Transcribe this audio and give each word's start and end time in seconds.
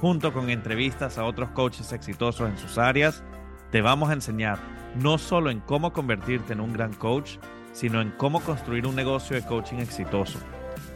junto 0.00 0.32
con 0.32 0.50
entrevistas 0.50 1.18
a 1.18 1.24
otros 1.24 1.50
coaches 1.50 1.92
exitosos 1.92 2.50
en 2.50 2.58
sus 2.58 2.78
áreas, 2.78 3.22
te 3.70 3.80
vamos 3.80 4.10
a 4.10 4.14
enseñar 4.14 4.58
no 4.96 5.18
solo 5.18 5.50
en 5.50 5.60
cómo 5.60 5.92
convertirte 5.92 6.52
en 6.52 6.60
un 6.60 6.72
gran 6.72 6.92
coach, 6.94 7.36
sino 7.72 8.00
en 8.00 8.10
cómo 8.10 8.40
construir 8.40 8.88
un 8.88 8.96
negocio 8.96 9.36
de 9.36 9.46
coaching 9.46 9.78
exitoso. 9.78 10.40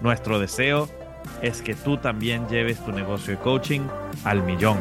Nuestro 0.01 0.41
deseo 0.41 0.89
es 1.43 1.63
que 1.63 1.77
tú 1.77 1.97
también 1.97 2.49
lleves 2.49 2.85
tu 2.85 2.91
negocio 2.91 3.35
de 3.35 3.41
coaching 3.41 3.83
al 4.25 4.43
millón. 4.43 4.79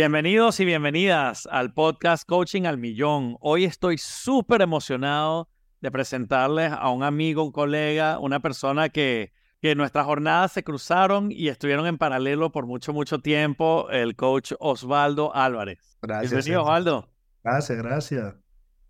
Bienvenidos 0.00 0.58
y 0.60 0.64
bienvenidas 0.64 1.46
al 1.52 1.74
podcast 1.74 2.26
Coaching 2.26 2.62
al 2.62 2.78
Millón. 2.78 3.36
Hoy 3.40 3.66
estoy 3.66 3.98
súper 3.98 4.62
emocionado 4.62 5.50
de 5.82 5.90
presentarles 5.90 6.72
a 6.72 6.88
un 6.88 7.02
amigo, 7.02 7.44
un 7.44 7.52
colega, 7.52 8.18
una 8.18 8.40
persona 8.40 8.88
que, 8.88 9.34
que 9.60 9.74
nuestras 9.74 10.06
jornadas 10.06 10.52
se 10.52 10.64
cruzaron 10.64 11.30
y 11.30 11.48
estuvieron 11.48 11.86
en 11.86 11.98
paralelo 11.98 12.50
por 12.50 12.64
mucho, 12.64 12.94
mucho 12.94 13.18
tiempo, 13.18 13.90
el 13.90 14.16
coach 14.16 14.52
Osvaldo 14.58 15.34
Álvarez. 15.34 15.98
Gracias. 16.00 16.30
Bienvenido, 16.30 16.62
Osvaldo. 16.62 17.10
Gracias, 17.44 17.76
gracias. 17.76 18.34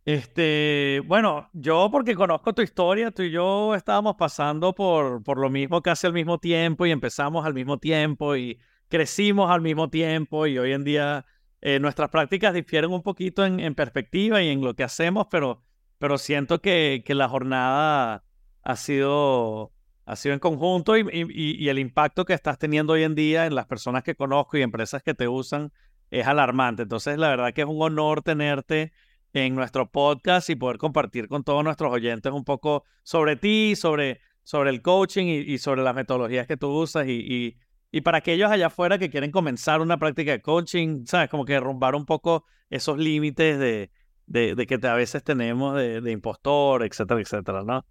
Este, 0.05 1.03
bueno, 1.07 1.51
yo 1.53 1.89
porque 1.91 2.15
conozco 2.15 2.53
tu 2.55 2.63
historia, 2.63 3.11
tú 3.11 3.23
y 3.23 3.33
yo 3.33 3.75
estábamos 3.75 4.15
pasando 4.15 4.77
por, 4.77 5.25
por 5.25 5.39
lo 5.39 5.51
mismo 5.51 5.83
casi 5.83 6.07
al 6.07 6.13
mismo 6.13 6.39
tiempo 6.39 6.87
y 6.87 6.93
empezamos 6.93 7.45
al 7.45 7.55
mismo 7.55 7.79
tiempo 7.79 8.37
y 8.37 8.61
crecimos 8.91 9.51
al 9.51 9.63
mismo 9.63 9.89
tiempo 9.89 10.47
y 10.47 10.59
hoy 10.59 10.73
en 10.73 10.85
día 10.85 11.25
eh, 11.63 11.79
nuestras 11.79 12.11
prácticas 12.11 12.53
difieren 12.53 12.91
un 12.93 13.03
poquito 13.03 13.47
en, 13.47 13.75
perspectiva 13.75 14.43
y 14.43 14.49
en 14.49 14.63
lo 14.63 14.75
que 14.75 14.83
hacemos, 14.83 15.29
pero, 15.31 15.63
pero 15.99 16.19
siento 16.19 16.61
que, 16.61 17.03
que 17.07 17.15
la 17.15 17.29
jornada 17.29 18.25
ha 18.63 18.77
sido, 18.77 19.73
ha 20.05 20.17
sido 20.17 20.35
en 20.35 20.41
conjunto 20.41 20.97
y, 20.97 21.07
y, 21.13 21.69
el 21.69 21.79
impacto 21.79 22.25
que 22.25 22.35
estás 22.35 22.59
teniendo 22.59 22.95
hoy 22.95 23.05
en 23.05 23.15
día 23.15 23.47
en 23.47 23.55
las 23.55 23.67
personas 23.67 24.03
que 24.03 24.15
conozco 24.15 24.59
y 24.59 24.63
empresas 24.63 25.03
que 25.03 25.15
te 25.15 25.29
usan 25.29 25.73
es 26.11 26.27
alarmante. 26.27 26.83
Entonces, 26.83 27.17
la 27.17 27.29
verdad 27.29 27.53
que 27.55 27.63
es 27.63 27.69
un 27.69 27.81
honor 27.81 28.23
tenerte 28.23 28.93
en 29.33 29.55
nuestro 29.55 29.91
podcast 29.91 30.51
y 30.51 30.57
poder 30.57 30.79
compartir 30.79 31.29
con 31.29 31.45
todos 31.45 31.63
nuestros 31.63 31.93
oyentes 31.93 32.33
un 32.33 32.45
poco 32.45 32.85
sobre 33.03 33.37
ti, 33.37 33.77
sobre, 33.77 34.21
sobre 34.43 34.71
el 34.71 34.83
coaching 34.83 35.27
y, 35.27 35.59
sobre 35.59 35.83
las 35.83 35.95
metodologías 35.95 36.47
que 36.47 36.57
tú 36.57 36.69
usas 36.71 37.07
y, 37.07 37.57
y 37.91 38.03
para 38.03 38.19
aquellos 38.19 38.51
allá 38.51 38.69
afuera 38.69 38.99
que 38.99 39.11
quieren 39.11 39.31
comenzar 39.31 39.81
una 39.81 39.99
práctica 39.99 40.33
de 40.33 40.43
coaching, 40.43 41.05
¿sabes? 41.07 41.29
Como 41.29 41.45
que 41.45 41.55
derrumbar 41.55 41.95
un 41.95 42.07
poco 42.07 42.45
esos 42.69 42.99
límites 42.99 43.59
de, 43.59 43.91
de, 44.27 44.67
que 44.67 44.87
a 44.87 44.95
veces 44.95 45.25
tenemos 45.25 45.77
de, 45.77 46.11
impostor, 46.11 46.85
etcétera, 46.85 47.21
etcétera, 47.21 47.65
¿no? 47.65 47.85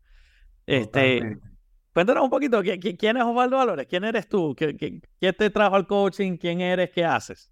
Este, 0.66 1.38
cuéntanos 1.94 2.24
un 2.24 2.30
poquito, 2.30 2.62
¿quién 2.62 3.18
es 3.18 3.24
Osvaldo 3.24 3.60
Álvarez? 3.60 3.88
¿Quién 3.90 4.06
eres 4.06 4.30
tú? 4.30 4.56
¿Qué, 4.56 4.78
qué, 5.20 5.34
te 5.34 5.50
trajo 5.50 5.76
al 5.76 5.88
coaching? 5.88 6.38
¿Quién 6.38 6.62
eres? 6.62 6.92
¿Qué 6.92 7.04
haces? 7.04 7.52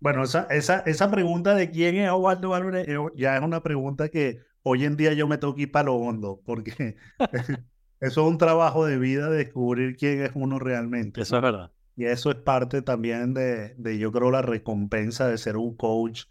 Bueno, 0.00 0.24
esa, 0.24 0.46
esa, 0.50 0.80
esa 0.80 1.10
pregunta 1.10 1.54
de 1.54 1.70
quién 1.70 1.96
es 1.96 2.10
Osvaldo 2.10 2.54
Álvarez 2.54 2.88
eh, 2.88 2.96
ya 3.14 3.36
es 3.36 3.42
una 3.42 3.62
pregunta 3.62 4.08
que 4.08 4.40
hoy 4.62 4.84
en 4.84 4.96
día 4.96 5.12
yo 5.12 5.28
me 5.28 5.38
tengo 5.38 5.54
que 5.54 5.62
ir 5.62 5.72
para 5.72 5.86
lo 5.86 5.94
hondo, 5.94 6.40
porque 6.44 6.96
Eso 8.00 8.22
es 8.22 8.28
un 8.28 8.38
trabajo 8.38 8.86
de 8.86 8.98
vida, 8.98 9.30
descubrir 9.30 9.96
quién 9.96 10.22
es 10.22 10.30
uno 10.34 10.58
realmente. 10.58 11.20
Eso 11.20 11.36
es 11.36 11.42
verdad. 11.42 11.70
Y 11.96 12.04
eso 12.04 12.30
es 12.30 12.36
parte 12.36 12.80
también 12.82 13.34
de, 13.34 13.74
de, 13.76 13.98
yo 13.98 14.12
creo, 14.12 14.30
la 14.30 14.42
recompensa 14.42 15.26
de 15.26 15.36
ser 15.36 15.56
un 15.56 15.76
coach, 15.76 16.24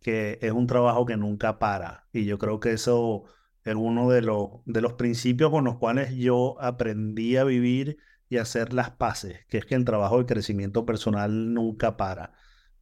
que 0.00 0.38
es 0.42 0.52
un 0.52 0.66
trabajo 0.66 1.06
que 1.06 1.16
nunca 1.16 1.58
para. 1.58 2.08
Y 2.12 2.24
yo 2.24 2.38
creo 2.38 2.58
que 2.58 2.72
eso 2.72 3.24
es 3.64 3.74
uno 3.74 4.10
de 4.10 4.22
los, 4.22 4.48
de 4.66 4.80
los 4.80 4.94
principios 4.94 5.50
con 5.50 5.64
los 5.64 5.78
cuales 5.78 6.14
yo 6.16 6.60
aprendí 6.60 7.36
a 7.36 7.44
vivir 7.44 7.98
y 8.28 8.38
hacer 8.38 8.72
las 8.72 8.90
paces, 8.90 9.44
que 9.48 9.58
es 9.58 9.66
que 9.66 9.74
el 9.74 9.84
trabajo 9.84 10.18
de 10.18 10.26
crecimiento 10.26 10.84
personal 10.86 11.52
nunca 11.54 11.96
para. 11.96 12.32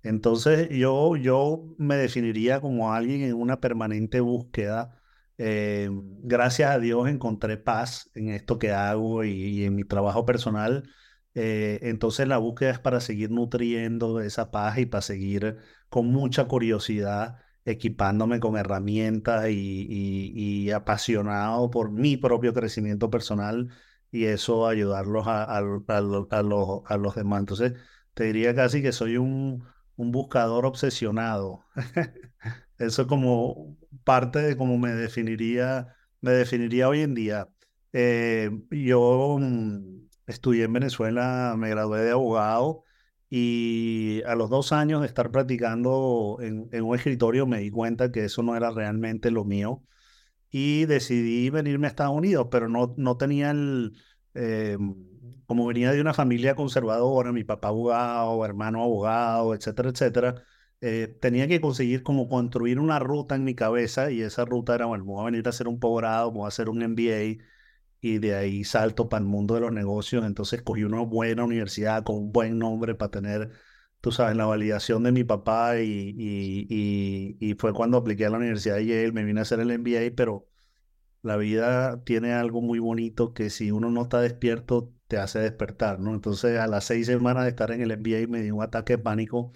Entonces 0.02 0.68
yo, 0.70 1.16
yo 1.16 1.74
me 1.76 1.96
definiría 1.96 2.60
como 2.60 2.92
alguien 2.94 3.22
en 3.22 3.34
una 3.34 3.60
permanente 3.60 4.20
búsqueda 4.20 4.99
eh, 5.42 5.88
gracias 5.90 6.70
a 6.70 6.78
Dios 6.78 7.08
encontré 7.08 7.56
paz 7.56 8.10
en 8.14 8.28
esto 8.28 8.58
que 8.58 8.72
hago 8.72 9.24
y, 9.24 9.64
en 9.64 9.74
mi 9.74 9.84
trabajo 9.84 10.26
personal. 10.26 10.90
Eh, 11.34 11.78
entonces 11.82 12.28
la 12.28 12.36
búsqueda 12.36 12.70
es 12.72 12.78
para 12.78 13.00
seguir 13.00 13.30
nutriendo 13.30 14.20
esa 14.20 14.50
paz 14.50 14.76
y 14.78 14.84
para 14.84 15.00
seguir 15.00 15.56
con 15.88 16.08
mucha 16.08 16.46
curiosidad 16.46 17.38
equipándome 17.64 18.38
con 18.38 18.58
herramientas 18.58 19.46
y, 19.50 20.70
apasionado 20.72 21.70
por 21.70 21.90
mi 21.90 22.18
propio 22.18 22.52
crecimiento 22.52 23.10
personal 23.10 23.68
y 24.12 24.24
eso 24.26 24.68
ayudarlos 24.68 25.26
a, 25.26 25.60
los, 25.62 25.84
a, 26.30 26.42
los, 26.98 27.14
demás. 27.14 27.40
Entonces 27.40 27.74
te 28.14 28.24
diría 28.24 28.54
casi 28.54 28.82
que 28.82 28.92
soy 28.92 29.16
un 29.16 29.64
buscador 29.96 30.66
obsesionado. 30.66 31.64
Eso 32.80 33.02
es 33.02 33.08
como 33.08 33.76
parte 34.04 34.40
de 34.40 34.56
cómo 34.56 34.78
me 34.78 34.92
definiría, 34.94 35.94
me 36.22 36.32
definiría 36.32 36.88
hoy 36.88 37.02
en 37.02 37.14
día. 37.14 37.48
Eh, 37.92 38.50
yo 38.70 39.38
mm, 39.38 40.08
estudié 40.26 40.64
en 40.64 40.72
Venezuela, 40.72 41.54
me 41.58 41.68
gradué 41.70 42.00
de 42.02 42.12
abogado 42.12 42.84
y 43.28 44.22
a 44.26 44.34
los 44.34 44.50
dos 44.50 44.72
años 44.72 45.02
de 45.02 45.08
estar 45.08 45.30
practicando 45.30 46.38
en, 46.40 46.68
un 46.82 46.96
escritorio 46.96 47.46
me 47.46 47.60
di 47.60 47.70
cuenta 47.70 48.10
que 48.12 48.24
eso 48.24 48.42
no 48.42 48.56
era 48.56 48.70
realmente 48.70 49.30
lo 49.30 49.44
mío 49.44 49.84
y 50.50 50.86
decidí 50.86 51.50
venirme 51.50 51.86
a 51.86 51.90
Estados 51.90 52.16
Unidos, 52.16 52.48
pero 52.50 52.68
no, 52.68 52.94
no 52.96 53.16
tenía 53.16 53.50
el... 53.52 53.96
Eh, 54.34 54.78
como 55.46 55.66
venía 55.66 55.92
de 55.92 56.00
una 56.00 56.14
familia 56.14 56.54
conservadora, 56.54 57.32
mi 57.32 57.44
papá 57.44 57.68
abogado, 57.68 58.44
hermano 58.44 58.82
abogado, 58.84 59.54
etcétera, 59.54 59.90
etcétera, 59.90 60.44
eh, 60.80 61.08
tenía 61.20 61.46
que 61.48 61.60
conseguir 61.60 62.02
como 62.02 62.28
construir 62.28 62.78
una 62.78 62.98
ruta 62.98 63.34
en 63.34 63.44
mi 63.44 63.54
cabeza 63.54 64.10
y 64.10 64.22
esa 64.22 64.44
ruta 64.44 64.74
era, 64.74 64.86
bueno, 64.86 65.04
voy 65.04 65.22
a 65.22 65.24
venir 65.26 65.46
a 65.46 65.50
hacer 65.50 65.68
un 65.68 65.78
posgrado, 65.78 66.32
voy 66.32 66.46
a 66.46 66.48
hacer 66.48 66.68
un 66.68 66.82
MBA 66.82 67.44
y 68.00 68.18
de 68.18 68.34
ahí 68.34 68.64
salto 68.64 69.08
para 69.08 69.22
el 69.22 69.28
mundo 69.28 69.54
de 69.54 69.60
los 69.60 69.72
negocios. 69.72 70.24
Entonces 70.24 70.62
cogí 70.62 70.84
una 70.84 71.00
buena 71.02 71.44
universidad 71.44 72.04
con 72.04 72.16
un 72.16 72.32
buen 72.32 72.58
nombre 72.58 72.94
para 72.94 73.10
tener, 73.10 73.50
tú 74.00 74.12
sabes, 74.12 74.36
la 74.36 74.46
validación 74.46 75.02
de 75.02 75.12
mi 75.12 75.24
papá 75.24 75.80
y, 75.80 76.14
y, 76.18 77.36
y, 77.40 77.54
fue 77.54 77.72
cuando 77.74 77.98
apliqué 77.98 78.26
a 78.26 78.30
la 78.30 78.38
Universidad 78.38 78.76
de 78.76 78.86
Yale, 78.86 79.12
me 79.12 79.24
vine 79.24 79.40
a 79.40 79.42
hacer 79.42 79.60
el 79.60 79.70
MBA, 79.78 80.14
pero 80.16 80.48
la 81.22 81.36
vida 81.36 82.02
tiene 82.04 82.32
algo 82.32 82.62
muy 82.62 82.78
bonito 82.78 83.34
que 83.34 83.50
si 83.50 83.70
uno 83.70 83.90
no 83.90 84.02
está 84.02 84.20
despierto 84.20 84.92
te 85.08 85.18
hace 85.18 85.40
despertar, 85.40 86.00
¿no? 86.00 86.14
Entonces 86.14 86.58
a 86.58 86.66
las 86.66 86.84
seis 86.84 87.06
semanas 87.06 87.44
de 87.44 87.50
estar 87.50 87.70
en 87.72 87.82
el 87.82 87.92
MBA 87.98 88.28
me 88.28 88.42
dio 88.42 88.56
un 88.56 88.62
ataque 88.62 88.96
de 88.96 89.02
pánico 89.02 89.52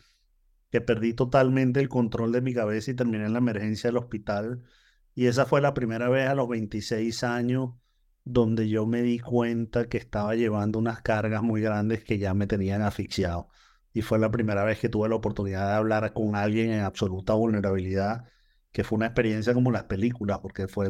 que 0.74 0.80
perdí 0.80 1.14
totalmente 1.14 1.78
el 1.78 1.88
control 1.88 2.32
de 2.32 2.40
mi 2.40 2.52
cabeza 2.52 2.90
y 2.90 2.94
terminé 2.94 3.26
en 3.26 3.32
la 3.32 3.38
emergencia 3.38 3.90
del 3.90 3.96
hospital. 3.98 4.64
Y 5.14 5.26
esa 5.26 5.46
fue 5.46 5.60
la 5.60 5.72
primera 5.72 6.08
vez 6.08 6.28
a 6.28 6.34
los 6.34 6.48
26 6.48 7.22
años 7.22 7.74
donde 8.24 8.68
yo 8.68 8.84
me 8.84 9.00
di 9.02 9.20
cuenta 9.20 9.88
que 9.88 9.98
estaba 9.98 10.34
llevando 10.34 10.80
unas 10.80 11.00
cargas 11.00 11.44
muy 11.44 11.60
grandes 11.60 12.02
que 12.02 12.18
ya 12.18 12.34
me 12.34 12.48
tenían 12.48 12.82
asfixiado. 12.82 13.46
Y 13.92 14.02
fue 14.02 14.18
la 14.18 14.32
primera 14.32 14.64
vez 14.64 14.80
que 14.80 14.88
tuve 14.88 15.08
la 15.08 15.14
oportunidad 15.14 15.68
de 15.68 15.74
hablar 15.74 16.12
con 16.12 16.34
alguien 16.34 16.72
en 16.72 16.80
absoluta 16.80 17.34
vulnerabilidad, 17.34 18.24
que 18.72 18.82
fue 18.82 18.96
una 18.96 19.06
experiencia 19.06 19.54
como 19.54 19.70
las 19.70 19.84
películas, 19.84 20.40
porque 20.40 20.66
fue 20.66 20.88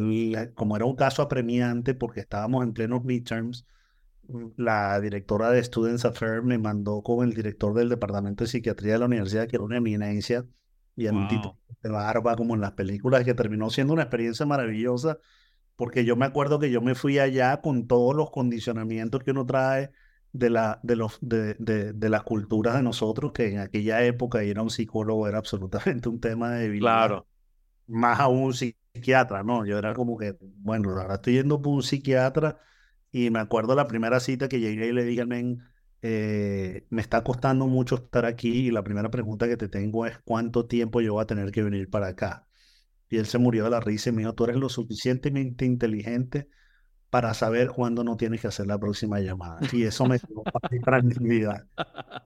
como 0.54 0.76
era 0.76 0.86
un 0.86 0.96
caso 0.96 1.20
apremiante, 1.20 1.92
porque 1.92 2.20
estábamos 2.20 2.64
en 2.64 2.72
plenos 2.72 3.04
midterms, 3.04 3.66
la 4.56 5.00
directora 5.00 5.50
de 5.50 5.62
Students 5.62 6.04
Affairs 6.04 6.44
me 6.44 6.58
mandó 6.58 7.02
con 7.02 7.26
el 7.26 7.34
director 7.34 7.74
del 7.74 7.88
departamento 7.88 8.44
de 8.44 8.50
psiquiatría 8.50 8.94
de 8.94 8.98
la 8.98 9.06
universidad, 9.06 9.46
que 9.48 9.56
era 9.56 9.64
una 9.64 9.78
eminencia, 9.78 10.46
y 10.96 11.06
en 11.06 11.16
un 11.16 11.28
tipo 11.28 11.58
de 11.82 11.90
barba 11.90 12.36
como 12.36 12.54
en 12.54 12.60
las 12.60 12.72
películas, 12.72 13.24
que 13.24 13.34
terminó 13.34 13.70
siendo 13.70 13.92
una 13.92 14.02
experiencia 14.02 14.46
maravillosa 14.46 15.18
porque 15.76 16.04
yo 16.04 16.16
me 16.16 16.26
acuerdo 16.26 16.58
que 16.58 16.70
yo 16.70 16.80
me 16.80 16.94
fui 16.94 17.18
allá 17.18 17.60
con 17.60 17.86
todos 17.86 18.14
los 18.14 18.30
condicionamientos 18.30 19.22
que 19.22 19.32
uno 19.32 19.44
trae 19.44 19.90
de, 20.32 20.50
la, 20.50 20.80
de, 20.82 20.96
los, 20.96 21.18
de, 21.20 21.54
de, 21.54 22.08
las 22.08 22.22
culturas 22.22 22.74
de 22.74 22.82
nosotros, 22.82 23.32
que 23.32 23.52
en 23.52 23.58
aquella 23.58 24.04
época 24.04 24.44
ir 24.44 24.58
a 24.58 24.62
un 24.62 24.70
psicólogo 24.70 25.28
era 25.28 25.38
absolutamente 25.38 26.08
un 26.08 26.20
tema 26.20 26.50
de 26.50 26.62
debilidad. 26.62 27.06
Claro. 27.06 27.26
Más 27.86 28.18
a 28.20 28.28
un 28.28 28.54
psiquiatra, 28.54 29.42
¿no? 29.42 29.66
Yo 29.66 29.78
era 29.78 29.94
como 29.94 30.16
que, 30.16 30.36
bueno, 30.40 30.90
ahora 30.90 31.14
estoy 31.14 31.34
yendo 31.34 31.60
por 31.60 31.74
un 31.74 31.82
psiquiatra 31.82 32.58
y 33.14 33.30
me 33.30 33.38
acuerdo 33.38 33.76
la 33.76 33.86
primera 33.86 34.18
cita 34.18 34.48
que 34.48 34.58
llegué 34.58 34.88
y 34.88 34.92
le 34.92 35.04
dije, 35.04 35.24
eh, 36.02 36.84
me 36.90 37.00
está 37.00 37.22
costando 37.22 37.68
mucho 37.68 37.94
estar 37.94 38.26
aquí 38.26 38.66
y 38.66 38.70
la 38.72 38.82
primera 38.82 39.08
pregunta 39.08 39.46
que 39.46 39.56
te 39.56 39.68
tengo 39.68 40.04
es 40.04 40.18
cuánto 40.24 40.66
tiempo 40.66 41.00
yo 41.00 41.12
voy 41.14 41.22
a 41.22 41.26
tener 41.26 41.52
que 41.52 41.62
venir 41.62 41.88
para 41.88 42.08
acá. 42.08 42.48
Y 43.08 43.18
él 43.18 43.26
se 43.26 43.38
murió 43.38 43.64
de 43.64 43.70
la 43.70 43.78
risa 43.78 44.10
y 44.10 44.12
me 44.12 44.22
dijo, 44.22 44.34
tú 44.34 44.44
eres 44.44 44.56
lo 44.56 44.68
suficientemente 44.68 45.64
inteligente 45.64 46.48
para 47.08 47.34
saber 47.34 47.68
cuándo 47.70 48.02
no 48.02 48.16
tienes 48.16 48.40
que 48.40 48.48
hacer 48.48 48.66
la 48.66 48.80
próxima 48.80 49.20
llamada. 49.20 49.60
Y 49.72 49.84
eso 49.84 50.06
me 50.06 50.18
dio 50.70 50.82
tranquilidad. 50.82 51.68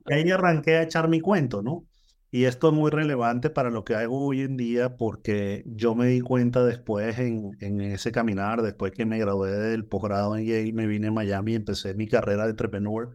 Y 0.06 0.14
ahí 0.14 0.30
arranqué 0.30 0.76
a 0.76 0.84
echar 0.84 1.08
mi 1.08 1.20
cuento, 1.20 1.62
¿no? 1.62 1.87
Y 2.30 2.44
esto 2.44 2.68
es 2.68 2.74
muy 2.74 2.90
relevante 2.90 3.48
para 3.48 3.70
lo 3.70 3.84
que 3.84 3.94
hago 3.94 4.26
hoy 4.26 4.42
en 4.42 4.56
día 4.58 4.96
porque 4.96 5.62
yo 5.66 5.94
me 5.94 6.08
di 6.08 6.20
cuenta 6.20 6.64
después 6.64 7.18
en, 7.18 7.56
en 7.60 7.80
ese 7.80 8.12
caminar, 8.12 8.60
después 8.62 8.92
que 8.92 9.06
me 9.06 9.18
gradué 9.18 9.50
del 9.52 9.86
posgrado 9.86 10.36
en 10.36 10.44
Yale, 10.44 10.72
me 10.74 10.86
vine 10.86 11.08
a 11.08 11.12
Miami 11.12 11.52
y 11.52 11.56
empecé 11.56 11.94
mi 11.94 12.06
carrera 12.06 12.44
de 12.44 12.50
entrepreneur. 12.50 13.14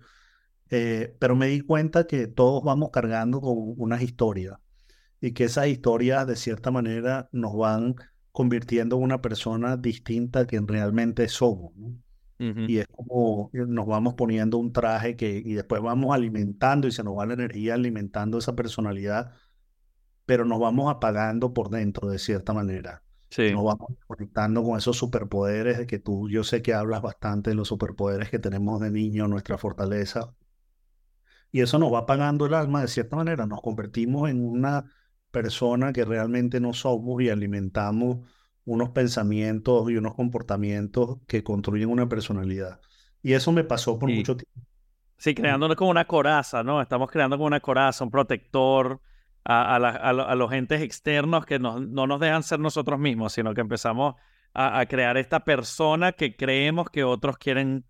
Eh, 0.71 1.15
pero 1.19 1.35
me 1.35 1.47
di 1.47 1.61
cuenta 1.61 2.07
que 2.07 2.27
todos 2.27 2.63
vamos 2.63 2.89
cargando 2.91 3.41
con 3.41 3.75
unas 3.77 4.01
historias 4.01 4.57
y 5.21 5.33
que 5.33 5.43
esas 5.45 5.67
historias 5.67 6.25
de 6.27 6.35
cierta 6.35 6.71
manera 6.71 7.29
nos 7.31 7.55
van 7.55 7.95
convirtiendo 8.31 8.97
en 8.97 9.03
una 9.03 9.21
persona 9.21 9.77
distinta 9.77 10.47
que 10.47 10.59
realmente 10.59 11.27
somos. 11.29 11.73
Y 12.39 12.79
es 12.79 12.87
como 12.87 13.49
nos 13.53 13.87
vamos 13.87 14.15
poniendo 14.15 14.57
un 14.57 14.73
traje 14.73 15.15
que 15.15 15.41
y 15.43 15.53
después 15.53 15.81
vamos 15.81 16.13
alimentando 16.13 16.87
y 16.87 16.91
se 16.91 17.03
nos 17.03 17.17
va 17.17 17.25
la 17.25 17.35
energía 17.35 17.75
alimentando 17.75 18.37
esa 18.37 18.55
personalidad, 18.55 19.31
pero 20.25 20.43
nos 20.43 20.59
vamos 20.59 20.91
apagando 20.91 21.53
por 21.53 21.69
dentro 21.69 22.09
de 22.09 22.19
cierta 22.19 22.53
manera. 22.53 23.03
Sí. 23.29 23.51
Nos 23.51 23.63
vamos 23.63 23.93
conectando 24.07 24.63
con 24.63 24.77
esos 24.77 24.97
superpoderes 24.97 25.77
de 25.77 25.87
que 25.87 25.99
tú, 25.99 26.29
yo 26.29 26.43
sé 26.43 26.61
que 26.61 26.73
hablas 26.73 27.01
bastante 27.01 27.51
de 27.51 27.55
los 27.55 27.69
superpoderes 27.69 28.29
que 28.29 28.39
tenemos 28.39 28.79
de 28.81 28.91
niño, 28.91 29.27
nuestra 29.27 29.57
fortaleza. 29.57 30.35
Y 31.51 31.61
eso 31.61 31.79
nos 31.79 31.93
va 31.93 31.99
apagando 31.99 32.45
el 32.45 32.53
alma 32.53 32.81
de 32.81 32.87
cierta 32.87 33.15
manera. 33.15 33.45
Nos 33.45 33.61
convertimos 33.61 34.29
en 34.29 34.43
una 34.43 34.85
persona 35.31 35.93
que 35.93 36.05
realmente 36.05 36.59
no 36.59 36.73
somos 36.73 37.21
y 37.21 37.29
alimentamos 37.29 38.19
unos 38.65 38.89
pensamientos 38.89 39.89
y 39.89 39.97
unos 39.97 40.15
comportamientos 40.15 41.17
que 41.27 41.43
construyen 41.43 41.89
una 41.89 42.07
personalidad. 42.07 42.79
Y 43.21 43.33
eso 43.33 43.51
me 43.51 43.63
pasó 43.63 43.97
por 43.99 44.09
mucho 44.09 44.37
tiempo. 44.37 44.67
Sí, 45.17 45.33
creándonos 45.33 45.77
como 45.77 45.91
una 45.91 46.05
coraza, 46.05 46.63
¿no? 46.63 46.81
Estamos 46.81 47.09
creando 47.09 47.37
como 47.37 47.47
una 47.47 47.61
coraza, 47.61 48.03
un 48.03 48.11
protector 48.11 48.99
a, 49.45 49.75
a, 49.75 50.35
los 50.35 50.51
entes 50.51 50.81
externos 50.81 51.45
que 51.45 51.59
no 51.59 51.79
nos 51.79 52.19
dejan 52.19 52.43
ser 52.43 52.59
nosotros 52.59 52.99
mismos, 52.99 53.33
sino 53.33 53.53
que 53.53 53.61
empezamos 53.61 54.15
a, 54.53 54.85
crear 54.85 55.17
esta 55.17 55.43
persona 55.43 56.11
que 56.11 56.35
creemos 56.35 56.89
que 56.89 57.03
otros 57.03 57.37
quieren 57.37 57.85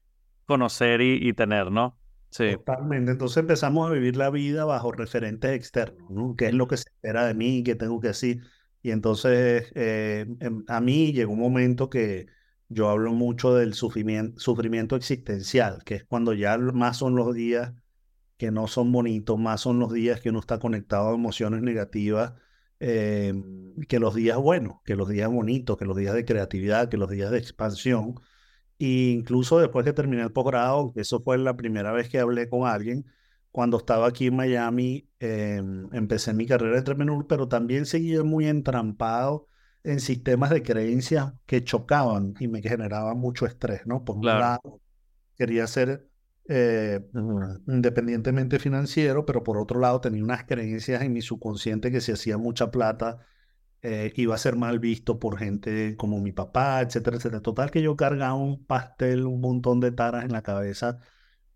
conocer 0.45 1.01
y, 1.01 1.27
y 1.27 1.33
tener, 1.33 1.71
¿no? 1.71 1.97
Totalmente. 2.35 3.11
Entonces 3.11 3.37
empezamos 3.37 3.89
a 3.89 3.93
vivir 3.93 4.17
la 4.17 4.29
vida 4.29 4.65
bajo 4.65 4.91
referentes 4.91 5.51
externos, 5.51 6.09
¿no? 6.09 6.35
¿Qué 6.35 6.47
es 6.47 6.53
lo 6.53 6.67
que 6.67 6.77
se 6.77 6.89
espera 6.89 7.25
de 7.25 7.33
mí? 7.35 7.63
¿Qué 7.63 7.75
tengo 7.75 7.99
que 7.99 8.07
decir? 8.07 8.41
Y 8.83 8.91
entonces 8.91 9.71
eh, 9.75 10.27
em, 10.41 10.65
a 10.67 10.81
mí 10.81 11.13
llegó 11.13 11.33
un 11.33 11.39
momento 11.39 11.89
que 11.89 12.27
yo 12.69 12.89
hablo 12.89 13.13
mucho 13.13 13.55
del 13.55 13.73
sufrimiento, 13.73 14.39
sufrimiento 14.39 14.95
existencial, 14.97 15.83
que 15.85 15.95
es 15.95 16.05
cuando 16.05 16.33
ya 16.33 16.57
más 16.57 16.97
son 16.97 17.15
los 17.15 17.33
días 17.33 17.73
que 18.37 18.51
no 18.51 18.67
son 18.67 18.91
bonitos, 18.91 19.39
más 19.39 19.61
son 19.61 19.79
los 19.79 19.93
días 19.93 20.21
que 20.21 20.29
uno 20.29 20.39
está 20.39 20.59
conectado 20.59 21.09
a 21.11 21.15
emociones 21.15 21.61
negativas, 21.61 22.33
em, 22.79 23.75
que 23.87 23.99
los 23.99 24.15
días 24.15 24.37
buenos, 24.37 24.81
que 24.83 24.95
los 24.95 25.07
días 25.09 25.29
bonitos, 25.31 25.77
que 25.77 25.85
los 25.85 25.95
días 25.97 26.13
de 26.13 26.25
creatividad, 26.25 26.89
que 26.89 26.97
los 26.97 27.09
días 27.09 27.31
de 27.31 27.37
expansión. 27.39 28.15
Incluso 28.79 29.59
después 29.59 29.85
que 29.85 29.93
terminé 29.93 30.23
el 30.23 30.31
posgrado, 30.33 30.93
eso 30.95 31.21
fue 31.21 31.37
la 31.37 31.55
primera 31.55 31.91
vez 31.93 32.09
que 32.09 32.19
hablé 32.19 32.49
con 32.49 32.67
alguien, 32.67 33.05
cuando 33.53 33.77
estaba 33.77 34.07
aquí 34.07 34.27
en 34.27 34.35
Miami, 34.35 35.07
em, 35.19 35.87
empecé 35.93 36.33
mi 36.33 36.47
carrera 36.47 36.73
de 36.73 36.79
entrepreneur, 36.79 37.27
pero 37.27 37.47
también 37.47 37.85
seguía 37.85 38.23
muy 38.23 38.47
entrampado 38.47 39.47
en 39.83 39.99
sistemas 39.99 40.49
de 40.49 40.63
creencias 40.63 41.33
que 41.45 41.63
chocaban 41.63 42.33
y 42.39 42.47
me 42.47 42.63
generaban 42.63 43.17
mucho 43.19 43.45
estrés, 43.45 43.85
¿no? 43.85 44.03
Por 44.03 44.17
un 44.17 44.25
lado, 44.25 44.81
quería 45.37 45.67
ser 45.67 46.09
eh, 46.49 46.99
independientemente 47.67 48.57
financiero, 48.57 49.23
pero 49.25 49.43
por 49.43 49.59
otro 49.59 49.79
lado 49.79 50.01
tenía 50.01 50.23
unas 50.23 50.45
creencias 50.45 51.03
en 51.03 51.13
mi 51.13 51.21
subconsciente 51.21 51.91
que 51.91 52.01
si 52.01 52.11
hacía 52.11 52.39
mucha 52.39 52.71
plata 52.71 53.19
eh, 53.83 54.11
iba 54.15 54.33
a 54.33 54.37
ser 54.39 54.55
mal 54.55 54.79
visto 54.79 55.19
por 55.19 55.37
gente 55.37 55.95
como 55.97 56.19
mi 56.21 56.31
papá, 56.31 56.81
etcétera, 56.81 57.17
etcétera. 57.17 57.41
Total 57.43 57.69
que 57.69 57.83
yo 57.83 57.95
cargaba 57.95 58.33
un 58.33 58.65
pastel, 58.65 59.27
un 59.27 59.41
montón 59.41 59.79
de 59.79 59.91
taras 59.91 60.25
en 60.25 60.31
la 60.31 60.41
cabeza 60.41 60.97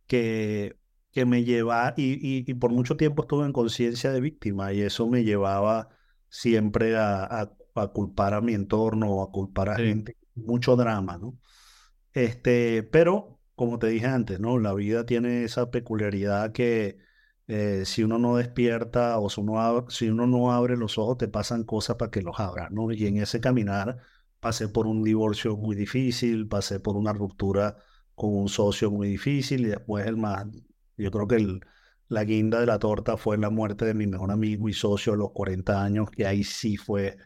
que, 0.08 0.78
que 1.18 1.26
me 1.26 1.44
llevaba, 1.44 1.96
y, 1.98 2.48
y, 2.48 2.54
por 2.54 2.72
mucho 2.72 2.96
tiempo 2.96 3.24
estuve 3.24 3.44
en 3.48 3.52
conciencia 3.52 4.12
de 4.12 4.22
víctima 4.22 4.72
y 4.72 4.82
eso 4.82 5.08
me 5.08 5.24
llevaba 5.24 5.90
siempre 6.30 6.96
a, 6.96 7.24
a, 7.74 7.88
culpar 7.88 8.36
a 8.36 8.42
mi 8.42 8.54
entorno, 8.54 9.10
o 9.10 9.24
a 9.24 9.32
culpar 9.32 9.70
a 9.70 9.78
gente, 9.78 10.16
mucho 10.36 10.76
drama, 10.76 11.18
¿no? 11.18 11.36
Este, 12.14 12.84
pero, 12.84 13.40
como 13.56 13.80
te 13.80 13.88
dije 13.88 14.06
antes, 14.06 14.40
¿no? 14.40 14.60
La 14.60 14.76
vida 14.76 15.08
tiene 15.08 15.44
esa 15.44 15.72
peculiaridad 15.72 16.52
que 16.52 17.00
eh, 17.48 17.84
si 17.86 18.04
uno 18.04 18.20
no 18.20 18.36
despierta 18.38 19.18
o 19.18 19.32
si 19.32 19.42
uno, 19.42 19.88
si 19.90 20.10
uno 20.10 20.28
no 20.28 20.52
abre 20.54 20.78
los 20.78 21.00
ojos, 21.00 21.18
te 21.18 21.28
pasan 21.28 21.64
cosas 21.64 21.96
para 21.96 22.12
que 22.12 22.22
los 22.22 22.40
abras, 22.40 22.70
¿no? 22.72 22.92
Y 22.92 23.08
en 23.08 23.18
ese 23.18 23.42
caminar 23.42 23.98
pasé 24.40 24.70
por 24.70 24.86
un 24.86 25.04
divorcio 25.04 25.58
muy 25.58 25.76
difícil, 25.76 26.48
pasé 26.48 26.80
por 26.80 26.96
una 26.96 27.12
ruptura 27.12 27.78
con 28.14 28.36
un 28.36 28.50
socio 28.50 28.92
muy 28.92 29.08
difícil 29.10 29.62
y 29.62 29.70
después 29.70 30.06
el 30.06 30.18
más, 30.18 30.46
yo 31.04 31.12
creo 31.12 31.28
que 31.28 31.36
el, 31.36 31.62
la 32.10 32.24
guinda 32.24 32.60
de 32.60 32.66
la 32.66 32.80
torta 32.80 33.18
fue 33.18 33.38
la 33.38 33.50
muerte 33.50 33.86
de 33.86 33.94
mi 33.94 34.08
mejor 34.08 34.32
amigo 34.32 34.70
y 34.70 34.74
socio 34.74 35.14
a 35.14 35.18
los 35.18 35.32
40 35.32 35.84
años, 35.84 36.10
que 36.10 36.26
ahí 36.26 36.44
sí 36.44 36.78
fue, 36.78 37.18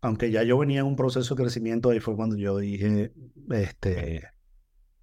aunque 0.00 0.30
ya 0.30 0.42
yo 0.42 0.58
venía 0.58 0.80
en 0.80 0.86
un 0.86 0.96
proceso 0.96 1.34
de 1.34 1.42
crecimiento, 1.42 1.90
ahí 1.90 2.00
fue 2.00 2.16
cuando 2.16 2.36
yo 2.36 2.58
dije, 2.58 3.12
este, 3.50 4.28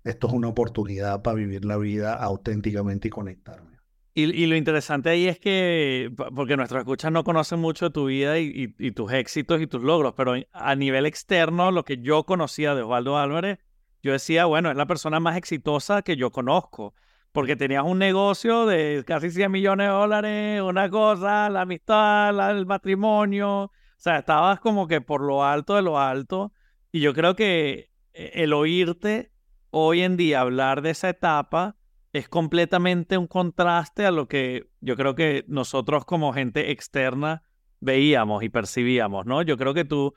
esto 0.03 0.27
es 0.27 0.33
una 0.33 0.49
oportunidad 0.49 1.21
para 1.21 1.35
vivir 1.35 1.65
la 1.65 1.77
vida 1.77 2.13
auténticamente 2.15 3.07
y 3.07 3.11
conectarme. 3.11 3.73
Y, 4.15 4.45
lo 4.45 4.55
interesante 4.55 5.09
ahí 5.09 5.27
es 5.27 5.39
que, 5.39 6.11
porque 6.35 6.55
nuestros 6.55 6.81
escuchas 6.81 7.11
no 7.11 7.23
conocen 7.23 7.59
mucho 7.59 7.85
de 7.85 7.91
tu 7.91 8.05
vida 8.05 8.37
y, 8.37 8.67
tus 8.91 9.11
éxitos 9.11 9.59
y 9.59 9.65
tus 9.65 9.81
logros, 9.81 10.13
pero 10.15 10.35
a 10.51 10.75
nivel 10.75 11.07
externo, 11.07 11.71
lo 11.71 11.83
que 11.83 11.97
yo 11.97 12.23
conocía 12.23 12.75
de 12.75 12.83
Osvaldo 12.83 13.17
Álvarez, 13.17 13.57
yo 14.03 14.11
decía, 14.11 14.45
bueno, 14.45 14.69
es 14.69 14.77
la 14.77 14.85
persona 14.85 15.19
más 15.19 15.35
exitosa 15.35 16.03
que 16.03 16.15
yo 16.15 16.31
conozco, 16.31 16.93
porque 17.33 17.55
tenías 17.55 17.83
un 17.83 17.99
negocio 17.99 18.65
de 18.65 19.03
casi 19.05 19.31
100 19.31 19.51
millones 19.51 19.87
de 19.87 19.91
dólares, 19.91 20.61
una 20.61 20.89
cosa, 20.89 21.49
la 21.49 21.61
amistad, 21.61 22.51
el 22.51 22.65
matrimonio, 22.65 23.63
o 23.63 23.71
sea, 23.97 24.19
estabas 24.19 24.59
como 24.59 24.87
que 24.87 25.01
por 25.01 25.21
lo 25.21 25.43
alto 25.43 25.75
de 25.75 25.81
lo 25.81 25.99
alto, 25.99 26.53
y 26.91 27.01
yo 27.01 27.13
creo 27.13 27.35
que 27.35 27.89
eh, 28.13 28.31
el 28.35 28.53
oírte 28.53 29.31
hoy 29.71 30.03
en 30.03 30.15
día 30.15 30.41
hablar 30.41 30.83
de 30.83 30.91
esa 30.91 31.09
etapa, 31.09 31.75
es 32.13 32.29
completamente 32.29 33.17
un 33.17 33.25
contraste 33.25 34.05
a 34.05 34.11
lo 34.11 34.27
que 34.27 34.69
yo 34.81 34.95
creo 34.95 35.15
que 35.15 35.45
nosotros 35.47 36.05
como 36.05 36.31
gente 36.31 36.71
externa 36.71 37.41
veíamos 37.79 38.43
y 38.43 38.49
percibíamos, 38.49 39.25
¿no? 39.25 39.41
Yo 39.41 39.57
creo 39.57 39.73
que 39.73 39.83
tú, 39.83 40.13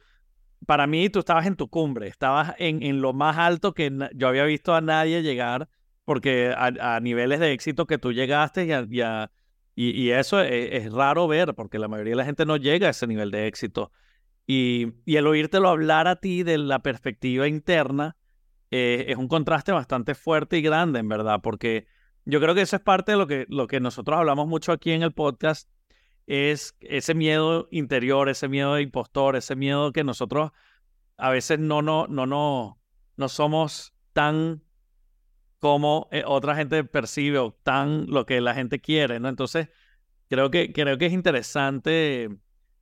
para 0.67 0.87
mí, 0.87 1.09
tú 1.09 1.21
estabas 1.21 1.47
en 1.47 1.57
tu 1.57 1.69
cumbre, 1.69 2.09
estabas 2.09 2.55
en, 2.59 2.83
en 2.83 3.01
lo 3.01 3.15
más 3.15 3.39
alto 3.39 3.73
que 3.73 3.91
yo 4.15 4.29
había 4.29 4.45
visto 4.45 4.75
a 4.75 4.83
nadie 4.83 5.23
llegar, 5.23 5.71
porque 6.07 6.55
a, 6.57 7.01
niveles 7.01 7.41
de 7.41 7.53
éxito 7.53 7.87
que 7.87 7.99
tú 7.99 8.13
llegaste 8.13 8.65
y 8.65 9.03
Y, 9.75 10.11
eso 10.11 10.41
es, 10.41 10.91
raro 10.93 11.27
ver 11.27 11.55
porque 11.55 11.79
la 11.79 11.89
mayoría 11.89 12.13
de 12.13 12.17
la 12.17 12.25
gente 12.25 12.47
no 12.47 12.57
llega 12.57 12.87
a 12.87 12.91
ese 12.91 13.07
nivel 13.09 13.31
de 13.33 13.49
éxito. 13.49 13.93
Y, 14.47 14.95
el 15.05 15.27
oírtelo 15.27 15.69
hablar 15.69 16.07
a 16.07 16.17
ti 16.17 16.45
de 16.45 16.59
la 16.59 16.79
perspectiva 16.79 17.49
interna 17.49 18.17
eh, 18.71 19.07
es 19.09 19.17
un 19.17 19.27
contraste 19.27 19.73
bastante 19.73 20.15
fuerte 20.15 20.59
y 20.59 20.63
grande, 20.63 21.01
en 21.01 21.09
verdad, 21.09 21.41
porque 21.43 21.87
yo 22.25 22.41
creo 22.41 22.55
que 22.55 22.63
eso 22.63 22.77
es 22.77 22.83
parte 22.83 23.13
de 23.13 23.19
lo 23.19 23.27
que, 23.27 23.47
lo 23.49 23.67
que 23.67 23.81
nosotros 23.81 24.17
hablamos 24.17 24.47
mucho 24.47 24.71
aquí 24.71 24.93
en 24.93 25.03
el 25.03 25.13
podcast, 25.13 25.69
es 26.29 26.77
ese 26.81 27.15
miedo 27.15 27.67
interior, 27.73 28.29
ese 28.29 28.49
miedo 28.49 28.75
de 28.75 28.83
impostor, 28.83 29.35
ese 29.35 29.57
miedo 29.57 29.93
que 29.93 30.05
nosotros 30.05 30.53
a 31.17 31.31
veces 31.31 31.59
no, 31.59 31.83
no, 31.83 32.07
no, 32.07 32.27
no, 32.27 32.81
no 33.17 33.29
somos 33.29 33.93
tan 34.13 34.63
como 35.67 36.07
eh, 36.13 36.23
otra 36.25 36.55
gente 36.55 36.85
percibe 36.85 37.41
o 37.41 37.51
tan 37.51 38.07
lo 38.07 38.25
que 38.25 38.41
la 38.41 38.55
gente 38.55 38.81
quiere, 38.81 39.19
¿no? 39.19 39.29
Entonces, 39.29 39.69
creo 40.29 40.49
que, 40.49 40.73
creo 40.73 40.97
que 40.97 41.07
es 41.07 41.13
interesante 41.13 42.29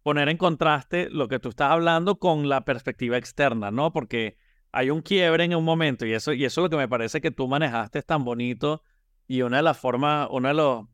poner 0.02 0.28
en 0.28 0.36
contraste 0.36 1.08
lo 1.08 1.26
que 1.26 1.38
tú 1.38 1.48
estás 1.48 1.70
hablando 1.70 2.18
con 2.18 2.46
la 2.46 2.66
perspectiva 2.66 3.16
externa, 3.16 3.70
¿no? 3.70 3.90
Porque 3.90 4.36
hay 4.70 4.90
un 4.90 5.00
quiebre 5.00 5.44
en 5.44 5.54
un 5.54 5.64
momento 5.64 6.04
y 6.04 6.12
eso, 6.12 6.34
y 6.34 6.44
eso 6.44 6.60
es 6.60 6.62
lo 6.64 6.68
que 6.68 6.76
me 6.76 6.86
parece 6.86 7.22
que 7.22 7.30
tú 7.30 7.48
manejaste 7.48 8.00
es 8.00 8.04
tan 8.04 8.22
bonito 8.22 8.82
y 9.26 9.40
una 9.40 9.56
de 9.56 9.62
las 9.62 9.78
formas, 9.78 10.28
uno 10.30 10.48
de 10.48 10.54
los, 10.54 10.84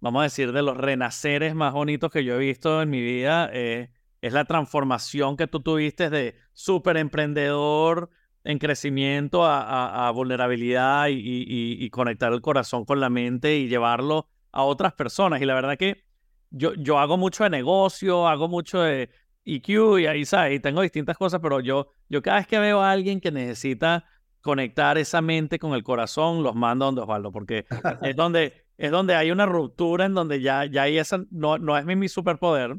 vamos 0.00 0.20
a 0.20 0.22
decir, 0.22 0.52
de 0.52 0.62
los 0.62 0.78
renaceres 0.78 1.54
más 1.54 1.74
bonitos 1.74 2.10
que 2.10 2.24
yo 2.24 2.36
he 2.36 2.38
visto 2.38 2.80
en 2.80 2.88
mi 2.88 3.02
vida 3.02 3.50
eh, 3.52 3.90
es 4.22 4.32
la 4.32 4.46
transformación 4.46 5.36
que 5.36 5.48
tú 5.48 5.60
tuviste 5.60 6.08
de 6.08 6.34
súper 6.54 6.96
emprendedor 6.96 8.08
en 8.46 8.58
crecimiento 8.58 9.44
a, 9.44 10.10
vulnerabilidad 10.12 11.08
y, 11.10 11.90
conectar 11.90 12.32
el 12.32 12.40
corazón 12.40 12.84
con 12.84 13.00
la 13.00 13.10
mente 13.10 13.56
y 13.56 13.68
llevarlo 13.68 14.28
a 14.52 14.62
otras 14.62 14.92
personas. 14.92 15.42
Y 15.42 15.46
la 15.46 15.54
verdad 15.54 15.76
que 15.76 16.04
yo, 16.50 16.72
yo 16.74 16.98
hago 16.98 17.16
mucho 17.16 17.44
de 17.44 17.50
negocio, 17.50 18.28
hago 18.28 18.48
mucho 18.48 18.80
de 18.82 19.10
EQ 19.44 19.98
y 19.98 20.06
ahí 20.06 20.24
sabes, 20.24 20.56
y 20.56 20.60
tengo 20.60 20.80
distintas 20.82 21.16
cosas, 21.16 21.40
pero 21.42 21.60
yo, 21.60 21.88
yo 22.08 22.22
cada 22.22 22.38
vez 22.38 22.46
que 22.46 22.58
veo 22.60 22.80
a 22.80 22.92
alguien 22.92 23.20
que 23.20 23.32
necesita 23.32 24.04
conectar 24.40 24.96
esa 24.96 25.20
mente 25.20 25.58
con 25.58 25.74
el 25.74 25.82
corazón, 25.82 26.44
los 26.44 26.54
mando 26.54 26.84
a 26.84 26.86
donde 26.86 27.00
Osvaldo, 27.00 27.32
porque 27.32 27.66
es 28.02 28.14
donde, 28.14 28.64
es 28.78 28.92
donde 28.92 29.16
hay 29.16 29.32
una 29.32 29.46
ruptura 29.46 30.06
en 30.06 30.14
donde 30.14 30.40
ya, 30.40 30.66
ya 30.66 30.82
hay 30.82 30.98
esa, 30.98 31.24
no, 31.32 31.58
no 31.58 31.76
es 31.76 31.84
mi, 31.84 31.96
mi 31.96 32.08
superpoder, 32.08 32.76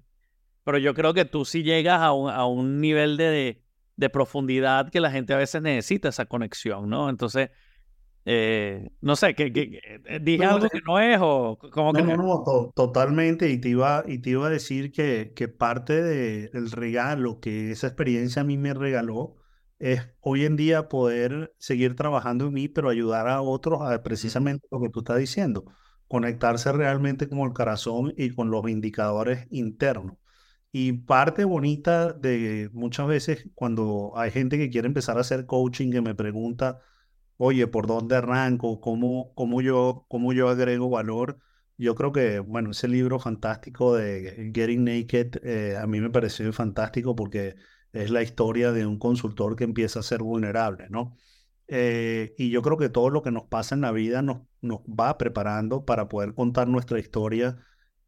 pero 0.64 0.78
yo 0.78 0.94
creo 0.94 1.14
que 1.14 1.26
tú 1.26 1.44
sí 1.44 1.64
llegas 1.64 2.02
a 2.02 2.14
un, 2.14 2.32
a 2.32 2.46
un 2.46 2.80
nivel 2.80 3.18
de, 3.18 3.26
de, 3.26 3.64
profundidad 4.10 4.90
que 4.90 5.00
la 5.00 5.12
gente 5.12 5.34
a 5.34 5.38
veces 5.38 5.62
necesita 5.62 6.10
esa 6.10 6.26
conexión, 6.26 6.90
¿no? 6.90 7.10
Entonces, 7.10 7.50
eh, 8.26 8.92
no 9.02 9.16
sé, 9.16 9.36
que, 9.36 9.52
eh, 9.56 10.20
dije 10.22 10.44
algo 10.46 10.68
que 10.70 10.82
no 10.86 11.00
es 11.00 11.18
o 11.22 11.58
como 11.72 11.94
que... 11.94 12.04
No, 12.04 12.18
no, 12.18 12.44
no, 12.46 12.72
totalmente, 12.76 13.50
y 13.50 13.58
te, 13.58 13.70
iba, 13.70 14.04
y 14.06 14.20
te 14.20 14.32
iba 14.32 14.48
a 14.48 14.50
decir 14.50 14.92
que, 14.92 15.32
que 15.36 15.48
parte 15.48 16.02
del 16.02 16.72
regalo 16.72 17.40
que 17.40 17.72
esa 17.72 17.88
experiencia 17.88 18.42
a 18.42 18.46
mí 18.46 18.58
me 18.58 18.74
regaló, 18.74 19.38
es 19.80 20.02
hoy 20.22 20.46
en 20.46 20.56
día 20.56 20.90
poder 20.90 21.56
seguir 21.58 21.96
trabajando 21.96 22.48
en 22.48 22.54
mí, 22.54 22.68
pero 22.68 22.90
ayudar 22.90 23.28
a 23.28 23.42
otros 23.42 23.82
a 23.82 24.04
precisamente 24.04 24.68
lo 24.72 24.82
que 24.82 24.90
tú 24.90 25.00
estás 25.00 25.20
diciendo, 25.20 25.66
conectarse 26.08 26.72
realmente 26.72 27.30
con 27.30 27.40
el 27.40 27.54
corazón 27.54 28.14
y 28.18 28.32
con 28.32 28.52
los 28.52 28.68
indicadores 28.70 29.48
internos. 29.52 30.18
Y 30.80 30.94
parte 30.94 31.44
bonita 31.44 32.14
de 32.14 32.70
muchas 32.72 33.08
veces 33.08 33.50
cuando 33.56 34.14
hay 34.16 34.30
gente 34.30 34.60
que 34.60 34.70
quiere 34.70 34.88
empezar 34.88 35.18
a 35.18 35.22
hacer 35.22 35.48
coaching, 35.48 35.90
que 35.92 36.02
me 36.04 36.14
pregunta, 36.14 36.82
oye, 37.38 37.66
¿por 37.66 37.88
dónde 37.88 38.16
arranco? 38.16 38.80
¿Cómo, 38.80 39.34
cómo, 39.34 39.62
yo, 39.64 40.06
cómo 40.08 40.34
yo 40.34 40.50
agrego 40.50 40.88
valor? 40.88 41.40
Yo 41.78 41.96
creo 41.96 42.12
que, 42.12 42.38
bueno, 42.40 42.70
ese 42.72 42.88
libro 42.88 43.18
fantástico 43.18 43.96
de 43.96 44.52
Getting 44.54 44.84
Naked 44.84 45.38
eh, 45.44 45.78
a 45.82 45.88
mí 45.88 46.00
me 46.00 46.12
pareció 46.12 46.54
fantástico 46.54 47.16
porque 47.16 47.56
es 47.92 48.12
la 48.12 48.22
historia 48.22 48.72
de 48.72 48.86
un 48.86 49.00
consultor 49.00 49.56
que 49.56 49.64
empieza 49.64 50.02
a 50.02 50.04
ser 50.04 50.22
vulnerable, 50.22 50.88
¿no? 50.92 51.18
Eh, 51.68 52.36
y 52.38 52.52
yo 52.52 52.62
creo 52.62 52.78
que 52.78 52.90
todo 52.90 53.10
lo 53.10 53.24
que 53.24 53.32
nos 53.32 53.46
pasa 53.46 53.74
en 53.74 53.82
la 53.82 53.92
vida 53.92 54.22
nos, 54.22 54.44
nos 54.62 54.82
va 54.82 55.18
preparando 55.18 55.86
para 55.86 56.08
poder 56.08 56.36
contar 56.36 56.68
nuestra 56.68 57.00
historia 57.00 57.58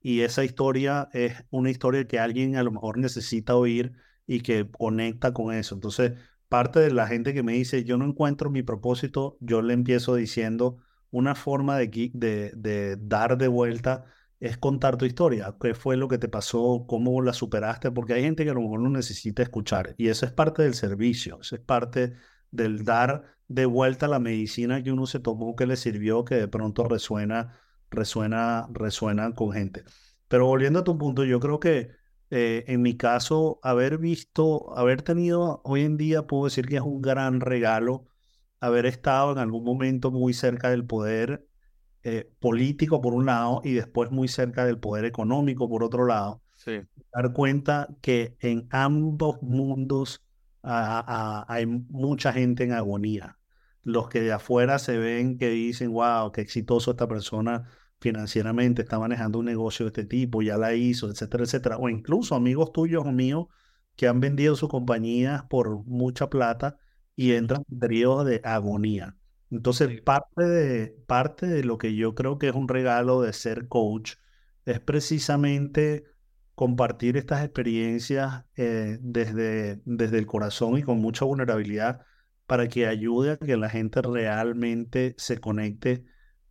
y 0.01 0.22
esa 0.22 0.44
historia 0.44 1.10
es 1.13 1.44
una 1.50 1.70
historia 1.70 2.08
que 2.08 2.20
alguien 2.20 2.56
a 2.56 2.63
lo 2.63 2.72
mejor 2.72 2.98
necesita 2.98 3.56
oír 3.56 3.94
y 4.25 4.41
que 4.41 4.70
conecta 4.70 5.34
con 5.34 5.53
eso. 5.53 5.75
Entonces, 5.75 6.13
parte 6.48 6.79
de 6.79 6.91
la 6.91 7.08
gente 7.08 7.34
que 7.34 7.44
me 7.44 7.53
dice, 7.53 7.84
yo 7.84 7.98
no 7.98 8.06
encuentro 8.06 8.50
mi 8.50 8.63
propósito, 8.63 9.38
yo 9.39 9.62
le 9.62 9.74
empiezo 9.74 10.15
diciendo 10.15 10.77
una 11.12 11.36
forma 11.36 11.77
de, 11.77 12.12
de, 12.13 12.98
dar 13.00 13.38
de 13.38 13.48
vuelta 13.48 14.06
es 14.39 14.58
contar 14.58 14.98
tu 14.98 15.06
historia, 15.06 15.56
qué 15.62 15.74
fue 15.74 15.98
lo 15.98 16.08
que 16.08 16.18
te 16.18 16.29
pasó, 16.29 16.86
cómo 16.88 17.22
la 17.22 17.34
superaste, 17.34 17.91
porque 17.91 18.13
hay 18.13 18.22
gente 18.22 18.46
que 18.46 18.51
a 18.51 18.53
lo 18.53 18.62
mejor 18.62 18.79
no 18.79 18.89
necesita 18.89 19.44
escuchar 19.44 19.96
y 19.98 20.08
eso 20.08 20.25
es 20.25 20.32
parte 20.32 20.63
del 20.63 20.75
servicio, 20.75 21.39
eso 21.41 21.56
es 21.56 21.62
parte 21.62 22.13
del 22.51 22.86
dar 22.86 23.36
de 23.50 23.65
vuelta 23.65 24.08
la 24.08 24.20
medicina 24.20 24.82
que 24.82 24.91
uno 24.94 25.08
se 25.08 25.20
tomó, 25.20 25.56
que 25.56 25.65
le 25.65 25.75
sirvió, 25.75 26.24
que 26.24 26.36
de 26.36 26.48
pronto 26.48 26.86
resuena, 26.88 27.60
resuena, 27.91 28.67
resuena 28.72 29.34
con 29.34 29.51
gente. 29.51 29.84
Pero 30.27 30.46
volviendo 30.46 30.79
a 30.79 30.84
tu 30.84 30.98
punto, 30.98 31.24
yo 31.24 31.39
creo 31.39 31.60
que 31.60 31.89
eh, 32.31 32.65
en 32.67 32.81
mi 32.81 32.96
caso, 32.96 33.60
haber 33.63 33.98
visto, 33.98 34.77
haber 34.77 35.01
tenido, 35.01 35.62
hoy 35.63 35.81
en 35.81 35.98
día 35.98 36.27
puedo 36.27 36.46
decir 36.46 36.67
que 36.67 36.75
es 36.75 36.81
un 36.81 37.01
gran 37.01 37.41
regalo 37.41 38.05
haber 38.60 38.86
estado 38.86 39.31
en 39.31 39.38
algún 39.38 39.63
momento 39.63 40.12
muy 40.12 40.34
cerca 40.34 40.69
del 40.69 40.86
poder 40.86 41.48
eh, 42.03 42.31
político 42.39 43.01
por 43.01 43.13
un 43.13 43.25
lado 43.25 43.62
y 43.63 43.74
después 43.74 44.12
muy 44.12 44.27
cerca 44.27 44.65
del 44.65 44.79
poder 44.79 45.05
económico 45.05 45.67
por 45.69 45.84
otro 45.84 46.05
lado, 46.05 46.41
sí. 46.55 46.81
dar 47.13 47.34
cuenta 47.34 47.88
que 48.01 48.38
en 48.39 48.67
ambos 48.69 49.41
mundos 49.41 50.24
hay 50.62 51.65
mucha 51.65 52.34
gente 52.34 52.65
en 52.65 52.74
agonía. 52.74 53.38
Los 53.81 54.10
que 54.10 54.22
de 54.22 54.34
afuera 54.34 54.77
se 54.77 54.98
ven 54.98 55.38
que 55.38 55.50
dicen, 55.50 55.93
wow, 55.93 56.31
qué 56.34 56.41
exitoso 56.41 56.91
esta 56.91 57.08
persona 57.08 57.69
financieramente, 58.00 58.82
está 58.82 59.00
manejando 59.00 59.39
un 59.39 59.46
negocio 59.46 59.86
de 59.86 59.89
este 59.89 60.06
tipo, 60.06 60.41
ya 60.41 60.58
la 60.58 60.74
hizo, 60.74 61.10
etcétera, 61.10 61.44
etcétera. 61.44 61.77
O 61.77 61.89
incluso 61.89 62.36
amigos 62.36 62.72
tuyos 62.72 63.06
o 63.06 63.12
míos 63.12 63.48
que 63.96 64.08
han 64.08 64.20
vendido 64.20 64.56
sus 64.56 64.70
compañías 64.70 65.44
por 65.50 65.84
mucha 65.86 66.29
plata 66.29 66.77
y 67.15 67.34
entran 67.34 67.63
en 67.70 67.79
periodos 67.79 68.25
de 68.25 68.41
agonía. 68.44 69.18
Entonces, 69.51 70.01
parte 70.01 70.44
de, 70.44 70.96
parte 71.08 71.48
de 71.48 71.63
lo 71.63 71.77
que 71.77 71.96
yo 71.96 72.15
creo 72.15 72.38
que 72.38 72.50
es 72.50 72.56
un 72.56 72.68
regalo 72.68 73.22
de 73.22 73.34
ser 73.34 73.68
coach 73.68 74.13
es 74.65 74.79
precisamente 74.79 76.06
compartir 76.56 77.18
estas 77.18 77.44
experiencias 77.44 78.46
eh, 78.56 79.00
desde, 79.01 79.82
desde 79.86 80.18
el 80.18 80.25
corazón 80.27 80.77
y 80.77 80.84
con 80.84 81.00
mucha 81.00 81.25
vulnerabilidad 81.25 82.01
para 82.46 82.68
que 82.68 82.88
ayude 82.88 83.32
a 83.32 83.38
que 83.38 83.58
la 83.58 83.70
gente 83.70 84.01
realmente 84.01 85.15
se 85.18 85.39
conecte 85.39 86.06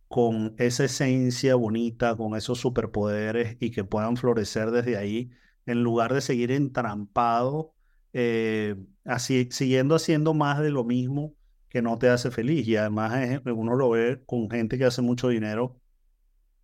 con 0.09 0.55
esa 0.57 0.85
esencia 0.85 1.53
bonita, 1.53 2.17
con 2.17 2.35
esos 2.35 2.57
superpoderes 2.59 3.57
y 3.59 3.69
que 3.69 3.83
puedan 3.83 4.17
florecer 4.17 4.71
desde 4.71 4.97
ahí, 4.97 5.29
en 5.67 5.83
lugar 5.83 6.15
de 6.15 6.21
seguir 6.21 6.51
entrampado, 6.51 7.75
eh, 8.11 8.75
así, 9.05 9.47
siguiendo 9.51 9.93
haciendo 9.93 10.33
más 10.33 10.59
de 10.59 10.71
lo 10.71 10.83
mismo 10.83 11.35
que 11.69 11.83
no 11.83 11.99
te 11.99 12.09
hace 12.09 12.31
feliz. 12.31 12.67
Y 12.67 12.75
además 12.75 13.39
uno 13.45 13.75
lo 13.75 13.91
ve 13.91 14.23
con 14.25 14.49
gente 14.49 14.79
que 14.79 14.85
hace 14.85 15.03
mucho 15.03 15.29
dinero 15.29 15.79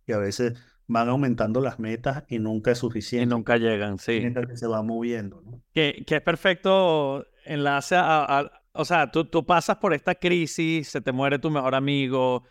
y 0.08 0.12
a 0.12 0.18
veces 0.18 0.54
van 0.88 1.08
aumentando 1.08 1.60
las 1.60 1.78
metas 1.78 2.24
y 2.28 2.40
nunca 2.40 2.72
es 2.72 2.78
suficiente. 2.78 3.22
Y 3.22 3.26
nunca 3.28 3.58
llegan, 3.58 3.98
sí. 3.98 4.18
Mientras 4.18 4.48
que 4.48 4.56
se 4.56 4.66
va 4.66 4.82
moviendo, 4.82 5.40
¿no? 5.40 5.62
Que, 5.72 6.02
que 6.04 6.16
es 6.16 6.22
perfecto 6.22 7.24
enlace 7.44 7.94
a, 7.96 8.50
o 8.72 8.84
sea, 8.84 9.08
tú, 9.08 9.24
tú 9.24 9.46
pasas 9.46 9.76
por 9.76 9.94
esta 9.94 10.16
crisis, 10.16 10.88
se 10.88 11.00
te 11.00 11.12
muere 11.12 11.38
tu 11.38 11.48
mejor 11.48 11.76
amigo, 11.76 12.42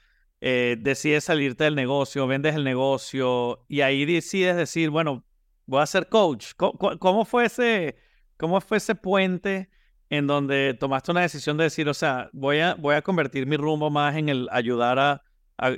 eh, 0.47 0.77
decides 0.79 1.23
salirte 1.23 1.63
del 1.63 1.73
negocio, 1.73 2.27
vendes 2.27 2.53
el 2.53 2.63
negocio 2.63 3.65
y 3.67 3.81
ahí 3.81 4.05
decides 4.05 4.55
decir, 4.55 4.91
bueno, 4.91 5.25
voy 5.65 5.81
a 5.81 5.87
ser 5.87 6.07
coach. 6.07 6.51
¿Cómo, 6.55 7.25
fue 7.25 7.45
ese, 7.45 7.95
cómo 8.37 8.61
fue 8.61 8.77
ese 8.77 8.93
puente 8.93 9.71
en 10.11 10.27
donde 10.27 10.75
tomaste 10.79 11.09
una 11.09 11.21
decisión 11.21 11.57
de 11.57 11.63
decir, 11.63 11.89
o 11.89 11.95
sea, 11.95 12.29
voy 12.31 12.59
a, 12.59 12.75
voy 12.75 12.93
a 12.93 13.01
convertir 13.01 13.47
mi 13.47 13.57
rumbo 13.57 13.89
más 13.89 14.17
en 14.17 14.29
el 14.29 14.47
ayudar 14.51 14.99
a, 14.99 15.23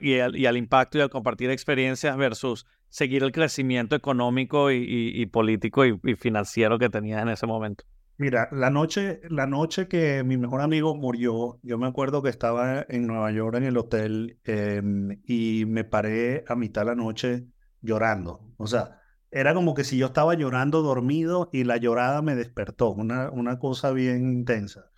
y, 0.01 0.19
al, 0.19 0.57
impacto 0.57 0.97
y 0.97 1.01
al 1.01 1.09
compartir 1.09 1.50
experiencias 1.50 2.17
versus 2.17 2.65
seguir 2.89 3.24
el 3.24 3.31
crecimiento 3.31 3.95
económico 3.95 4.69
y, 4.69 5.25
político 5.27 5.86
y, 5.86 5.97
financiero 6.17 6.77
que 6.77 6.89
tenías 6.89 7.21
en 7.21 7.29
ese 7.29 7.47
momento? 7.47 7.86
Mira, 8.19 8.50
la 8.51 8.71
noche, 8.71 9.21
la 9.29 9.45
noche 9.45 9.88
que 9.88 10.24
mi 10.24 10.38
mejor 10.38 10.62
amigo 10.62 10.95
murió, 10.95 11.59
yo 11.62 11.77
me 11.77 11.86
acuerdo 11.86 12.24
que 12.24 12.29
estaba 12.29 12.83
en 12.89 13.05
Nueva 13.05 13.31
York 13.31 13.55
en 13.57 13.63
el 13.63 13.77
hotel 13.77 14.39
em, 14.43 15.21
y 15.24 15.65
me 15.67 15.83
paré 15.83 16.43
a 16.47 16.55
mitad 16.55 16.81
de 16.81 16.86
la 16.88 16.95
noche 16.95 17.45
llorando. 17.81 18.55
O 18.57 18.65
sea, 18.65 19.01
era 19.29 19.53
como 19.53 19.75
que 19.75 19.83
si 19.83 19.97
yo 19.97 20.07
estaba 20.07 20.33
llorando 20.33 20.81
dormido 20.81 21.50
y 21.53 21.63
la 21.63 21.77
llorada 21.77 22.24
me 22.24 22.36
despertó, 22.36 22.91
una, 22.91 23.29
una 23.29 23.59
cosa 23.59 23.91
bien 23.91 24.33
intensa. 24.33 24.91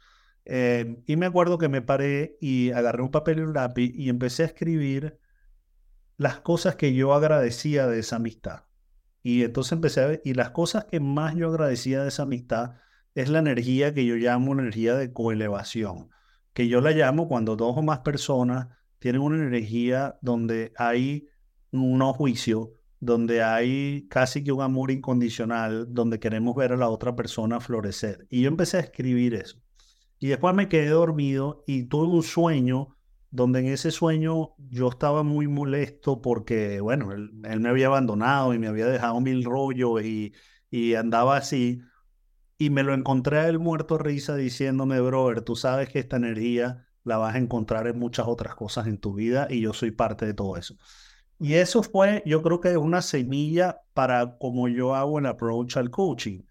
Eh, 0.46 1.04
y 1.06 1.18
me 1.18 1.26
acuerdo 1.26 1.58
que 1.58 1.68
me 1.68 1.82
paré 1.82 2.38
y 2.40 2.72
agarré 2.72 3.04
un 3.04 3.12
papel 3.12 3.40
y 3.40 3.42
un 3.42 3.54
lápiz 3.54 3.92
y 3.94 4.10
empecé 4.10 4.44
a 4.44 4.48
escribir 4.48 5.20
las 6.18 6.40
cosas 6.40 6.76
que 6.78 6.94
yo 6.94 7.14
agradecía 7.14 7.88
de 7.88 8.00
esa 8.00 8.16
amistad. 8.16 8.64
Y 9.22 9.44
entonces 9.44 9.74
empecé 9.74 10.02
a 10.02 10.20
y 10.24 10.34
las 10.36 10.52
cosas 10.52 10.86
que 10.86 11.02
más 11.02 11.36
yo 11.36 11.50
agradecía 11.50 12.02
de 12.04 12.08
esa 12.10 12.24
amistad 12.24 12.76
es 13.22 13.30
la 13.30 13.40
energía 13.40 13.94
que 13.94 14.06
yo 14.06 14.16
llamo 14.16 14.54
energía 14.54 14.96
de 14.96 15.12
coelevación, 15.12 16.10
que 16.54 16.68
yo 16.70 16.80
la 16.80 16.92
llamo 16.92 17.28
cuando 17.28 17.58
dos 17.58 17.76
o 17.78 17.82
más 17.82 18.00
personas 18.00 18.68
tienen 19.00 19.22
una 19.22 19.44
energía 19.44 20.18
donde 20.22 20.72
hay 20.78 21.28
un 21.72 21.98
no 21.98 22.14
juicio, 22.14 22.74
donde 23.00 23.44
hay 23.44 24.08
casi 24.10 24.44
que 24.44 24.54
un 24.54 24.62
amor 24.62 24.90
incondicional, 24.92 25.88
donde 25.90 26.20
queremos 26.20 26.56
ver 26.56 26.72
a 26.72 26.78
la 26.78 26.90
otra 26.90 27.16
persona 27.16 27.60
florecer. 27.60 28.26
Y 28.30 28.42
yo 28.42 28.48
empecé 28.48 28.78
a 28.78 28.82
escribir 28.82 29.36
eso. 29.36 29.58
Y 30.18 30.28
después 30.28 30.56
me 30.56 30.70
quedé 30.70 30.90
dormido 30.90 31.64
y 31.68 31.84
tuve 31.84 32.08
un 32.08 32.24
sueño 32.24 32.96
donde 33.32 33.60
en 33.60 33.68
ese 33.68 33.92
sueño 33.92 34.56
yo 34.58 34.90
estaba 34.90 35.24
muy 35.24 35.48
molesto 35.48 36.22
porque, 36.22 36.80
bueno, 36.80 37.12
él, 37.12 37.32
me 37.60 37.70
había 37.70 37.88
abandonado 37.88 38.54
y 38.54 38.60
me 38.60 38.68
había 38.68 38.88
dejado 38.88 39.20
mil 39.22 39.44
rollos 39.44 40.04
y, 40.04 40.34
y 40.72 40.96
andaba 40.96 41.38
así. 41.38 41.82
Y 42.62 42.70
me 42.72 42.84
lo 42.84 42.94
encontré 42.94 43.48
él 43.48 43.58
muerto 43.58 43.98
risa 43.98 44.36
diciéndome, 44.36 45.00
brother, 45.00 45.42
tú 45.42 45.56
sabes 45.56 45.88
que 45.88 46.00
esta 46.00 46.18
energía 46.18 46.86
la 47.06 47.18
vas 47.18 47.36
a 47.36 47.38
encontrar 47.38 47.88
en 47.88 47.98
muchas 47.98 48.28
otras 48.28 48.54
cosas 48.54 48.88
en 48.88 49.00
tu 49.00 49.14
vida 49.14 49.48
y 49.50 49.62
yo 49.62 49.74
soy 49.74 49.92
parte 49.92 50.26
de 50.26 50.34
todo 50.34 50.58
eso. 50.58 50.76
Y 51.40 51.54
eso 51.54 51.84
fue, 51.84 52.22
yo 52.26 52.42
creo 52.44 52.60
que 52.60 52.76
una 52.76 53.02
semilla 53.02 53.82
para 53.94 54.38
como 54.38 54.68
yo 54.68 54.94
hago 54.94 55.20
el 55.20 55.26
approach 55.28 55.78
al 55.78 55.90
coaching, 55.90 56.42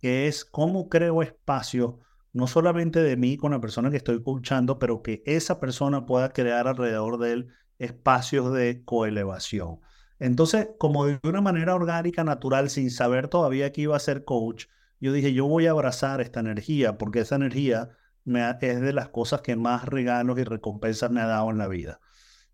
que 0.00 0.26
es 0.26 0.46
cómo 0.46 0.88
creo 0.88 1.22
espacio, 1.22 1.98
no 2.32 2.46
solamente 2.46 3.02
de 3.02 3.16
mí 3.18 3.36
con 3.36 3.52
la 3.52 3.60
persona 3.60 3.90
que 3.90 3.98
estoy 3.98 4.22
coachando, 4.22 4.78
pero 4.78 5.02
que 5.02 5.22
esa 5.26 5.60
persona 5.60 6.06
pueda 6.06 6.30
crear 6.32 6.66
alrededor 6.66 7.18
de 7.18 7.32
él 7.32 7.48
espacios 7.78 8.54
de 8.54 8.82
coelevación. 8.86 9.80
Entonces, 10.18 10.70
como 10.78 11.04
de 11.04 11.20
una 11.24 11.42
manera 11.42 11.74
orgánica, 11.74 12.24
natural, 12.24 12.70
sin 12.70 12.90
saber 12.90 13.28
todavía 13.28 13.70
que 13.70 13.82
iba 13.82 13.96
a 13.96 14.00
ser 14.00 14.24
coach, 14.24 14.64
yo 15.00 15.12
dije, 15.12 15.32
yo 15.32 15.46
voy 15.46 15.66
a 15.66 15.70
abrazar 15.70 16.20
esta 16.20 16.40
energía, 16.40 16.98
porque 16.98 17.20
esa 17.20 17.36
energía 17.36 17.90
me 18.24 18.48
es 18.60 18.80
de 18.80 18.92
las 18.92 19.08
cosas 19.08 19.40
que 19.42 19.56
más 19.56 19.86
regalos 19.86 20.38
y 20.38 20.44
recompensas 20.44 21.10
me 21.10 21.20
ha 21.20 21.26
dado 21.26 21.50
en 21.50 21.58
la 21.58 21.68
vida. 21.68 22.00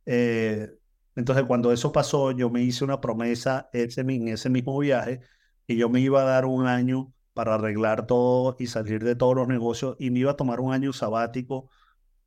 Eh, 0.07 0.71
entonces, 1.17 1.45
cuando 1.47 1.73
eso 1.73 1.93
pasó, 1.93 2.33
yo 2.33 2.51
me 2.51 2.63
hice 2.63 2.85
una 2.85 3.01
promesa 3.01 3.69
ese, 3.73 4.01
en 4.03 4.29
ese 4.29 4.51
mismo 4.51 4.79
viaje 4.79 5.21
que 5.67 5.77
yo 5.77 5.89
me 5.89 6.01
iba 6.01 6.23
a 6.23 6.25
dar 6.25 6.45
un 6.45 6.67
año 6.67 7.13
para 7.33 7.55
arreglar 7.55 8.07
todo 8.07 8.57
y 8.59 8.67
salir 8.67 9.03
de 9.05 9.17
todos 9.17 9.35
los 9.37 9.49
negocios 9.49 9.97
y 9.99 10.11
me 10.11 10.21
iba 10.21 10.33
a 10.33 10.37
tomar 10.37 10.61
un 10.61 10.73
año 10.73 10.93
sabático 10.93 11.69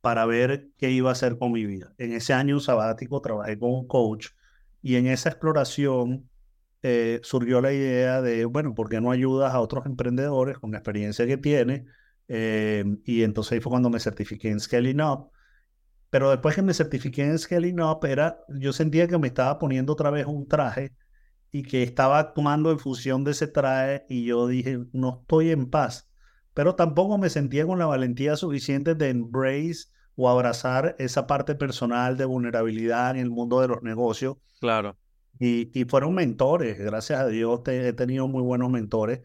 para 0.00 0.26
ver 0.26 0.70
qué 0.78 0.90
iba 0.90 1.10
a 1.10 1.12
hacer 1.12 1.38
con 1.38 1.52
mi 1.52 1.64
vida. 1.66 1.94
En 1.98 2.12
ese 2.12 2.32
año 2.34 2.60
sabático 2.60 3.20
trabajé 3.20 3.58
con 3.58 3.70
un 3.72 3.86
coach 3.86 4.28
y 4.82 4.96
en 4.96 5.06
esa 5.06 5.30
exploración 5.30 6.27
eh, 6.82 7.20
surgió 7.22 7.60
la 7.60 7.72
idea 7.72 8.22
de, 8.22 8.44
bueno, 8.44 8.74
¿por 8.74 8.88
qué 8.88 9.00
no 9.00 9.10
ayudas 9.10 9.54
a 9.54 9.60
otros 9.60 9.86
emprendedores 9.86 10.58
con 10.58 10.72
la 10.72 10.78
experiencia 10.78 11.26
que 11.26 11.36
tiene? 11.36 11.86
Eh, 12.28 12.84
y 13.04 13.22
entonces 13.22 13.62
fue 13.62 13.70
cuando 13.70 13.90
me 13.90 14.00
certifiqué 14.00 14.50
en 14.50 14.60
Scaling 14.60 15.00
Up 15.00 15.30
pero 16.10 16.30
después 16.30 16.54
que 16.54 16.62
me 16.62 16.74
certifiqué 16.74 17.24
en 17.24 17.38
Scaling 17.38 17.80
Up, 17.80 18.04
era, 18.06 18.38
yo 18.48 18.72
sentía 18.72 19.06
que 19.06 19.18
me 19.18 19.28
estaba 19.28 19.58
poniendo 19.58 19.92
otra 19.92 20.10
vez 20.10 20.26
un 20.26 20.48
traje 20.48 20.94
y 21.50 21.62
que 21.62 21.82
estaba 21.82 22.18
actuando 22.18 22.70
en 22.70 22.78
función 22.78 23.24
de 23.24 23.32
ese 23.32 23.46
traje 23.46 24.04
y 24.08 24.24
yo 24.24 24.46
dije, 24.46 24.78
no 24.92 25.20
estoy 25.20 25.50
en 25.50 25.68
paz. 25.68 26.08
Pero 26.54 26.74
tampoco 26.74 27.18
me 27.18 27.30
sentía 27.30 27.66
con 27.66 27.78
la 27.78 27.86
valentía 27.86 28.36
suficiente 28.36 28.94
de 28.94 29.10
embrace 29.10 29.88
o 30.16 30.28
abrazar 30.28 30.96
esa 30.98 31.26
parte 31.26 31.54
personal 31.54 32.16
de 32.16 32.24
vulnerabilidad 32.24 33.10
en 33.12 33.18
el 33.18 33.30
mundo 33.30 33.60
de 33.60 33.68
los 33.68 33.82
negocios. 33.82 34.36
Claro. 34.60 34.96
Y, 35.38 35.70
y 35.78 35.84
fueron 35.84 36.14
mentores, 36.14 36.78
gracias 36.78 37.20
a 37.20 37.26
Dios 37.28 37.60
he 37.66 37.92
tenido 37.92 38.28
muy 38.28 38.42
buenos 38.42 38.70
mentores. 38.70 39.22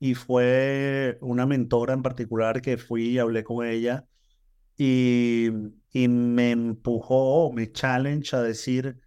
Y 0.00 0.14
fue 0.14 1.18
una 1.20 1.46
mentora 1.46 1.94
en 1.94 2.02
particular 2.02 2.60
que 2.60 2.76
fui 2.78 3.10
y 3.10 3.18
hablé 3.18 3.44
con 3.44 3.66
ella 3.66 4.06
y, 4.76 5.48
y 5.92 6.08
me 6.08 6.50
empujó, 6.52 7.52
me 7.52 7.72
challenge 7.72 8.34
a 8.36 8.42
decir, 8.42 9.00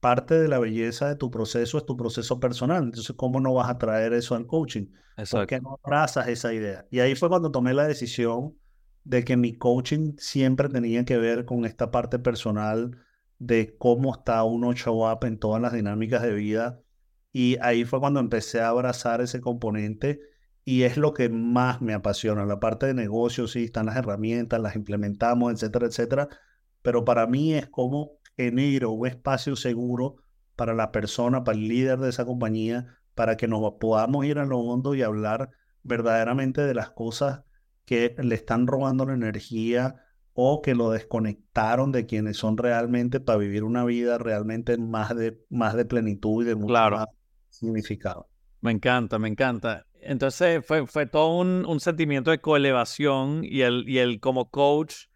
parte 0.00 0.34
de 0.38 0.48
la 0.48 0.58
belleza 0.58 1.08
de 1.08 1.16
tu 1.16 1.30
proceso 1.30 1.78
es 1.78 1.86
tu 1.86 1.96
proceso 1.96 2.38
personal. 2.40 2.84
Entonces, 2.84 3.16
¿cómo 3.16 3.40
no 3.40 3.54
vas 3.54 3.70
a 3.70 3.78
traer 3.78 4.12
eso 4.12 4.34
al 4.34 4.46
coaching? 4.46 4.88
Exacto. 5.16 5.38
¿Por 5.38 5.46
qué 5.46 5.60
no 5.60 5.80
abrazas 5.82 6.28
esa 6.28 6.52
idea? 6.52 6.86
Y 6.90 7.00
ahí 7.00 7.14
fue 7.14 7.28
cuando 7.28 7.50
tomé 7.50 7.74
la 7.74 7.86
decisión 7.88 8.58
de 9.04 9.24
que 9.24 9.36
mi 9.36 9.56
coaching 9.56 10.14
siempre 10.18 10.68
tenía 10.68 11.04
que 11.04 11.16
ver 11.18 11.44
con 11.44 11.64
esta 11.64 11.90
parte 11.90 12.18
personal 12.18 12.98
de 13.38 13.76
cómo 13.78 14.14
está 14.14 14.42
uno 14.44 14.72
show 14.74 15.10
up 15.10 15.24
en 15.24 15.38
todas 15.38 15.60
las 15.60 15.72
dinámicas 15.72 16.22
de 16.22 16.34
vida. 16.34 16.80
Y 17.32 17.58
ahí 17.60 17.84
fue 17.84 18.00
cuando 18.00 18.20
empecé 18.20 18.60
a 18.60 18.68
abrazar 18.68 19.20
ese 19.20 19.40
componente 19.40 20.20
y 20.64 20.82
es 20.82 20.96
lo 20.96 21.12
que 21.12 21.28
más 21.28 21.82
me 21.82 21.94
apasiona. 21.94 22.46
La 22.46 22.60
parte 22.60 22.86
de 22.86 22.94
negocios, 22.94 23.52
sí, 23.52 23.64
están 23.64 23.86
las 23.86 23.96
herramientas, 23.96 24.60
las 24.60 24.76
implementamos, 24.76 25.52
etcétera, 25.52 25.86
etcétera, 25.86 26.28
pero 26.82 27.04
para 27.04 27.26
mí 27.26 27.54
es 27.54 27.66
como 27.68 28.12
genero 28.36 28.90
un 28.92 29.06
espacio 29.06 29.56
seguro 29.56 30.16
para 30.56 30.74
la 30.74 30.92
persona, 30.92 31.44
para 31.44 31.58
el 31.58 31.68
líder 31.68 31.98
de 31.98 32.10
esa 32.10 32.24
compañía, 32.24 32.98
para 33.14 33.36
que 33.36 33.48
nos 33.48 33.74
podamos 33.80 34.24
ir 34.24 34.38
a 34.38 34.46
lo 34.46 34.58
hondo 34.58 34.94
y 34.94 35.02
hablar 35.02 35.50
verdaderamente 35.82 36.62
de 36.62 36.74
las 36.74 36.90
cosas 36.90 37.42
que 37.84 38.14
le 38.18 38.34
están 38.34 38.66
robando 38.66 39.04
la 39.04 39.14
energía 39.14 39.96
o 40.34 40.60
que 40.60 40.74
lo 40.74 40.90
desconectaron 40.90 41.92
de 41.92 42.06
quienes 42.06 42.36
son 42.36 42.56
realmente 42.56 43.20
para 43.20 43.38
vivir 43.38 43.62
una 43.62 43.84
vida 43.84 44.18
realmente 44.18 44.76
más 44.76 45.14
de, 45.16 45.40
más 45.48 45.74
de 45.74 45.84
plenitud 45.84 46.42
y 46.42 46.48
de 46.48 46.56
mucho 46.56 46.72
más 46.72 47.06
significado. 47.48 48.28
Me 48.60 48.72
encanta, 48.72 49.18
me 49.18 49.28
encanta. 49.28 49.86
Entonces 50.00 50.64
fue, 50.66 50.86
fue 50.86 51.06
todo 51.06 51.38
un, 51.38 51.64
un, 51.66 51.80
sentimiento 51.80 52.30
de 52.30 52.40
coelevación 52.40 53.42
y 53.44 53.62
el, 53.62 53.88
y 53.88 53.98
el 53.98 54.20
como 54.20 54.50
coach, 54.50 55.06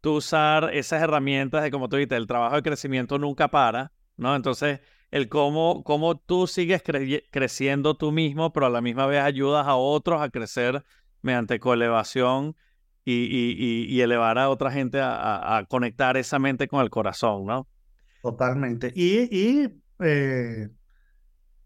tú 0.00 0.16
usar 0.16 0.70
esas 0.72 1.02
herramientas 1.02 1.62
de, 1.62 1.70
como 1.70 1.88
tú 1.88 1.96
dices, 1.96 2.16
el 2.16 2.26
trabajo 2.26 2.56
de 2.56 2.62
crecimiento 2.62 3.18
nunca 3.18 3.48
para, 3.48 3.92
¿no? 4.16 4.34
Entonces, 4.34 4.80
el 5.10 5.28
cómo, 5.28 5.84
cómo 5.84 6.16
tú 6.16 6.46
sigues 6.46 6.82
creciendo 7.30 7.96
tú 7.96 8.10
mismo, 8.10 8.52
pero 8.52 8.66
a 8.66 8.70
la 8.70 8.80
misma 8.80 9.06
vez 9.06 9.20
ayudas 9.20 9.66
a 9.66 9.76
otros 9.76 10.22
a 10.22 10.30
crecer 10.30 10.82
mediante 11.20 11.60
coelevación 11.60 12.56
y, 13.04 13.12
y, 13.14 13.86
y, 13.94 14.00
elevar 14.00 14.38
a 14.38 14.48
otra 14.48 14.70
gente 14.70 15.00
a, 15.00 15.56
a, 15.58 15.64
conectar 15.66 16.16
esa 16.16 16.38
mente 16.38 16.68
con 16.68 16.82
el 16.82 16.90
corazón, 16.90 17.46
¿no? 17.46 17.66
Totalmente. 18.22 18.92
Y, 18.94 19.68
eh, 19.98 20.68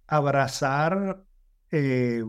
abrazar 0.07 1.23
eh, 1.71 2.23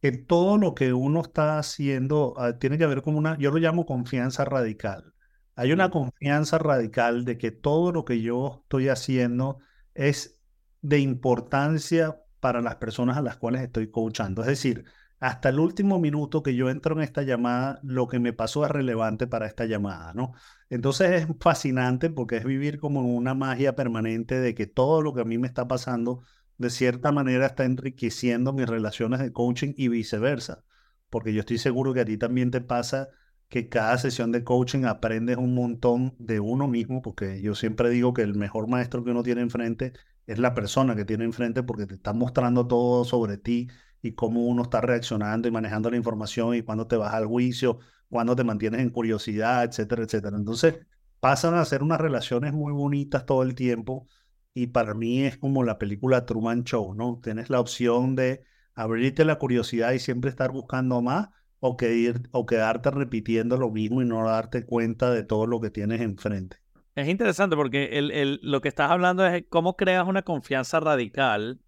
que 0.00 0.12
todo 0.12 0.58
lo 0.58 0.74
que 0.74 0.92
uno 0.92 1.22
está 1.22 1.58
haciendo 1.58 2.34
ah, 2.36 2.58
tiene 2.58 2.78
que 2.78 2.86
ver 2.86 3.02
con 3.02 3.16
una, 3.16 3.36
yo 3.38 3.50
lo 3.50 3.58
llamo 3.58 3.86
confianza 3.86 4.44
radical. 4.44 5.12
Hay 5.56 5.72
una 5.72 5.90
confianza 5.90 6.58
radical 6.58 7.24
de 7.24 7.38
que 7.38 7.50
todo 7.50 7.90
lo 7.90 8.04
que 8.04 8.20
yo 8.20 8.60
estoy 8.62 8.88
haciendo 8.88 9.58
es 9.94 10.40
de 10.82 10.98
importancia 11.00 12.20
para 12.40 12.60
las 12.60 12.76
personas 12.76 13.16
a 13.16 13.22
las 13.22 13.38
cuales 13.38 13.62
estoy 13.62 13.90
coachando. 13.90 14.42
Es 14.42 14.48
decir, 14.48 14.84
hasta 15.20 15.48
el 15.48 15.58
último 15.58 15.98
minuto 15.98 16.42
que 16.42 16.54
yo 16.54 16.68
entro 16.70 16.94
en 16.96 17.02
esta 17.02 17.22
llamada, 17.22 17.80
lo 17.82 18.06
que 18.06 18.18
me 18.18 18.32
pasó 18.32 18.64
es 18.64 18.70
relevante 18.70 19.26
para 19.26 19.46
esta 19.46 19.64
llamada, 19.64 20.12
¿no? 20.14 20.32
Entonces 20.68 21.22
es 21.22 21.28
fascinante 21.40 22.10
porque 22.10 22.36
es 22.36 22.44
vivir 22.44 22.78
como 22.78 23.02
una 23.02 23.34
magia 23.34 23.74
permanente 23.74 24.38
de 24.38 24.54
que 24.54 24.66
todo 24.66 25.02
lo 25.02 25.14
que 25.14 25.22
a 25.22 25.24
mí 25.24 25.38
me 25.38 25.46
está 25.46 25.66
pasando 25.68 26.22
de 26.58 26.70
cierta 26.70 27.12
manera 27.12 27.46
está 27.46 27.64
enriqueciendo 27.64 28.52
mis 28.52 28.66
relaciones 28.66 29.20
de 29.20 29.32
coaching 29.32 29.72
y 29.76 29.88
viceversa, 29.88 30.64
porque 31.10 31.32
yo 31.32 31.40
estoy 31.40 31.58
seguro 31.58 31.94
que 31.94 32.00
a 32.00 32.04
ti 32.04 32.16
también 32.18 32.50
te 32.50 32.60
pasa 32.60 33.08
que 33.48 33.68
cada 33.68 33.96
sesión 33.98 34.32
de 34.32 34.44
coaching 34.44 34.84
aprendes 34.84 35.36
un 35.36 35.54
montón 35.54 36.14
de 36.18 36.40
uno 36.40 36.66
mismo, 36.68 37.00
porque 37.02 37.40
yo 37.40 37.54
siempre 37.54 37.90
digo 37.90 38.12
que 38.12 38.22
el 38.22 38.34
mejor 38.34 38.68
maestro 38.68 39.04
que 39.04 39.10
uno 39.10 39.22
tiene 39.22 39.42
enfrente 39.42 39.92
es 40.26 40.38
la 40.38 40.54
persona 40.54 40.96
que 40.96 41.04
tiene 41.04 41.24
enfrente 41.24 41.62
porque 41.62 41.86
te 41.86 41.94
está 41.94 42.12
mostrando 42.12 42.66
todo 42.66 43.04
sobre 43.04 43.38
ti 43.38 43.68
y 44.02 44.12
cómo 44.12 44.46
uno 44.46 44.62
está 44.62 44.80
reaccionando 44.80 45.48
y 45.48 45.50
manejando 45.50 45.90
la 45.90 45.96
información 45.96 46.54
y 46.54 46.62
cuándo 46.62 46.86
te 46.86 46.96
vas 46.96 47.14
al 47.14 47.26
juicio, 47.26 47.78
cuándo 48.08 48.36
te 48.36 48.44
mantienes 48.44 48.80
en 48.80 48.90
curiosidad, 48.90 49.64
etcétera, 49.64 50.04
etcétera. 50.04 50.36
Entonces 50.36 50.86
pasan 51.20 51.54
a 51.54 51.64
ser 51.64 51.82
unas 51.82 52.00
relaciones 52.00 52.52
muy 52.52 52.72
bonitas 52.72 53.26
todo 53.26 53.42
el 53.42 53.54
tiempo 53.54 54.06
y 54.54 54.68
para 54.68 54.94
mí 54.94 55.22
es 55.24 55.36
como 55.38 55.64
la 55.64 55.78
película 55.78 56.24
Truman 56.24 56.64
Show, 56.64 56.94
¿no? 56.94 57.20
Tienes 57.22 57.50
la 57.50 57.60
opción 57.60 58.16
de 58.16 58.44
abrirte 58.74 59.24
la 59.24 59.38
curiosidad 59.38 59.92
y 59.92 59.98
siempre 59.98 60.30
estar 60.30 60.50
buscando 60.50 61.02
más 61.02 61.28
o, 61.60 61.76
que 61.76 61.94
ir, 61.94 62.22
o 62.30 62.46
quedarte 62.46 62.90
repitiendo 62.90 63.56
lo 63.56 63.70
mismo 63.70 64.02
y 64.02 64.06
no 64.06 64.24
darte 64.26 64.64
cuenta 64.64 65.10
de 65.10 65.24
todo 65.24 65.46
lo 65.46 65.60
que 65.60 65.70
tienes 65.70 66.00
enfrente. 66.00 66.58
Es 66.94 67.08
interesante 67.08 67.56
porque 67.56 67.98
el, 67.98 68.10
el, 68.10 68.40
lo 68.42 68.60
que 68.60 68.68
estás 68.68 68.90
hablando 68.90 69.26
es 69.26 69.44
cómo 69.48 69.76
creas 69.76 70.06
una 70.06 70.22
confianza 70.22 70.80
radical 70.80 71.60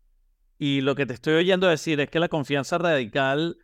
y 0.59 0.81
lo 0.81 0.95
que 0.95 1.07
te 1.07 1.15
estoy 1.15 1.35
oyendo 1.35 1.69
decir 1.69 2.01
es 2.01 2.11
que 2.11 2.19
la 2.19 2.29
confianza 2.29 2.79
radical 2.79 3.59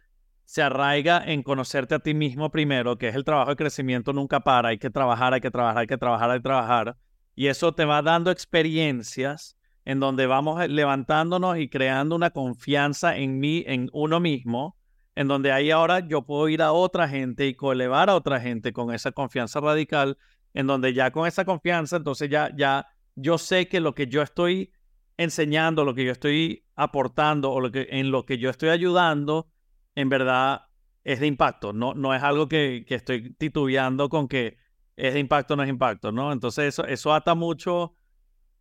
se 0.44 0.62
arraiga 0.62 1.22
en 1.24 1.42
conocerte 1.42 1.94
a 1.94 1.98
ti 1.98 2.14
mismo 2.14 2.50
primero, 2.50 2.98
que 2.98 3.08
es 3.08 3.14
el 3.14 3.24
trabajo 3.24 3.50
de 3.50 3.56
crecimiento 3.56 4.12
nunca 4.12 4.40
para, 4.40 4.68
hay 4.68 4.78
que 4.78 4.90
trabajar, 4.90 5.34
hay 5.34 5.40
que 5.40 5.50
trabajar, 5.50 5.78
hay 5.78 5.86
que 5.86 5.98
trabajar, 5.98 6.30
hay 6.30 6.38
que 6.38 6.42
trabajar 6.42 6.96
y 7.34 7.48
eso 7.48 7.74
te 7.74 7.84
va 7.84 8.02
dando 8.02 8.30
experiencias 8.30 9.56
en 9.84 10.00
donde 10.00 10.26
vamos 10.26 10.62
eh, 10.62 10.68
levantándonos 10.68 11.58
y 11.58 11.68
creando 11.68 12.16
una 12.16 12.30
confianza 12.30 13.16
en 13.16 13.38
mí, 13.38 13.64
en 13.66 13.90
uno 13.92 14.20
mismo, 14.20 14.76
en 15.14 15.28
donde 15.28 15.52
ahí 15.52 15.70
ahora 15.70 16.00
yo 16.00 16.22
puedo 16.22 16.48
ir 16.48 16.62
a 16.62 16.72
otra 16.72 17.08
gente 17.08 17.46
y 17.46 17.54
coelevar 17.54 18.10
a 18.10 18.14
otra 18.14 18.40
gente 18.40 18.72
con 18.72 18.92
esa 18.94 19.12
confianza 19.12 19.60
radical, 19.60 20.16
en 20.54 20.66
donde 20.66 20.94
ya 20.94 21.10
con 21.10 21.26
esa 21.26 21.44
confianza, 21.44 21.96
entonces 21.96 22.30
ya, 22.30 22.50
ya 22.56 22.86
yo 23.14 23.38
sé 23.38 23.68
que 23.68 23.80
lo 23.80 23.94
que 23.94 24.06
yo 24.06 24.22
estoy 24.22 24.72
enseñando, 25.16 25.84
lo 25.84 25.94
que 25.94 26.04
yo 26.04 26.12
estoy 26.12 26.64
aportando 26.74 27.52
o 27.52 27.60
lo 27.60 27.70
que, 27.70 27.86
en 27.90 28.10
lo 28.10 28.24
que 28.24 28.38
yo 28.38 28.50
estoy 28.50 28.70
ayudando, 28.70 29.48
en 29.94 30.08
verdad 30.08 30.66
es 31.04 31.20
de 31.20 31.26
impacto. 31.26 31.72
No, 31.72 31.94
no 31.94 32.14
es 32.14 32.22
algo 32.22 32.48
que, 32.48 32.84
que 32.86 32.94
estoy 32.94 33.34
titubeando 33.34 34.08
con 34.08 34.28
que 34.28 34.58
es 34.96 35.14
de 35.14 35.20
impacto 35.20 35.54
o 35.54 35.56
no 35.56 35.62
es 35.62 35.68
impacto, 35.68 36.12
¿no? 36.12 36.32
Entonces 36.32 36.66
eso, 36.66 36.84
eso 36.86 37.12
ata 37.12 37.34
mucho 37.34 37.96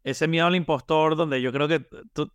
ese 0.03 0.27
miedo 0.27 0.47
al 0.47 0.55
impostor, 0.55 1.15
donde 1.15 1.41
yo 1.41 1.51
creo 1.53 1.67
que, 1.67 1.87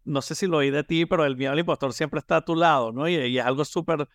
no 0.04 0.22
sé 0.22 0.34
si 0.34 0.46
lo 0.46 0.58
oí 0.58 0.70
de 0.70 0.84
ti, 0.84 1.04
pero 1.04 1.24
el 1.24 1.36
miedo 1.36 1.52
al 1.52 1.58
impostor 1.58 1.92
siempre 1.92 2.18
está 2.18 2.36
a 2.36 2.44
tu 2.44 2.56
lado, 2.56 2.92
¿no? 2.92 3.08
Y, 3.08 3.38
es 3.38 3.44
algo 3.44 3.64
súper, 3.64 4.08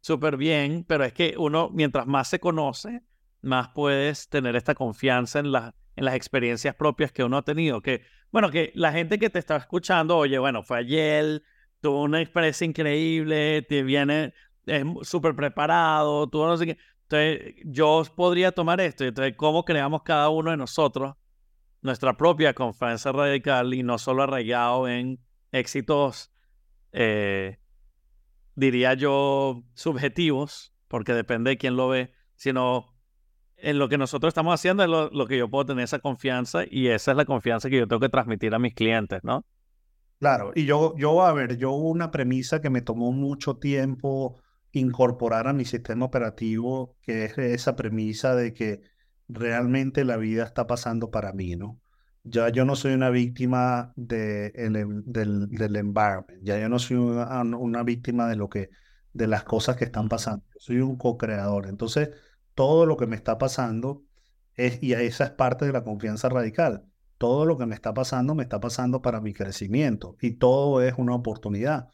súper 0.00 0.36
bien, 0.36 0.84
pero 0.86 1.04
es 1.04 1.12
que 1.12 1.34
uno, 1.36 1.70
mientras 1.72 2.06
más 2.06 2.28
se 2.28 2.38
conoce, 2.38 3.02
más 3.42 3.68
puedes 3.74 4.28
tener 4.28 4.54
esta 4.54 4.74
confianza 4.74 5.40
en, 5.40 5.50
la, 5.50 5.74
en 5.96 6.04
las 6.04 6.14
experiencias 6.14 6.74
propias 6.76 7.10
que 7.10 7.24
uno 7.24 7.38
ha 7.38 7.42
tenido. 7.42 7.80
Que, 7.80 8.02
bueno, 8.32 8.50
que 8.50 8.72
la 8.74 8.92
gente 8.92 9.18
que 9.18 9.30
te 9.30 9.38
está 9.38 9.56
escuchando, 9.56 10.16
oye, 10.16 10.38
bueno, 10.38 10.62
fue 10.62 10.78
ayer, 10.78 11.42
tuvo 11.80 12.02
una 12.02 12.20
experiencia 12.20 12.64
increíble, 12.64 13.62
te 13.62 13.82
viene, 13.82 14.32
súper 15.02 15.34
preparado, 15.34 16.28
tuvo 16.28 16.46
no 16.46 16.56
sé 16.56 16.66
qué. 16.66 16.78
Entonces, 17.08 17.54
yo 17.64 18.02
podría 18.14 18.52
tomar 18.52 18.80
esto. 18.80 19.04
Entonces, 19.04 19.34
¿cómo 19.36 19.64
creamos 19.64 20.02
cada 20.02 20.28
uno 20.28 20.50
de 20.52 20.56
nosotros 20.56 21.14
nuestra 21.82 22.16
propia 22.16 22.54
confianza 22.54 23.12
radical 23.12 23.74
y 23.74 23.82
no 23.82 23.98
solo 23.98 24.22
arraigado 24.22 24.86
en 24.88 25.18
éxitos, 25.52 26.30
eh, 26.92 27.58
diría 28.54 28.94
yo, 28.94 29.62
subjetivos, 29.74 30.72
porque 30.88 31.14
depende 31.14 31.50
de 31.50 31.58
quién 31.58 31.76
lo 31.76 31.88
ve, 31.88 32.12
sino 32.36 32.89
en 33.62 33.78
lo 33.78 33.88
que 33.88 33.98
nosotros 33.98 34.30
estamos 34.30 34.54
haciendo 34.54 34.82
es 34.82 34.88
lo, 34.88 35.26
que 35.26 35.38
yo 35.38 35.48
puedo 35.48 35.66
tener 35.66 35.84
esa 35.84 35.98
confianza 35.98 36.64
y 36.68 36.88
esa 36.88 37.10
es 37.12 37.16
la 37.16 37.24
confianza 37.24 37.70
que 37.70 37.78
yo 37.78 37.88
tengo 37.88 38.00
que 38.00 38.08
transmitir 38.08 38.54
a 38.54 38.58
mis 38.58 38.74
clientes, 38.74 39.20
¿no? 39.22 39.44
Claro, 40.18 40.52
y 40.54 40.66
yo, 40.66 40.94
yo, 40.98 41.22
a 41.22 41.32
ver, 41.32 41.56
yo 41.56 41.72
una 41.72 42.10
premisa 42.10 42.60
que 42.60 42.68
me 42.68 42.82
tomó 42.82 43.10
mucho 43.12 43.56
tiempo 43.56 44.38
incorporar 44.72 45.48
a 45.48 45.52
mi 45.52 45.64
sistema 45.64 46.04
operativo, 46.04 46.96
que 47.02 47.24
es 47.24 47.38
esa 47.38 47.74
premisa 47.74 48.34
de 48.34 48.52
que 48.52 48.80
realmente 49.28 50.04
la 50.04 50.16
vida 50.16 50.44
está 50.44 50.66
pasando 50.66 51.10
para 51.10 51.32
mí, 51.32 51.56
¿no? 51.56 51.80
Ya 52.22 52.50
yo 52.50 52.66
no 52.66 52.76
soy 52.76 52.92
una 52.92 53.08
víctima 53.08 53.92
de, 53.96 54.50
del, 55.06 55.48
del 55.48 55.76
environment, 55.76 56.42
ya 56.42 56.60
yo 56.60 56.68
no 56.68 56.78
soy 56.78 56.98
una, 56.98 57.40
una, 57.42 57.82
víctima 57.82 58.28
de 58.28 58.36
lo 58.36 58.50
que, 58.50 58.68
de 59.14 59.26
las 59.26 59.44
cosas 59.44 59.76
que 59.76 59.84
están 59.84 60.08
pasando, 60.08 60.44
soy 60.58 60.80
un 60.80 60.96
co-creador. 60.96 61.66
Entonces, 61.66 62.10
todo 62.54 62.86
lo 62.86 62.96
que 62.96 63.06
me 63.06 63.16
está 63.16 63.38
pasando 63.38 64.04
es, 64.54 64.82
y 64.82 64.92
esa 64.92 65.24
es 65.24 65.30
parte 65.30 65.66
de 65.66 65.72
la 65.72 65.84
confianza 65.84 66.28
radical, 66.28 66.84
todo 67.18 67.44
lo 67.44 67.58
que 67.58 67.66
me 67.66 67.74
está 67.74 67.92
pasando 67.92 68.34
me 68.34 68.42
está 68.42 68.60
pasando 68.60 69.02
para 69.02 69.20
mi 69.20 69.34
crecimiento 69.34 70.16
y 70.20 70.38
todo 70.38 70.82
es 70.82 70.94
una 70.96 71.14
oportunidad. 71.14 71.90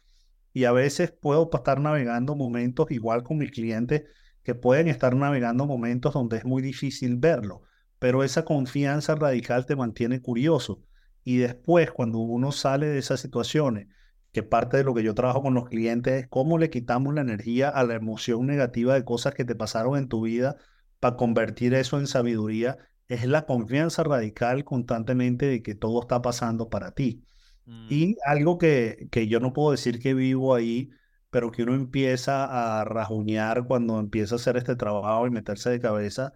Y 0.53 0.63
a 0.63 0.71
veces 0.71 1.11
puedo 1.11 1.49
estar 1.53 1.79
navegando 1.81 2.35
momentos 2.35 2.89
igual 2.91 3.23
con 3.23 3.37
mis 3.37 3.51
clientes 3.51 4.03
que 4.43 4.55
pueden 4.55 4.87
estar 4.87 5.15
navegando 5.15 5.67
momentos 5.67 6.13
donde 6.13 6.37
es 6.37 6.45
muy 6.45 6.61
difícil 6.61 7.17
verlo, 7.17 7.63
pero 7.99 8.23
esa 8.23 8.45
confianza 8.45 9.15
radical 9.15 9.65
te 9.65 9.75
mantiene 9.75 10.21
curioso. 10.21 10.81
Y 11.25 11.37
después, 11.37 11.91
cuando 11.91 12.19
uno 12.19 12.53
sale 12.53 12.87
de 12.87 12.99
esas 12.99 13.19
situaciones, 13.19 13.89
que 14.37 14.43
parte 14.43 14.77
de 14.77 14.83
lo 14.83 14.93
que 14.93 15.01
yo 15.01 15.15
trabajo 15.15 15.41
con 15.41 15.55
los 15.55 15.67
clientes 15.67 16.13
es 16.21 16.27
cómo 16.27 16.59
le 16.59 16.69
quitamos 16.69 17.15
la 17.15 17.21
energía 17.21 17.69
a 17.69 17.83
la 17.83 17.95
emoción 17.95 18.45
negativa 18.45 18.93
de 18.93 19.03
cosas 19.03 19.33
que 19.33 19.45
te 19.45 19.55
pasaron 19.55 19.97
en 19.97 20.09
tu 20.09 20.21
vida 20.21 20.57
para 20.99 21.17
convertir 21.17 21.73
eso 21.73 21.97
en 21.97 22.05
sabiduría, 22.05 22.77
es 23.07 23.25
la 23.25 23.47
confianza 23.47 24.03
radical 24.03 24.63
constantemente 24.63 25.47
de 25.47 25.63
que 25.63 25.73
todo 25.73 26.01
está 26.01 26.21
pasando 26.21 26.69
para 26.69 26.91
ti. 26.91 27.23
Mm. 27.65 27.87
Y 27.89 28.17
algo 28.27 28.59
que, 28.59 29.07
que 29.09 29.27
yo 29.27 29.39
no 29.39 29.53
puedo 29.53 29.71
decir 29.71 29.99
que 29.99 30.13
vivo 30.13 30.53
ahí, 30.53 30.91
pero 31.31 31.49
que 31.49 31.63
uno 31.63 31.73
empieza 31.73 32.79
a 32.79 32.85
rajuñar 32.85 33.65
cuando 33.65 33.99
empieza 33.99 34.35
a 34.35 34.37
hacer 34.37 34.55
este 34.57 34.75
trabajo 34.75 35.25
y 35.25 35.31
meterse 35.31 35.71
de 35.71 35.79
cabeza, 35.79 36.33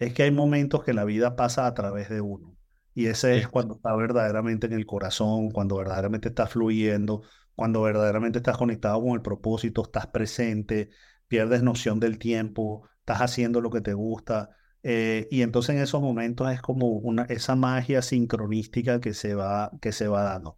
es 0.00 0.12
que 0.14 0.24
hay 0.24 0.32
momentos 0.32 0.82
que 0.82 0.94
la 0.94 1.04
vida 1.04 1.36
pasa 1.36 1.68
a 1.68 1.74
través 1.74 2.08
de 2.08 2.20
uno. 2.22 2.55
Y 2.96 3.08
ese 3.08 3.36
es 3.36 3.46
cuando 3.46 3.74
está 3.74 3.94
verdaderamente 3.94 4.66
en 4.66 4.72
el 4.72 4.86
corazón, 4.86 5.50
cuando 5.50 5.76
verdaderamente 5.76 6.28
está 6.28 6.46
fluyendo, 6.46 7.22
cuando 7.54 7.82
verdaderamente 7.82 8.38
estás 8.38 8.56
conectado 8.56 9.02
con 9.02 9.10
el 9.10 9.20
propósito, 9.20 9.82
estás 9.82 10.06
presente, 10.06 10.88
pierdes 11.28 11.62
noción 11.62 12.00
del 12.00 12.18
tiempo, 12.18 12.88
estás 13.00 13.20
haciendo 13.20 13.60
lo 13.60 13.68
que 13.68 13.82
te 13.82 13.92
gusta. 13.92 14.48
Eh, 14.82 15.28
y 15.30 15.42
entonces 15.42 15.76
en 15.76 15.82
esos 15.82 16.00
momentos 16.00 16.50
es 16.50 16.62
como 16.62 16.88
una, 16.88 17.24
esa 17.24 17.54
magia 17.54 18.00
sincronística 18.00 18.98
que 18.98 19.12
se 19.12 19.34
va, 19.34 19.72
que 19.82 19.92
se 19.92 20.08
va 20.08 20.22
dando. 20.22 20.56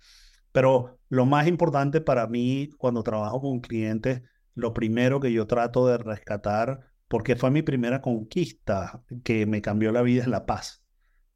Pero 0.53 1.01
lo 1.09 1.27
más 1.27 1.49
importante 1.49 2.01
para 2.01 2.29
mí 2.29 2.71
cuando 2.79 3.03
trabajo 3.03 3.41
con 3.41 3.59
clientes, 3.59 4.23
lo 4.55 4.73
primero 4.75 5.19
que 5.19 5.33
yo 5.33 5.49
trato 5.49 5.89
de 5.89 5.99
rescatar, 5.99 6.93
porque 7.09 7.35
fue 7.35 7.51
mi 7.51 7.63
primera 7.63 8.01
conquista 8.01 9.03
que 9.25 9.45
me 9.47 9.61
cambió 9.61 9.91
la 9.91 10.03
vida, 10.03 10.23
es 10.23 10.29
la 10.29 10.47
paz. 10.47 10.85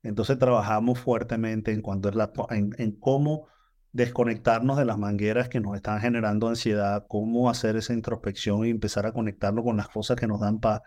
Entonces 0.03 0.39
trabajamos 0.39 0.99
fuertemente 0.99 1.73
en, 1.73 1.81
cuanto 1.81 2.09
es 2.09 2.15
la, 2.15 2.33
en, 2.51 2.93
cómo 2.93 3.47
desconectarnos 3.93 4.77
de 4.79 4.85
las 4.85 4.99
mangueras 4.99 5.49
que 5.49 5.61
nos 5.61 5.77
están 5.77 6.01
generando 6.01 6.49
ansiedad, 6.49 7.07
cómo 7.09 7.51
hacer 7.51 7.77
esa 7.77 7.93
introspección 7.93 8.67
y 8.67 8.71
empezar 8.71 9.07
a 9.07 9.13
conectarnos 9.13 9.65
con 9.65 9.77
las 9.77 9.89
cosas 9.89 10.17
que 10.17 10.27
nos 10.27 10.41
dan 10.41 10.61
paz. 10.61 10.81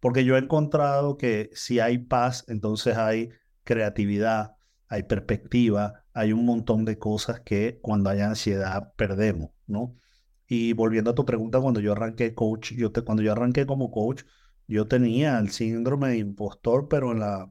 Porque 0.00 0.24
yo 0.24 0.36
he 0.36 0.38
encontrado 0.38 1.16
que 1.16 1.50
si 1.52 1.80
hay 1.80 1.98
paz, 1.98 2.44
entonces 2.48 2.96
hay 2.96 3.30
creatividad, 3.64 4.52
hay 4.88 5.02
perspectiva, 5.04 6.04
hay 6.12 6.32
un 6.32 6.44
montón 6.46 6.84
de 6.84 6.98
cosas 6.98 7.40
que 7.40 7.78
cuando 7.82 8.10
hay 8.10 8.20
ansiedad 8.20 8.92
perdemos, 8.96 9.50
¿no? 9.66 9.96
Y 10.46 10.72
volviendo 10.74 11.10
a 11.10 11.14
tu 11.14 11.24
pregunta, 11.24 11.60
cuando 11.60 11.80
yo 11.80 11.92
arranqué 11.92 12.34
coach, 12.34 12.72
yo 12.72 12.92
te, 12.92 13.02
cuando 13.02 13.22
yo 13.22 13.32
arranqué 13.32 13.66
como 13.66 13.90
coach, 13.90 14.22
yo 14.66 14.86
tenía 14.86 15.38
el 15.38 15.50
síndrome 15.50 16.08
de 16.10 16.18
impostor, 16.18 16.88
pero 16.88 17.12
en 17.12 17.20
la... 17.20 17.50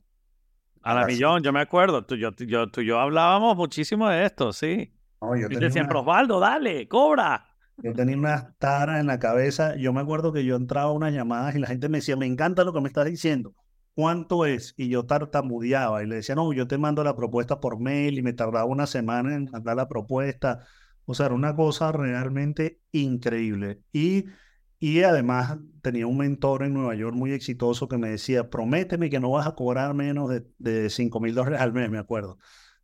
A 0.83 0.93
la 0.93 1.05
millón, 1.05 1.41
yo 1.41 1.51
me 1.53 1.61
acuerdo, 1.61 2.05
tú, 2.05 2.15
yo, 2.15 2.31
yo, 2.35 2.69
tú 2.69 2.81
y 2.81 2.85
yo 2.85 2.99
hablábamos 2.99 3.55
muchísimo 3.55 4.09
de 4.09 4.25
esto, 4.25 4.53
sí. 4.53 4.93
No, 5.21 5.35
yo 5.35 5.47
y 5.49 5.71
siempre, 5.71 5.97
Osvaldo, 5.97 6.39
dale, 6.39 6.87
cobra. 6.87 7.45
Yo 7.77 7.93
tenía 7.93 8.17
una 8.17 8.53
tara 8.59 8.99
en 8.99 9.07
la 9.07 9.17
cabeza. 9.17 9.75
Yo 9.77 9.93
me 9.93 10.01
acuerdo 10.01 10.31
que 10.31 10.45
yo 10.45 10.55
entraba 10.55 10.89
a 10.89 10.93
unas 10.93 11.13
llamadas 11.13 11.55
y 11.55 11.59
la 11.59 11.67
gente 11.67 11.89
me 11.89 11.99
decía, 11.99 12.15
me 12.15 12.27
encanta 12.27 12.63
lo 12.63 12.73
que 12.73 12.81
me 12.81 12.87
estás 12.87 13.05
diciendo. 13.05 13.55
¿cuánto 13.95 14.45
es? 14.45 14.73
Y 14.77 14.89
yo 14.89 15.05
tartamudeaba 15.05 16.03
y 16.03 16.07
le 16.07 16.15
decía, 16.15 16.35
no, 16.35 16.51
yo 16.53 16.67
te 16.67 16.77
mando 16.77 17.03
la 17.03 17.15
propuesta 17.15 17.59
por 17.59 17.79
mail 17.79 18.17
y 18.17 18.21
me 18.21 18.33
tardaba 18.33 18.65
una 18.65 18.87
semana 18.87 19.35
en 19.35 19.49
mandar 19.51 19.75
la 19.75 19.87
propuesta. 19.87 20.65
O 21.05 21.13
sea, 21.13 21.27
era 21.27 21.35
una 21.35 21.55
cosa 21.55 21.91
realmente 21.91 22.81
increíble. 22.91 23.81
Y, 23.91 24.25
y 24.83 25.01
además 25.03 25.59
tenía 25.81 26.07
un 26.07 26.17
mentor 26.17 26.63
en 26.63 26.73
Nueva 26.73 26.93
York 26.93 27.15
muy 27.15 27.31
exitoso 27.31 27.87
que 27.87 27.97
me 27.97 28.09
decía, 28.09 28.49
prométeme 28.49 29.09
que 29.09 29.21
no 29.21 29.31
vas 29.31 29.47
a 29.47 29.55
cobrar 29.55 29.93
menos 29.93 30.29
de, 30.29 30.43
de 30.57 30.89
5 30.89 31.21
mil 31.21 31.33
dólares 31.33 31.61
al 31.61 31.71
mes, 31.71 31.89
me 31.89 31.99
acuerdo. 31.99 32.37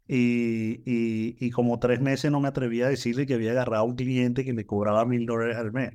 Y, 0.07 0.81
y, 0.85 1.35
y, 1.45 1.51
como 1.51 1.77
tres 1.77 1.99
meses 1.99 2.31
no 2.31 2.39
me 2.39 2.47
atrevía 2.47 2.85
a 2.85 2.89
decirle 2.89 3.25
que 3.25 3.33
había 3.33 3.51
agarrado 3.51 3.83
a 3.83 3.85
un 3.85 3.97
cliente 3.97 4.45
que 4.45 4.53
me 4.53 4.65
cobraba 4.65 5.03
mil 5.03 5.25
dólares 5.25 5.57
al 5.57 5.73
mes. 5.73 5.91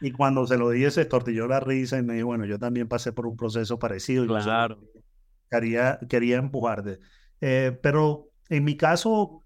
Y 0.00 0.10
cuando 0.12 0.46
se 0.46 0.56
lo 0.56 0.70
dije, 0.70 0.90
se 0.90 1.02
estortilló 1.02 1.46
la 1.46 1.60
risa 1.60 1.98
y 1.98 2.02
me 2.02 2.14
dijo, 2.14 2.26
bueno, 2.26 2.46
yo 2.46 2.58
también 2.58 2.88
pasé 2.88 3.12
por 3.12 3.26
un 3.26 3.36
proceso 3.36 3.78
parecido. 3.78 4.26
Claro. 4.26 4.78
quería, 5.50 5.98
quería 6.08 6.36
empujarte. 6.36 6.98
Eh, 7.42 7.78
pero 7.82 8.30
en 8.48 8.64
mi 8.64 8.78
caso, 8.78 9.44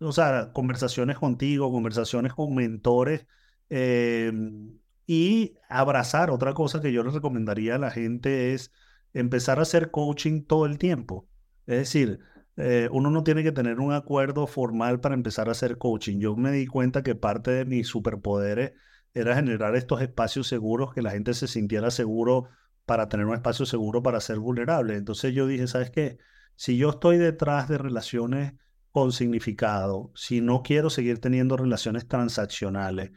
o 0.00 0.12
sea, 0.12 0.52
conversaciones 0.52 1.18
contigo, 1.18 1.70
conversaciones 1.72 2.32
con 2.32 2.54
mentores 2.54 3.26
em, 3.72 4.78
y 5.06 5.54
abrazar. 5.68 6.30
Otra 6.30 6.52
cosa 6.52 6.80
que 6.80 6.92
yo 6.92 7.02
les 7.02 7.14
recomendaría 7.14 7.76
a 7.76 7.78
la 7.78 7.90
gente 7.90 8.52
es 8.52 8.70
empezar 9.14 9.58
a 9.58 9.62
hacer 9.62 9.90
coaching 9.90 10.42
todo 10.44 10.66
el 10.66 10.78
tiempo. 10.78 11.26
Es 11.66 11.78
decir, 11.78 12.20
eh, 12.56 12.88
uno 12.92 13.10
no 13.10 13.24
tiene 13.24 13.42
que 13.42 13.52
tener 13.52 13.80
un 13.80 13.92
acuerdo 13.92 14.46
formal 14.46 15.00
para 15.00 15.14
empezar 15.14 15.48
a 15.48 15.52
hacer 15.52 15.78
coaching. 15.78 16.18
Yo 16.20 16.36
me 16.36 16.52
di 16.52 16.66
cuenta 16.66 17.02
que 17.02 17.14
parte 17.14 17.50
de 17.50 17.64
mis 17.64 17.88
superpoderes 17.88 18.72
era 19.14 19.34
generar 19.36 19.74
estos 19.74 20.02
espacios 20.02 20.48
seguros, 20.48 20.92
que 20.92 21.02
la 21.02 21.12
gente 21.12 21.32
se 21.34 21.48
sintiera 21.48 21.90
seguro 21.90 22.48
para 22.84 23.08
tener 23.08 23.26
un 23.26 23.34
espacio 23.34 23.64
seguro 23.64 24.02
para 24.02 24.20
ser 24.20 24.38
vulnerable. 24.38 24.96
Entonces 24.96 25.34
yo 25.34 25.46
dije, 25.46 25.66
¿sabes 25.66 25.90
qué? 25.90 26.18
Si 26.56 26.76
yo 26.76 26.90
estoy 26.90 27.16
detrás 27.16 27.68
de 27.68 27.78
relaciones 27.78 28.52
con 28.90 29.12
significado, 29.12 30.12
si 30.14 30.42
no 30.42 30.62
quiero 30.62 30.90
seguir 30.90 31.20
teniendo 31.20 31.56
relaciones 31.56 32.06
transaccionales, 32.06 33.12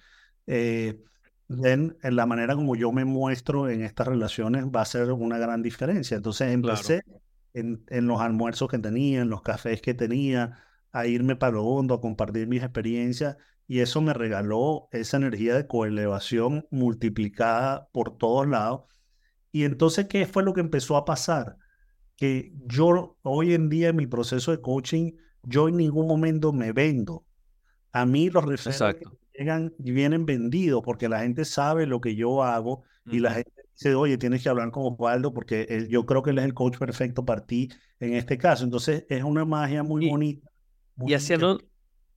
eh, 0.47 1.01
en, 1.49 1.97
la 2.01 2.25
manera 2.25 2.55
como 2.55 2.75
yo 2.75 2.91
me 2.91 3.05
muestro 3.05 3.69
en 3.69 3.83
estas 3.83 4.07
relaciones 4.07 4.65
va 4.65 4.81
a 4.81 4.85
ser 4.85 5.11
una 5.11 5.37
gran 5.37 5.61
diferencia. 5.61 6.17
Entonces 6.17 6.51
empecé 6.51 7.03
en, 7.53 7.83
en 7.89 8.07
los 8.07 8.19
almuerzos 8.21 8.69
que 8.69 8.79
tenía, 8.79 9.21
en 9.21 9.29
los 9.29 9.41
cafés 9.41 9.81
que 9.81 9.93
tenía, 9.93 10.59
a 10.91 11.07
irme 11.07 11.35
para 11.35 11.53
lo 11.53 11.65
hondo, 11.65 11.95
a 11.95 12.01
compartir 12.01 12.47
mis 12.47 12.63
experiencias 12.63 13.37
y 13.67 13.79
eso 13.79 14.01
me 14.01 14.13
regaló 14.13 14.87
esa 14.91 15.17
energía 15.17 15.55
de 15.55 15.67
coelevación 15.67 16.67
multiplicada 16.69 17.89
por 17.91 18.17
todos 18.17 18.47
lados. 18.47 18.83
Y 19.51 19.63
entonces, 19.63 20.07
¿qué 20.07 20.25
fue 20.25 20.43
lo 20.43 20.53
que 20.53 20.61
empezó 20.61 20.97
a 20.97 21.05
pasar? 21.05 21.57
Que 22.15 22.53
yo 22.65 23.17
hoy 23.23 23.53
en 23.53 23.69
día 23.69 23.89
en 23.89 23.95
mi 23.95 24.07
proceso 24.07 24.51
de 24.51 24.61
coaching, 24.61 25.13
yo 25.43 25.67
en 25.67 25.77
ningún 25.77 26.07
momento 26.07 26.53
me 26.53 26.71
vendo. 26.73 27.25
A 27.91 28.05
mí 28.05 28.29
los 28.29 28.45
referentes 28.45 29.07
llegan 29.37 29.73
y 29.79 29.91
vienen 29.91 30.25
vendidos 30.25 30.81
porque 30.83 31.09
la 31.09 31.19
gente 31.19 31.45
sabe 31.45 31.85
lo 31.85 32.01
que 32.01 32.15
yo 32.15 32.43
hago 32.43 32.83
y 33.05 33.19
la 33.19 33.31
gente 33.31 33.51
dice, 33.73 33.93
oye, 33.95 34.17
tienes 34.17 34.41
que 34.41 34.49
hablar 34.49 34.71
con 34.71 34.83
Osvaldo 34.85 35.33
porque 35.33 35.87
yo 35.89 36.05
creo 36.05 36.23
que 36.23 36.31
él 36.31 36.39
es 36.39 36.45
el 36.45 36.53
coach 36.53 36.77
perfecto 36.77 37.25
para 37.25 37.45
ti 37.45 37.69
en 37.99 38.13
este 38.13 38.37
caso. 38.37 38.63
Entonces, 38.63 39.05
es 39.09 39.23
una 39.23 39.45
magia 39.45 39.83
muy 39.83 40.09
bonita. 40.09 40.49
y 41.05 41.13
haciendo, 41.13 41.59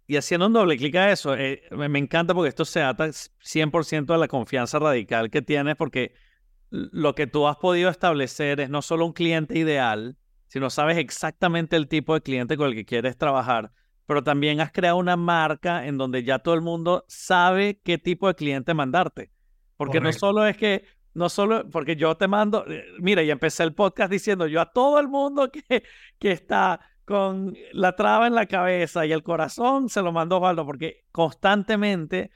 y 0.07 0.16
haciendo 0.16 0.46
un 0.46 0.54
doble 0.54 0.78
clic 0.78 0.94
a 0.96 1.12
eso, 1.12 1.35
eh, 1.35 1.62
me, 1.70 1.98
encanta 1.98 2.35
porque 2.35 2.48
esto 2.48 2.64
se 2.64 2.83
ata 2.83 3.09
100% 3.09 4.14
a 4.14 4.16
la 4.16 4.26
confianza 4.26 4.78
radical 4.78 5.31
que 5.31 5.42
tienes, 5.42 5.76
porque 5.76 6.14
lo 6.70 7.14
que 7.14 7.26
tú 7.26 7.46
has 7.46 7.59
podido 7.59 7.90
establecer 7.90 8.61
es 8.61 8.70
no 8.70 8.81
solo 8.81 9.04
un 9.04 9.12
cliente 9.12 9.59
ideal, 9.59 10.16
sino 10.46 10.70
sabes 10.70 10.96
exactamente 10.96 11.76
el 11.76 11.88
tipo 11.88 12.14
de 12.14 12.22
cliente 12.22 12.57
con 12.57 12.68
el 12.68 12.74
que 12.74 12.87
quieres 12.87 13.18
trabajar, 13.18 13.72
pero 14.09 14.25
también 14.25 14.62
has 14.62 14.73
creado 14.73 14.97
una 14.97 15.18
marca 15.18 15.87
en 15.87 15.99
donde 15.99 16.25
ya 16.25 16.38
todo 16.38 16.55
el 16.55 16.62
mundo 16.62 17.05
sabe 17.09 17.79
qué 17.85 17.99
tipo 17.99 18.27
de 18.27 18.35
cliente 18.35 18.73
mandarte. 18.73 19.31
Porque 19.77 20.01
no 20.01 20.11
solo 20.14 20.47
es 20.47 20.57
que, 20.57 20.87
no 21.12 21.29
solo, 21.29 21.68
porque 21.68 21.94
yo 21.94 22.16
te 22.16 22.27
mando, 22.27 22.64
eh, 22.66 22.87
mira, 23.01 23.23
y 23.23 23.31
empecé 23.31 23.64
el 23.64 23.75
podcast 23.75 24.11
diciendo 24.11 24.47
yo 24.47 24.62
a 24.62 24.73
todo 24.73 24.99
el 24.99 25.09
mundo 25.09 25.51
que, 25.53 25.83
que 26.18 26.33
está 26.33 26.81
con 27.05 27.55
la 27.73 27.97
traba 27.97 28.27
en 28.27 28.35
la 28.35 28.47
cabeza 28.47 29.05
y 29.05 29.12
el 29.12 29.23
corazón 29.23 29.90
se 29.90 30.01
lo 30.01 30.11
mandó 30.11 30.38
Osvaldo, 30.38 30.64
porque 30.64 31.05
constantemente 31.12 32.31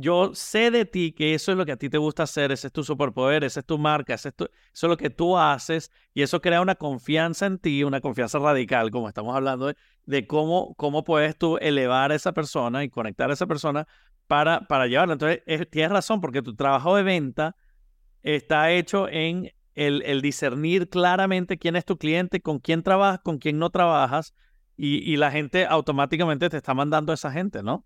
yo 0.00 0.34
sé 0.34 0.70
de 0.70 0.84
ti 0.84 1.12
que 1.12 1.34
eso 1.34 1.52
es 1.52 1.58
lo 1.58 1.66
que 1.66 1.72
a 1.72 1.76
ti 1.76 1.88
te 1.88 1.98
gusta 1.98 2.22
hacer, 2.24 2.52
ese 2.52 2.68
es 2.68 2.72
tu 2.72 2.84
superpoder, 2.84 3.44
esa 3.44 3.60
es 3.60 3.66
tu 3.66 3.78
marca, 3.78 4.14
ese 4.14 4.28
es 4.28 4.34
eso 4.36 4.50
es 4.72 4.82
lo 4.88 4.96
que 4.96 5.10
tú 5.10 5.36
haces 5.36 5.90
y 6.14 6.22
eso 6.22 6.40
crea 6.40 6.60
una 6.60 6.74
confianza 6.74 7.46
en 7.46 7.58
ti, 7.58 7.84
una 7.84 8.00
confianza 8.00 8.38
radical, 8.38 8.90
como 8.90 9.08
estamos 9.08 9.34
hablando, 9.34 9.72
de, 10.06 10.26
cómo, 10.26 10.74
cómo 10.76 11.04
puedes 11.04 11.36
tú 11.36 11.58
elevar 11.58 12.12
a 12.12 12.14
esa 12.14 12.32
persona 12.32 12.84
y 12.84 12.90
conectar 12.90 13.30
a 13.30 13.34
esa 13.34 13.46
persona 13.46 13.86
para, 14.26 14.60
para 14.60 14.86
llevarla. 14.86 15.14
Entonces, 15.14 15.42
tienes 15.70 15.90
razón, 15.90 16.20
porque 16.20 16.42
tu 16.42 16.54
trabajo 16.54 16.94
de 16.94 17.02
venta 17.02 17.56
está 18.22 18.70
hecho 18.70 19.08
en 19.08 19.50
el, 19.74 20.22
discernir 20.22 20.88
claramente 20.88 21.58
quién 21.58 21.76
es 21.76 21.84
tu 21.84 21.98
cliente, 21.98 22.40
con 22.40 22.58
quién 22.58 22.82
trabajas, 22.82 23.20
con 23.22 23.38
quién 23.38 23.58
no 23.58 23.70
trabajas, 23.70 24.34
y, 24.76 25.16
la 25.16 25.32
gente 25.32 25.66
automáticamente 25.66 26.48
te 26.48 26.56
está 26.56 26.72
mandando 26.72 27.10
a 27.10 27.16
esa 27.16 27.32
gente, 27.32 27.64
¿no? 27.64 27.84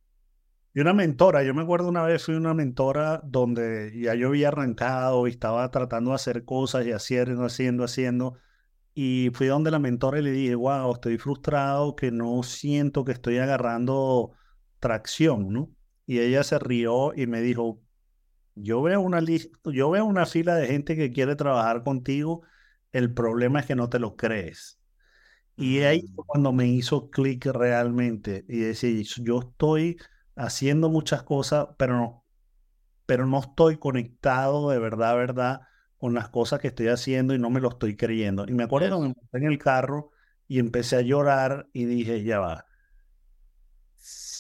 Y 0.75 0.81
una 0.81 0.95
mentora, 0.95 1.43
yo 1.43 1.53
me 1.55 1.63
acuerdo 1.63 1.89
una 1.89 2.03
vez 2.03 2.25
fui 2.25 2.35
una 2.35 2.55
mentora 2.55 3.21
donde 3.25 3.93
ya 4.01 4.15
yo 4.15 4.29
había 4.29 4.49
arrancado 4.49 5.27
y 5.27 5.31
estaba 5.31 5.71
tratando 5.71 6.11
de 6.11 6.17
hacer 6.17 6.45
cosas 6.45 6.87
y 6.87 6.93
haciendo, 6.93 7.45
haciendo, 7.45 7.85
haciendo. 7.85 8.39
Y 8.95 9.31
fui 9.35 9.49
donde 9.49 9.71
la 9.71 9.79
mentora 9.79 10.19
y 10.19 10.23
le 10.23 10.33
dije, 10.33 10.55
wow, 10.55 10.93
estoy 10.95 11.19
frustrado 11.19 11.95
que 11.95 12.11
no 12.11 12.43
siento 12.43 13.05
que 13.05 13.13
estoy 13.13 13.39
agarrando 13.39 14.33
tracción, 14.81 15.53
¿no? 15.53 15.71
Y 16.07 16.21
ella 16.21 16.43
se 16.45 16.59
rió 16.59 17.13
y 17.15 17.27
me 17.27 17.43
dijo, 17.43 17.81
yo 18.55 18.83
veo 18.83 19.01
una 19.01 19.21
yo 19.65 19.91
veo 19.91 20.05
una 20.05 20.27
fila 20.27 20.57
de 20.57 20.67
gente 20.69 20.97
que 20.97 21.13
quiere 21.13 21.37
trabajar 21.37 21.85
contigo. 21.85 22.43
El 22.93 23.13
problema 23.15 23.61
es 23.61 23.67
que 23.67 23.77
no 23.77 23.89
te 23.89 23.99
lo 23.99 24.17
crees. 24.17 24.81
Y 25.57 25.81
ahí 25.81 26.03
mm. 26.03 26.15
cuando 26.27 26.53
me 26.53 26.67
hizo 26.69 27.11
clic 27.11 27.47
realmente 27.47 28.45
y 28.49 28.59
decir, 28.61 29.07
yo 29.23 29.41
estoy 29.41 29.99
haciendo 30.37 30.89
muchas 30.91 31.23
cosas, 31.23 31.69
pero 31.79 31.97
no, 31.97 32.25
pero 33.07 33.27
no 33.27 33.41
estoy 33.41 33.79
conectado 33.79 34.71
de 34.71 34.79
verdad, 34.79 35.17
verdad, 35.17 35.61
con 35.99 36.15
las 36.15 36.29
cosas 36.31 36.61
que 36.61 36.69
estoy 36.69 36.89
haciendo 36.89 37.35
y 37.35 37.39
no 37.39 37.51
me 37.51 37.61
lo 37.61 37.71
estoy 37.71 37.97
creyendo. 37.97 38.47
Y 38.49 38.53
me 38.53 38.65
acuerdo 38.65 38.89
que 38.99 39.09
me 39.09 39.15
monté 39.15 39.39
en 39.39 39.45
el 39.47 39.59
carro 39.59 40.11
y 40.49 40.59
empecé 40.59 40.97
a 40.97 41.03
llorar 41.03 41.69
y 41.73 41.85
dije, 41.87 42.25
ya 42.25 42.41
va, 42.41 42.67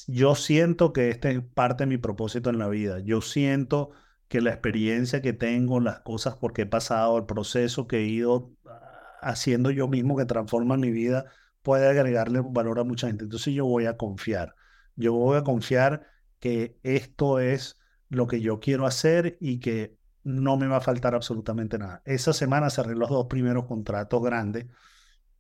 yo 0.06 0.34
siento 0.34 0.92
que 0.92 1.10
este 1.10 1.30
es 1.32 1.42
parte 1.42 1.84
de 1.84 1.88
mi 1.88 1.98
propósito 1.98 2.50
en 2.50 2.58
la 2.58 2.68
vida. 2.68 3.00
Yo 3.00 3.20
siento 3.20 3.90
que 4.28 4.40
la 4.40 4.50
experiencia 4.50 5.22
que 5.22 5.32
tengo, 5.32 5.80
las 5.80 6.00
cosas 6.00 6.36
porque 6.36 6.62
he 6.62 6.66
pasado, 6.66 7.18
el 7.18 7.26
proceso 7.26 7.86
que 7.86 7.98
he 7.98 8.06
ido 8.06 8.52
ah, 8.66 9.18
haciendo 9.22 9.70
yo 9.70 9.88
mismo 9.88 10.16
que 10.16 10.24
transforma 10.24 10.76
mi 10.76 10.90
vida, 10.90 11.26
puede 11.62 11.88
agregarle 11.88 12.40
valor 12.44 12.78
a 12.80 12.84
mucha 12.84 13.06
gente. 13.08 13.24
Entonces 13.24 13.54
yo 13.54 13.66
voy 13.66 13.86
a 13.86 13.96
confiar. 13.96 14.54
Yo 14.96 15.12
voy 15.12 15.38
a 15.38 15.44
confiar 15.44 16.06
que 16.38 16.78
esto 16.82 17.38
es 17.38 17.78
lo 18.08 18.26
que 18.26 18.40
yo 18.40 18.60
quiero 18.60 18.86
hacer 18.86 19.38
y 19.40 19.58
que 19.58 19.96
no 20.24 20.56
me 20.56 20.66
va 20.66 20.76
a 20.76 20.80
faltar 20.80 21.14
absolutamente 21.14 21.78
nada. 21.78 22.02
Esa 22.04 22.32
semana 22.32 22.70
cerré 22.70 22.94
los 22.94 23.08
dos 23.08 23.26
primeros 23.26 23.66
contratos 23.66 24.22
grandes 24.22 24.66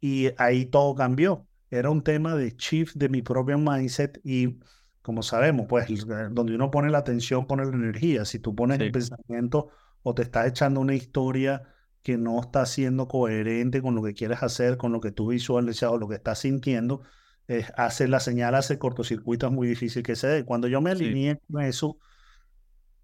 y 0.00 0.30
ahí 0.38 0.66
todo 0.66 0.94
cambió. 0.94 1.46
Era 1.70 1.90
un 1.90 2.02
tema 2.02 2.34
de 2.34 2.50
shift 2.56 2.96
de 2.96 3.08
mi 3.08 3.22
propio 3.22 3.58
mindset 3.58 4.20
y 4.24 4.58
como 5.02 5.22
sabemos, 5.22 5.66
pues 5.68 5.86
donde 6.30 6.54
uno 6.54 6.70
pone 6.70 6.90
la 6.90 6.98
atención, 6.98 7.46
pone 7.46 7.64
la 7.64 7.72
energía. 7.72 8.24
Si 8.24 8.38
tú 8.38 8.54
pones 8.54 8.80
el 8.80 8.92
pensamiento 8.92 9.70
o 10.02 10.14
te 10.14 10.22
estás 10.22 10.46
echando 10.46 10.80
una 10.80 10.94
historia 10.94 11.62
que 12.02 12.16
no 12.16 12.40
está 12.40 12.66
siendo 12.66 13.08
coherente 13.08 13.82
con 13.82 13.94
lo 13.94 14.02
que 14.02 14.14
quieres 14.14 14.42
hacer, 14.42 14.76
con 14.76 14.92
lo 14.92 15.00
que 15.00 15.12
tú 15.12 15.28
visualizas 15.28 15.90
o 15.90 15.98
lo 15.98 16.08
que 16.08 16.16
estás 16.16 16.40
sintiendo, 16.40 17.02
eh, 17.48 17.66
hace 17.76 18.08
la 18.08 18.20
señal, 18.20 18.54
hace 18.54 18.78
cortocircuito, 18.78 19.46
es 19.46 19.52
muy 19.52 19.68
difícil 19.68 20.02
que 20.02 20.16
se 20.16 20.28
dé. 20.28 20.44
Cuando 20.44 20.68
yo 20.68 20.80
me 20.80 20.90
alineé 20.90 21.40
con 21.50 21.62
eso, 21.62 21.98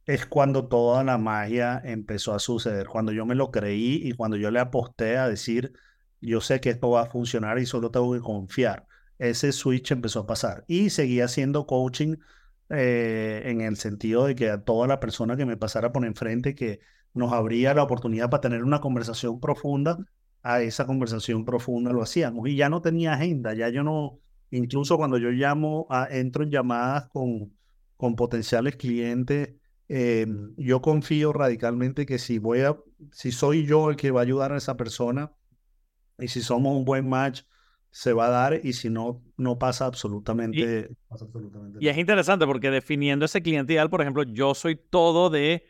es 0.06 0.26
cuando 0.26 0.68
toda 0.68 1.04
la 1.04 1.18
magia 1.18 1.80
empezó 1.84 2.34
a 2.34 2.38
suceder, 2.38 2.86
cuando 2.86 3.12
yo 3.12 3.26
me 3.26 3.34
lo 3.34 3.50
creí 3.50 4.00
y 4.04 4.12
cuando 4.12 4.36
yo 4.36 4.50
le 4.50 4.60
aposté 4.60 5.18
a 5.18 5.28
decir, 5.28 5.72
yo 6.20 6.40
sé 6.40 6.60
que 6.60 6.70
esto 6.70 6.90
va 6.90 7.02
a 7.02 7.06
funcionar 7.06 7.58
y 7.58 7.66
solo 7.66 7.90
tengo 7.90 8.12
que 8.14 8.20
confiar 8.20 8.86
ese 9.18 9.52
switch 9.52 9.90
empezó 9.90 10.20
a 10.20 10.26
pasar. 10.26 10.64
Y 10.68 10.90
seguía 10.90 11.26
haciendo 11.26 11.66
coaching 11.66 12.16
eh, 12.70 13.42
en 13.46 13.60
el 13.60 13.76
sentido 13.76 14.26
de 14.26 14.34
que 14.34 14.50
a 14.50 14.62
toda 14.62 14.86
la 14.86 15.00
persona 15.00 15.36
que 15.36 15.46
me 15.46 15.56
pasara 15.56 15.92
por 15.92 16.04
enfrente, 16.04 16.54
que 16.54 16.80
nos 17.14 17.32
abría 17.32 17.74
la 17.74 17.82
oportunidad 17.82 18.30
para 18.30 18.42
tener 18.42 18.64
una 18.64 18.80
conversación 18.80 19.40
profunda, 19.40 19.98
a 20.42 20.62
esa 20.62 20.86
conversación 20.86 21.44
profunda 21.44 21.92
lo 21.92 22.02
hacíamos. 22.02 22.48
Y 22.48 22.56
ya 22.56 22.68
no 22.68 22.80
tenía 22.80 23.14
agenda, 23.14 23.54
ya 23.54 23.68
yo 23.70 23.82
no, 23.82 24.20
incluso 24.50 24.96
cuando 24.96 25.18
yo 25.18 25.30
llamo, 25.30 25.86
a, 25.90 26.08
entro 26.10 26.44
en 26.44 26.50
llamadas 26.50 27.08
con, 27.08 27.52
con 27.96 28.16
potenciales 28.16 28.76
clientes, 28.76 29.54
eh, 29.88 30.26
yo 30.56 30.82
confío 30.82 31.32
radicalmente 31.32 32.04
que 32.04 32.18
si 32.18 32.38
voy 32.38 32.60
a, 32.60 32.76
si 33.12 33.32
soy 33.32 33.66
yo 33.66 33.90
el 33.90 33.96
que 33.96 34.10
va 34.10 34.20
a 34.20 34.24
ayudar 34.24 34.52
a 34.52 34.58
esa 34.58 34.76
persona 34.76 35.32
y 36.18 36.28
si 36.28 36.42
somos 36.42 36.76
un 36.76 36.84
buen 36.84 37.08
match, 37.08 37.42
se 37.90 38.12
va 38.12 38.26
a 38.26 38.30
dar 38.30 38.60
y 38.62 38.74
si 38.74 38.90
no, 38.90 39.22
no 39.36 39.58
pasa 39.58 39.86
absolutamente, 39.86 40.58
y, 40.60 40.96
Y 41.80 41.88
es 41.88 41.96
interesante 41.96 42.46
porque 42.46 42.70
definiendo 42.70 43.24
ese 43.24 43.42
cliente 43.42 43.72
ideal, 43.72 43.88
por 43.88 44.02
ejemplo, 44.02 44.24
yo 44.24 44.54
soy 44.54 44.76
todo 44.76 45.30
de 45.30 45.64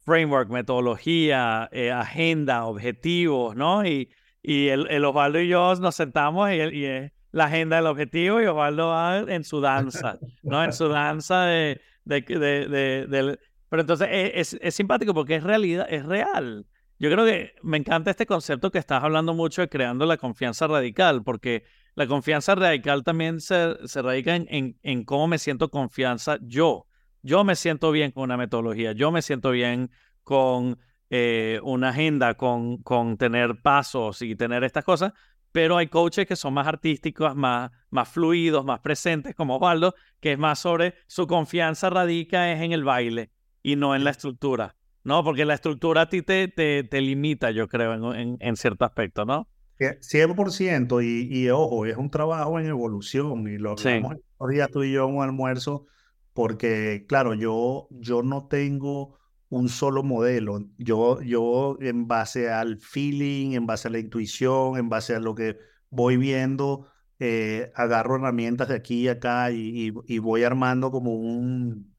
framework, 0.00 0.50
metodología, 0.50 1.68
eh, 1.70 1.92
agenda, 1.92 2.64
objetivos, 2.64 3.54
¿no? 3.54 3.86
Y, 3.86 4.10
y 4.42 4.68
el, 4.68 4.88
el, 4.90 5.04
Osvaldo 5.04 5.38
y 5.40 5.48
yo 5.48 5.74
nos 5.76 5.94
sentamos 5.94 6.50
y, 6.50 6.54
y 6.54 6.84
es 6.86 7.12
la 7.32 7.44
agenda 7.44 7.76
del 7.76 7.86
objetivo 7.86 8.40
y 8.40 8.46
Osvaldo 8.46 8.88
va 8.88 9.18
en 9.18 9.44
su 9.44 9.60
danza, 9.60 10.18
¿no? 10.42 10.62
En 10.64 10.72
su 10.72 10.88
danza 10.88 11.44
de... 11.44 11.80
de, 12.04 12.20
de, 12.22 13.06
de, 13.06 13.38
pero 13.68 13.82
entonces 13.82 14.08
es, 14.10 14.54
es, 14.54 14.60
es 14.62 14.74
simpático 14.74 15.14
porque 15.14 15.36
es 15.36 15.44
realidad, 15.44 15.86
es 15.88 16.04
real. 16.04 16.66
Yo 16.98 17.10
creo 17.10 17.24
que 17.24 17.54
me 17.62 17.78
encanta 17.78 18.10
este 18.10 18.26
concepto 18.26 18.70
que 18.70 18.78
estás 18.78 19.02
hablando 19.02 19.32
mucho 19.32 19.62
de 19.62 19.68
creando 19.68 20.04
la 20.04 20.18
confianza 20.18 20.66
radical, 20.66 21.22
porque 21.22 21.64
la 21.94 22.06
confianza 22.06 22.54
radical 22.54 23.04
también 23.04 23.40
se, 23.40 23.76
se 23.86 24.02
radica 24.02 24.36
en, 24.36 24.78
en, 24.82 25.04
cómo 25.04 25.28
me 25.28 25.38
siento 25.38 25.70
confianza 25.70 26.38
yo. 26.42 26.86
Yo 27.22 27.42
me 27.44 27.54
siento 27.54 27.90
bien 27.90 28.10
con 28.10 28.24
una 28.24 28.36
metodología, 28.36 28.92
yo 28.92 29.10
me 29.12 29.22
siento 29.22 29.50
bien 29.50 29.90
con 30.24 30.78
eh, 31.10 31.58
una 31.62 31.88
agenda, 31.90 32.34
con, 32.34 32.82
con 32.82 33.16
tener 33.16 33.62
pasos 33.62 34.20
y 34.20 34.36
tener 34.36 34.64
estas 34.64 34.84
cosas, 34.84 35.12
pero 35.52 35.76
hay 35.76 35.88
coaches 35.88 36.26
que 36.26 36.36
son 36.36 36.54
más 36.54 36.66
artísticos, 36.66 37.34
más, 37.34 37.70
más 37.90 38.08
fluidos, 38.08 38.64
más 38.64 38.80
presentes, 38.80 39.34
como 39.34 39.56
Osvaldo, 39.56 39.94
que 40.20 40.32
es 40.32 40.38
más 40.38 40.58
sobre 40.58 40.94
su 41.06 41.26
confianza 41.26 41.90
radica 41.90 42.52
es 42.52 42.62
en 42.62 42.72
el 42.72 42.84
baile 42.84 43.30
y 43.62 43.76
no 43.76 43.94
en 43.94 44.04
la 44.04 44.10
estructura. 44.10 44.76
¿no? 45.02 45.24
Porque 45.24 45.44
la 45.44 45.54
estructura 45.54 46.02
a 46.02 46.08
ti 46.08 46.22
te, 46.22 46.48
te, 46.48 47.00
limita, 47.00 47.50
yo 47.50 47.68
creo, 47.68 48.14
en, 48.14 48.36
en, 48.38 48.56
cierto 48.56 48.84
aspecto, 48.84 49.24
¿no? 49.24 49.48
100% 49.78 51.02
y, 51.02 51.38
y 51.38 51.48
ojo, 51.48 51.86
es 51.86 51.96
un 51.96 52.10
trabajo 52.10 52.60
en 52.60 52.66
evolución 52.66 53.48
y 53.48 53.56
lo 53.56 53.70
hablamos 53.70 54.16
sí. 54.16 54.46
día 54.50 54.68
tú 54.68 54.84
y 54.84 54.92
yo 54.92 55.08
en 55.08 55.16
un 55.16 55.22
almuerzo 55.22 55.86
porque, 56.34 57.06
claro, 57.08 57.34
yo, 57.34 57.88
yo 57.90 58.22
no 58.22 58.46
tengo 58.46 59.18
un 59.50 59.68
solo 59.68 60.02
modelo. 60.02 60.64
Yo, 60.78 61.20
yo 61.20 61.76
en 61.80 62.08
base 62.08 62.50
al 62.50 62.78
feeling, 62.78 63.52
en 63.52 63.66
base 63.66 63.88
a 63.88 63.90
la 63.90 63.98
intuición, 63.98 64.78
en 64.78 64.88
base 64.88 65.14
a 65.14 65.20
lo 65.20 65.34
que 65.34 65.58
voy 65.90 66.16
viendo, 66.16 66.86
eh, 67.18 67.70
agarro 67.74 68.16
herramientas 68.16 68.68
de 68.68 68.76
aquí 68.76 69.02
y 69.02 69.08
acá 69.08 69.50
y, 69.50 69.90
voy 70.20 70.44
armando 70.44 70.90
como 70.90 71.14
un, 71.14 71.94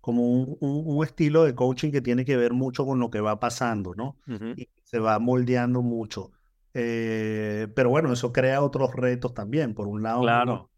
como 0.00 0.22
un, 0.22 0.56
un, 0.60 1.04
estilo 1.04 1.44
de 1.44 1.54
coaching 1.54 1.92
que 1.92 2.02
tiene 2.02 2.24
que 2.24 2.36
ver 2.36 2.52
mucho 2.52 2.84
con 2.84 2.98
lo 2.98 3.08
que 3.08 3.20
va 3.20 3.40
pasando, 3.40 3.94
¿no? 3.94 4.18
Y 4.56 4.68
se 4.82 4.98
va 4.98 5.18
moldeando 5.18 5.82
mucho. 5.82 6.32
Eh, 6.74 7.68
pero 7.74 7.90
bueno, 7.90 8.12
eso 8.12 8.32
crea 8.32 8.62
otros 8.62 8.94
retos 8.94 9.32
también. 9.32 9.74
Por 9.74 9.86
un 9.86 10.02
lado, 10.02 10.22
claro. 10.22 10.70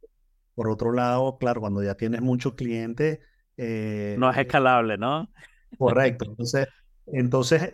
por 0.54 0.68
otro 0.68 0.92
lado, 0.92 1.38
claro, 1.38 1.60
cuando 1.60 1.82
ya 1.82 1.94
tienes 1.94 2.20
muchos 2.20 2.54
clientes. 2.54 3.20
Eh, 3.56 4.16
no 4.18 4.30
es 4.30 4.36
escalable, 4.36 4.98
¿no? 4.98 5.30
Correcto. 5.78 6.24
Entonces, 6.30 6.68
entonces 7.06 7.72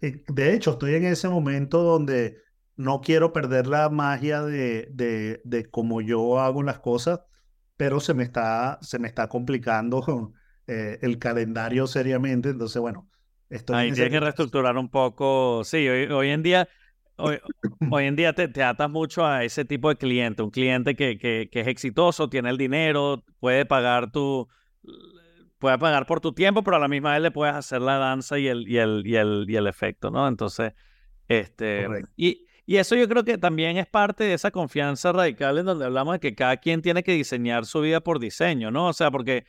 de 0.00 0.54
hecho, 0.54 0.70
estoy 0.72 0.94
en 0.94 1.04
ese 1.04 1.28
momento 1.28 1.82
donde 1.82 2.38
no 2.76 3.02
quiero 3.02 3.32
perder 3.32 3.66
la 3.66 3.90
magia 3.90 4.42
de, 4.42 4.88
de, 4.90 5.42
de 5.44 5.70
cómo 5.70 6.00
yo 6.00 6.40
hago 6.40 6.62
las 6.62 6.78
cosas, 6.78 7.20
pero 7.76 8.00
se 8.00 8.14
me 8.14 8.22
está, 8.22 8.78
se 8.80 8.98
me 8.98 9.08
está 9.08 9.28
complicando 9.28 10.32
eh, 10.66 10.98
el 11.02 11.18
calendario 11.18 11.86
seriamente. 11.86 12.48
Entonces, 12.48 12.80
bueno, 12.80 13.08
estoy 13.50 13.76
Ahí 13.76 13.92
tienes 13.92 14.12
que 14.12 14.20
reestructurar 14.20 14.76
un 14.78 14.88
poco. 14.88 15.62
Sí, 15.64 15.86
hoy, 15.88 16.06
hoy 16.06 16.30
en 16.30 16.42
día, 16.42 16.68
hoy, 17.16 17.38
hoy 17.90 18.04
en 18.06 18.16
día 18.16 18.32
te, 18.32 18.48
te, 18.48 18.62
atas 18.62 18.88
mucho 18.88 19.26
a 19.26 19.44
ese 19.44 19.66
tipo 19.66 19.90
de 19.90 19.96
cliente, 19.96 20.42
un 20.42 20.50
cliente 20.50 20.96
que, 20.96 21.18
que, 21.18 21.50
que 21.52 21.60
es 21.60 21.66
exitoso, 21.66 22.30
tiene 22.30 22.48
el 22.48 22.56
dinero, 22.56 23.22
puede 23.38 23.66
pagar 23.66 24.10
tu 24.10 24.48
puede 25.60 25.78
pagar 25.78 26.06
por 26.06 26.20
tu 26.20 26.32
tiempo, 26.32 26.64
pero 26.64 26.76
a 26.76 26.80
la 26.80 26.88
misma 26.88 27.12
vez 27.12 27.22
le 27.22 27.30
puedes 27.30 27.54
hacer 27.54 27.80
la 27.82 27.98
danza 27.98 28.38
y 28.38 28.48
el, 28.48 28.66
y 28.66 28.78
el, 28.78 29.02
y 29.06 29.14
el, 29.14 29.46
y 29.46 29.54
el 29.54 29.68
efecto, 29.68 30.10
¿no? 30.10 30.26
Entonces, 30.26 30.72
este, 31.28 31.86
y, 32.16 32.46
y 32.66 32.76
eso 32.78 32.96
yo 32.96 33.08
creo 33.08 33.24
que 33.24 33.38
también 33.38 33.76
es 33.76 33.86
parte 33.86 34.24
de 34.24 34.34
esa 34.34 34.50
confianza 34.50 35.12
radical 35.12 35.58
en 35.58 35.66
donde 35.66 35.84
hablamos 35.84 36.14
de 36.14 36.20
que 36.20 36.34
cada 36.34 36.56
quien 36.56 36.82
tiene 36.82 37.02
que 37.02 37.12
diseñar 37.12 37.66
su 37.66 37.80
vida 37.82 38.00
por 38.00 38.18
diseño, 38.18 38.70
¿no? 38.70 38.88
O 38.88 38.92
sea, 38.92 39.10
porque 39.10 39.44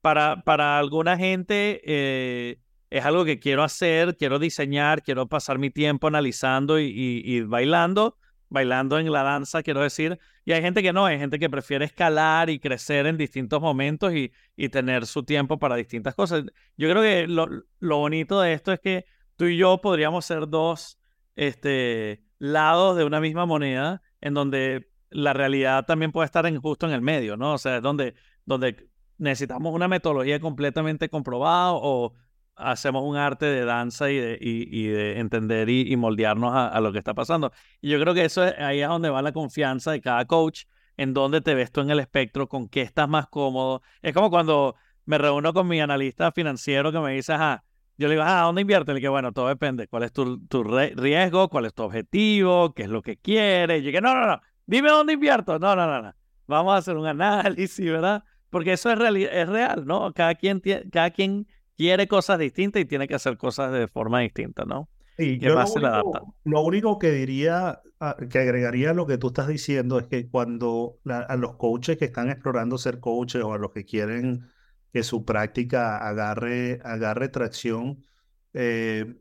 para, 0.00 0.42
para 0.42 0.78
alguna 0.78 1.16
gente 1.16 1.80
eh, 1.84 2.58
es 2.90 3.04
algo 3.04 3.24
que 3.24 3.40
quiero 3.40 3.62
hacer, 3.62 4.16
quiero 4.16 4.38
diseñar, 4.38 5.02
quiero 5.02 5.28
pasar 5.28 5.58
mi 5.58 5.70
tiempo 5.70 6.08
analizando 6.08 6.78
y, 6.78 7.40
bailando, 7.42 8.18
bailando 8.48 8.98
en 8.98 9.10
la 9.10 9.22
danza, 9.22 9.62
quiero 9.62 9.80
decir. 9.80 10.18
Y 10.44 10.52
hay 10.52 10.62
gente 10.62 10.82
que 10.82 10.92
no, 10.92 11.06
hay 11.06 11.18
gente 11.18 11.38
que 11.38 11.50
prefiere 11.50 11.84
escalar 11.84 12.50
y 12.50 12.58
crecer 12.58 13.06
en 13.06 13.16
distintos 13.16 13.60
momentos 13.60 14.14
y, 14.14 14.32
y 14.56 14.68
tener 14.68 15.06
su 15.06 15.22
tiempo 15.22 15.58
para 15.58 15.76
distintas 15.76 16.14
cosas. 16.14 16.44
Yo 16.76 16.90
creo 16.90 17.02
que 17.02 17.26
lo, 17.26 17.48
lo 17.80 17.96
bonito 17.98 18.40
de 18.40 18.52
esto 18.52 18.72
es 18.72 18.80
que 18.80 19.06
tú 19.36 19.46
y 19.46 19.56
yo 19.56 19.80
podríamos 19.80 20.24
ser 20.24 20.48
dos, 20.48 20.98
este, 21.36 22.22
lados 22.38 22.96
de 22.96 23.04
una 23.04 23.20
misma 23.20 23.46
moneda 23.46 24.02
en 24.20 24.34
donde 24.34 24.90
la 25.10 25.32
realidad 25.32 25.86
también 25.86 26.12
puede 26.12 26.26
estar 26.26 26.46
en, 26.46 26.60
justo 26.60 26.86
en 26.86 26.92
el 26.92 27.00
medio, 27.00 27.36
¿no? 27.36 27.54
O 27.54 27.58
sea, 27.58 27.76
es 27.76 27.82
donde, 27.82 28.14
donde 28.44 28.88
necesitamos 29.18 29.72
una 29.72 29.88
metodología 29.88 30.40
completamente 30.40 31.08
comprobada 31.08 31.72
o 31.72 32.14
hacemos 32.56 33.02
un 33.04 33.16
arte 33.16 33.46
de 33.46 33.64
danza 33.64 34.10
y 34.10 34.16
de, 34.16 34.38
y, 34.40 34.86
de 34.86 35.18
entender 35.18 35.68
y, 35.68 35.96
moldearnos 35.96 36.52
a, 36.54 36.80
lo 36.80 36.92
que 36.92 36.98
está 36.98 37.14
pasando. 37.14 37.52
Y 37.80 37.90
yo 37.90 38.00
creo 38.00 38.14
que 38.14 38.24
eso 38.24 38.44
es, 38.44 38.54
ahí 38.58 38.80
es 38.80 38.88
donde 38.88 39.10
va 39.10 39.22
la 39.22 39.32
confianza 39.32 39.92
de 39.92 40.00
cada 40.00 40.24
coach, 40.26 40.64
en 40.96 41.12
dónde 41.12 41.40
te 41.40 41.54
ves 41.54 41.72
tú 41.72 41.80
en 41.80 41.90
el 41.90 42.00
espectro, 42.00 42.48
con 42.48 42.68
qué 42.68 42.82
estás 42.82 43.08
más 43.08 43.26
cómodo. 43.28 43.82
Es 44.02 44.14
como 44.14 44.30
cuando 44.30 44.76
me 45.04 45.18
reúno 45.18 45.52
con 45.52 45.66
mi 45.66 45.80
analista 45.80 46.32
financiero 46.32 46.92
que 46.92 47.00
me 47.00 47.12
dice, 47.12 47.32
ajá, 47.32 47.64
yo 47.96 48.08
le 48.08 48.14
digo, 48.14 48.24
ah, 48.26 48.42
¿dónde 48.42 48.62
inviertes? 48.62 48.94
Le 48.94 49.00
digo, 49.00 49.12
bueno, 49.12 49.32
todo 49.32 49.48
depende. 49.48 49.86
¿Cuál 49.86 50.04
es 50.04 50.12
tu, 50.12 50.44
tu 50.46 50.64
riesgo? 50.64 51.48
¿Cuál 51.48 51.66
es 51.66 51.74
tu 51.74 51.84
objetivo? 51.84 52.74
¿Qué 52.74 52.84
es 52.84 52.88
lo 52.88 53.02
que 53.02 53.16
quieres? 53.16 53.82
Y 53.82 53.92
yo 53.92 54.00
no, 54.00 54.14
no, 54.14 54.26
no, 54.26 54.40
dime 54.66 54.88
dónde 54.90 55.12
invierto. 55.12 55.58
No, 55.58 55.76
no, 55.76 55.86
no, 55.86 56.02
no. 56.02 56.14
Vamos 56.46 56.74
a 56.74 56.78
hacer 56.78 56.96
un 56.96 57.06
análisis, 57.22 57.84
¿verdad? 57.84 58.24
Porque 58.50 58.72
eso 58.72 58.90
es, 58.90 58.98
real, 58.98 59.16
es 59.16 59.48
real, 59.48 59.86
¿no? 59.86 60.12
Cada 60.12 60.34
quien, 60.34 60.60
cada 60.90 61.10
quien 61.10 61.46
quiere 61.76 62.08
cosas 62.08 62.38
distintas 62.38 62.82
y 62.82 62.84
tiene 62.84 63.08
que 63.08 63.14
hacer 63.14 63.36
cosas 63.36 63.72
de 63.72 63.88
forma 63.88 64.20
distinta, 64.20 64.64
¿no? 64.64 64.88
Y 65.16 65.38
yo 65.38 65.54
lo, 65.54 65.64
único, 65.64 66.34
lo 66.44 66.60
único 66.62 66.98
que 66.98 67.12
diría, 67.12 67.80
ah, 68.00 68.16
que 68.28 68.38
agregaría 68.38 68.90
a 68.90 68.94
lo 68.94 69.06
que 69.06 69.16
tú 69.16 69.28
estás 69.28 69.46
diciendo 69.46 69.98
es 69.98 70.06
que 70.06 70.28
cuando 70.28 70.98
a 71.04 71.36
los 71.36 71.54
coaches 71.54 71.98
que 71.98 72.06
están 72.06 72.30
explorando 72.30 72.78
ser 72.78 72.98
coaches 72.98 73.42
o 73.42 73.52
a 73.52 73.58
los 73.58 73.70
que 73.70 73.84
quieren 73.84 74.48
que 74.94 75.02
su 75.02 75.24
práctica 75.24 75.98
agarre, 75.98 76.80
agarre 76.84 77.28
tracción. 77.28 78.04
Eh, 78.52 79.16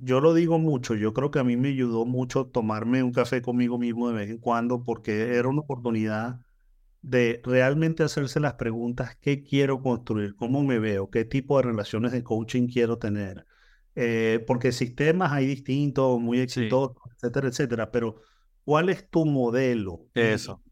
yo 0.00 0.20
lo 0.20 0.34
digo 0.34 0.60
mucho, 0.60 0.94
yo 0.94 1.12
creo 1.12 1.32
que 1.32 1.40
a 1.40 1.44
mí 1.44 1.56
me 1.56 1.70
ayudó 1.70 2.04
mucho 2.04 2.46
tomarme 2.46 3.02
un 3.02 3.12
café 3.12 3.42
conmigo 3.42 3.76
mismo 3.76 4.08
de 4.08 4.14
vez 4.14 4.30
en 4.30 4.38
cuando 4.38 4.84
porque 4.84 5.34
era 5.36 5.48
una 5.48 5.62
oportunidad 5.62 6.40
de 7.02 7.40
realmente 7.44 8.02
hacerse 8.02 8.40
las 8.40 8.54
preguntas, 8.54 9.16
¿qué 9.20 9.42
quiero 9.42 9.80
construir? 9.80 10.34
¿Cómo 10.36 10.62
me 10.62 10.78
veo? 10.78 11.10
¿Qué 11.10 11.24
tipo 11.24 11.56
de 11.56 11.64
relaciones 11.64 12.12
de 12.12 12.22
coaching 12.22 12.68
quiero 12.68 12.98
tener? 12.98 13.46
Eh, 13.94 14.44
porque 14.46 14.72
sistemas 14.72 15.32
hay 15.32 15.46
distintos, 15.46 16.20
muy 16.20 16.40
exitosos, 16.40 16.96
etcétera, 17.14 17.48
etcétera, 17.48 17.90
pero 17.90 18.16
¿cuál 18.64 18.88
es 18.90 19.08
tu 19.08 19.24
modelo? 19.24 20.06
Eso. 20.14 20.62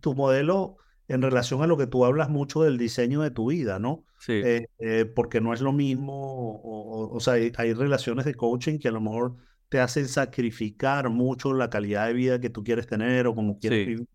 tu 0.00 0.14
modelo 0.14 0.78
en 1.08 1.20
relación 1.20 1.62
a 1.62 1.66
lo 1.66 1.76
que 1.76 1.86
tú 1.86 2.04
hablas 2.04 2.30
mucho 2.30 2.62
del 2.62 2.78
diseño 2.78 3.20
de 3.20 3.30
tu 3.30 3.50
vida, 3.50 3.78
¿no? 3.78 4.04
Sí. 4.18 4.32
Eh, 4.32 4.68
eh, 4.78 5.04
porque 5.04 5.40
no 5.40 5.52
es 5.52 5.60
lo 5.60 5.72
mismo, 5.72 6.60
o, 6.62 7.20
sea, 7.20 7.34
hay, 7.34 7.72
relaciones 7.74 8.24
de 8.24 8.34
coaching 8.34 8.78
que 8.78 8.88
a 8.88 8.92
lo 8.92 9.00
mejor 9.02 9.36
te 9.68 9.80
hacen 9.80 10.08
sacrificar 10.08 11.10
mucho 11.10 11.52
la 11.52 11.68
calidad 11.68 12.06
de 12.06 12.14
vida 12.14 12.40
que 12.40 12.48
tú 12.48 12.64
quieres 12.64 12.86
tener 12.86 13.26
o 13.26 13.34
como 13.34 13.58
quieres 13.58 13.86
vivir. 13.86 14.08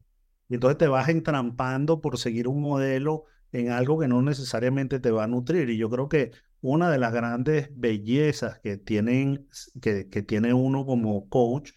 Y 0.50 0.56
entonces 0.56 0.78
te 0.78 0.88
vas 0.88 1.10
entrampando 1.10 2.02
por 2.02 2.18
seguir 2.18 2.48
un 2.48 2.62
modelo 2.62 3.26
en 3.52 3.72
algo 3.72 4.00
que 4.00 4.08
no 4.08 4.22
necesariamente 4.22 5.00
te 5.00 5.12
va 5.12 5.24
a 5.24 5.28
nutrir. 5.28 5.70
Y 5.70 5.78
yo 5.78 5.90
creo 5.90 6.10
que 6.10 6.32
una 6.62 6.92
de 6.92 6.98
las 6.98 7.14
grandes 7.14 7.70
bellezas 7.74 8.60
que, 8.60 8.78
tienen, 8.78 9.48
que, 9.82 10.10
que 10.10 10.24
tiene 10.24 10.54
uno 10.54 10.86
como 10.86 11.30
coach 11.30 11.72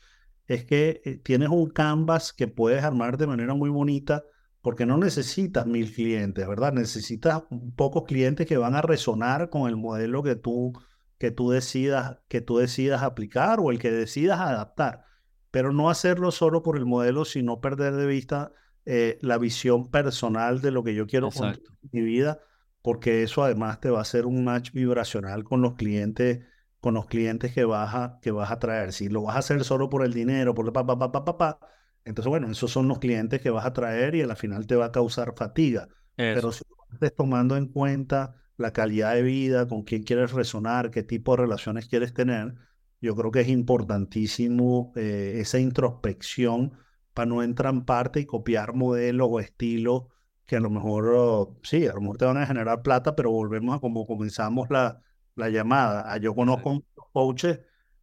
es 0.47 0.65
que 0.65 1.01
eh, 1.05 1.19
tienes 1.19 1.49
un 1.49 1.71
canvas 1.71 2.33
que 2.33 2.49
puedes 2.49 2.83
armar 2.83 3.17
de 3.19 3.27
manera 3.27 3.55
muy 3.55 3.71
bonita 3.71 4.25
porque 4.61 4.87
no 4.87 4.97
necesitas 4.97 5.67
mil 5.67 5.93
clientes, 5.93 6.47
¿verdad? 6.47 6.73
Necesitas 6.73 7.43
pocos 7.77 8.05
clientes 8.05 8.47
que 8.47 8.57
van 8.57 8.75
a 8.77 8.83
resonar 8.83 9.51
con 9.51 9.69
el 9.69 9.77
modelo 9.77 10.23
que 10.23 10.37
tú, 10.37 10.73
que 11.19 11.33
tú, 11.33 11.51
decidas, 11.51 12.19
que 12.29 12.41
tú 12.41 12.59
decidas 12.59 13.03
aplicar 13.03 13.59
o 13.61 13.71
el 13.71 13.81
que 13.81 13.91
decidas 13.91 14.41
adaptar. 14.41 15.05
Pero 15.53 15.73
no 15.73 15.89
hacerlo 15.89 16.33
solo 16.33 16.65
por 16.65 16.77
el 16.77 16.85
modelo, 16.87 17.25
sino 17.25 17.61
perder 17.61 17.95
de 17.95 18.07
vista 18.07 18.53
eh, 18.85 19.19
la 19.23 19.39
visión 19.39 19.89
personal 19.89 20.61
de 20.61 20.73
lo 20.73 20.83
que 20.83 20.97
yo 20.97 21.07
quiero 21.07 21.31
con 21.31 21.57
mi 21.93 22.01
vida, 22.01 22.41
porque 22.83 23.23
eso 23.23 23.45
además 23.45 23.79
te 23.79 23.91
va 23.91 24.01
a 24.01 24.03
hacer 24.03 24.27
un 24.27 24.43
match 24.43 24.73
vibracional 24.73 25.45
con 25.45 25.63
los 25.63 25.75
clientes 25.75 26.41
con 26.81 26.95
los 26.95 27.07
clientes 27.07 27.53
que 27.55 27.65
vas 27.65 27.95
a, 27.95 28.19
que 28.21 28.33
vas 28.33 28.51
a 28.51 28.59
traer. 28.59 28.93
Si 28.93 29.09
lo 29.09 29.23
vas 29.23 29.37
a 29.37 29.39
hacer 29.39 29.63
solo 29.63 29.89
por 29.89 30.05
el 30.05 30.13
dinero, 30.13 30.53
por 30.53 30.73
pa, 30.73 30.85
pa, 30.85 30.99
pa, 30.99 31.13
pa, 31.13 31.25
pa, 31.25 31.39
pa 31.39 31.59
entonces, 32.05 32.29
bueno, 32.29 32.51
esos 32.51 32.71
son 32.71 32.89
los 32.89 32.99
clientes 32.99 33.41
que 33.41 33.51
vas 33.51 33.65
a 33.65 33.73
traer 33.73 34.15
y 34.15 34.23
al 34.23 34.37
final 34.37 34.67
te 34.67 34.77
va 34.77 34.87
a 34.87 34.93
causar 34.93 35.35
fatiga. 35.37 35.89
Pero 36.31 36.53
si 36.53 36.65
estés 36.93 37.15
tomando 37.15 37.57
en 37.57 37.69
cuenta 37.69 38.35
la 38.57 38.73
calidad 38.73 39.15
de 39.15 39.23
vida, 39.23 39.69
con 39.69 39.83
quién 39.83 40.03
quieres 40.03 40.33
resonar, 40.33 40.91
qué 40.91 41.03
tipo 41.03 41.37
de 41.37 41.43
relaciones 41.43 41.87
quieres 41.89 42.13
tener, 42.15 42.55
yo 43.03 43.17
creo 43.17 43.31
que 43.33 43.41
es 43.41 43.49
importantísimo 43.49 44.93
eh, 44.97 45.35
esa 45.41 45.59
introspección 45.59 46.73
para 47.13 47.27
no 47.27 47.43
entrar 47.43 47.75
en 47.75 47.85
parte 47.85 48.21
y 48.21 48.27
copiar 48.27 48.75
modelos 48.75 49.29
o 49.31 49.41
estilos 49.41 50.05
que 50.47 50.57
a 50.57 50.61
lo 50.61 50.71
mejor, 50.71 51.13
oh, 51.15 51.59
sí, 51.63 51.87
a 51.87 51.95
lo 51.95 52.01
mejor 52.01 52.19
te 52.19 52.25
van 52.25 52.37
a 52.37 52.47
generar 52.47 52.83
plata, 52.83 53.17
pero 53.17 53.31
volvemos 53.31 53.77
a 53.77 53.81
como 53.81 54.07
comenzamos 54.07 54.71
la, 54.71 55.03
la 55.35 55.49
llamada. 55.49 56.05
Ah, 56.13 56.19
yo 56.19 56.35
conozco 56.35 56.85
coaches 57.13 57.61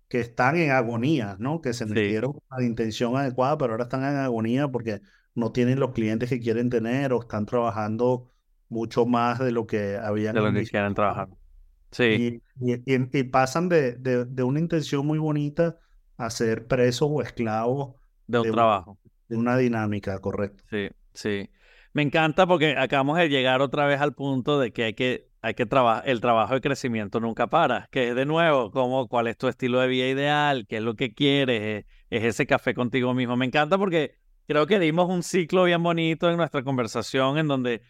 que 0.09 0.19
están 0.19 0.57
en 0.57 0.71
agonía, 0.71 1.37
¿no? 1.39 1.61
Que 1.61 1.73
se 1.73 1.85
metieron 1.85 2.33
a 2.49 2.59
la 2.59 2.65
intención 2.65 3.15
adecuada, 3.15 3.57
pero 3.57 3.73
ahora 3.73 3.83
están 3.83 4.03
en 4.03 4.17
agonía 4.17 4.67
porque 4.67 5.01
no 5.33 5.51
tienen 5.51 5.79
los 5.79 5.91
clientes 5.91 6.29
que 6.29 6.39
quieren 6.39 6.69
tener 6.69 7.13
o 7.13 7.21
están 7.21 7.45
trabajando 7.45 8.31
mucho 8.67 9.05
más 9.05 9.39
de 9.39 9.51
lo 9.51 9.65
que 9.65 9.97
habían. 9.97 10.35
De 10.35 10.41
lo 10.41 10.51
que 10.51 10.65
quieren 10.65 10.93
trabajar. 10.93 11.29
Sí. 11.91 12.41
Y, 12.61 13.23
pasan 13.25 13.69
de, 13.69 13.93
de, 13.93 14.43
una 14.43 14.59
intención 14.59 15.05
muy 15.05 15.17
bonita 15.17 15.77
a 16.17 16.29
ser 16.29 16.67
presos 16.67 17.09
o 17.11 17.21
esclavos. 17.21 17.95
De 18.27 18.39
un 18.39 18.51
trabajo. 18.51 18.97
De 19.27 19.37
una 19.37 19.57
dinámica, 19.57 20.19
correcto. 20.19 20.63
Sí, 20.69 20.89
sí. 21.13 21.49
Me 21.93 22.03
encanta 22.03 22.45
porque 22.45 22.75
acabamos 22.77 23.17
de 23.17 23.29
llegar 23.29 23.61
otra 23.61 23.87
vez 23.87 23.99
al 24.01 24.13
punto 24.13 24.59
de 24.59 24.71
que 24.71 24.83
hay 24.83 24.93
que 24.93 25.29
hay 25.41 25.53
que 25.53 25.65
trabajar, 25.65 26.07
el 26.07 26.21
trabajo 26.21 26.53
de 26.53 26.61
crecimiento 26.61 27.19
nunca 27.19 27.47
para, 27.47 27.87
que 27.91 28.09
es 28.09 28.15
de 28.15 28.25
nuevo, 28.25 28.71
como, 28.71 29.07
cuál 29.07 29.27
es 29.27 29.37
tu 29.37 29.47
estilo 29.47 29.79
de 29.79 29.87
vida 29.87 30.07
ideal, 30.07 30.65
qué 30.67 30.77
es 30.77 30.83
lo 30.83 30.95
que 30.95 31.13
quieres, 31.13 31.85
es, 32.09 32.23
ese 32.23 32.45
café 32.45 32.73
contigo 32.73 33.13
mismo. 33.13 33.37
Me 33.37 33.45
encanta 33.45 33.77
porque 33.77 34.15
creo 34.47 34.67
que 34.67 34.79
dimos 34.79 35.09
un 35.09 35.23
ciclo 35.23 35.63
bien 35.63 35.81
bonito 35.81 36.29
en 36.29 36.37
nuestra 36.37 36.63
conversación 36.63 37.37
en 37.37 37.47
donde 37.47 37.81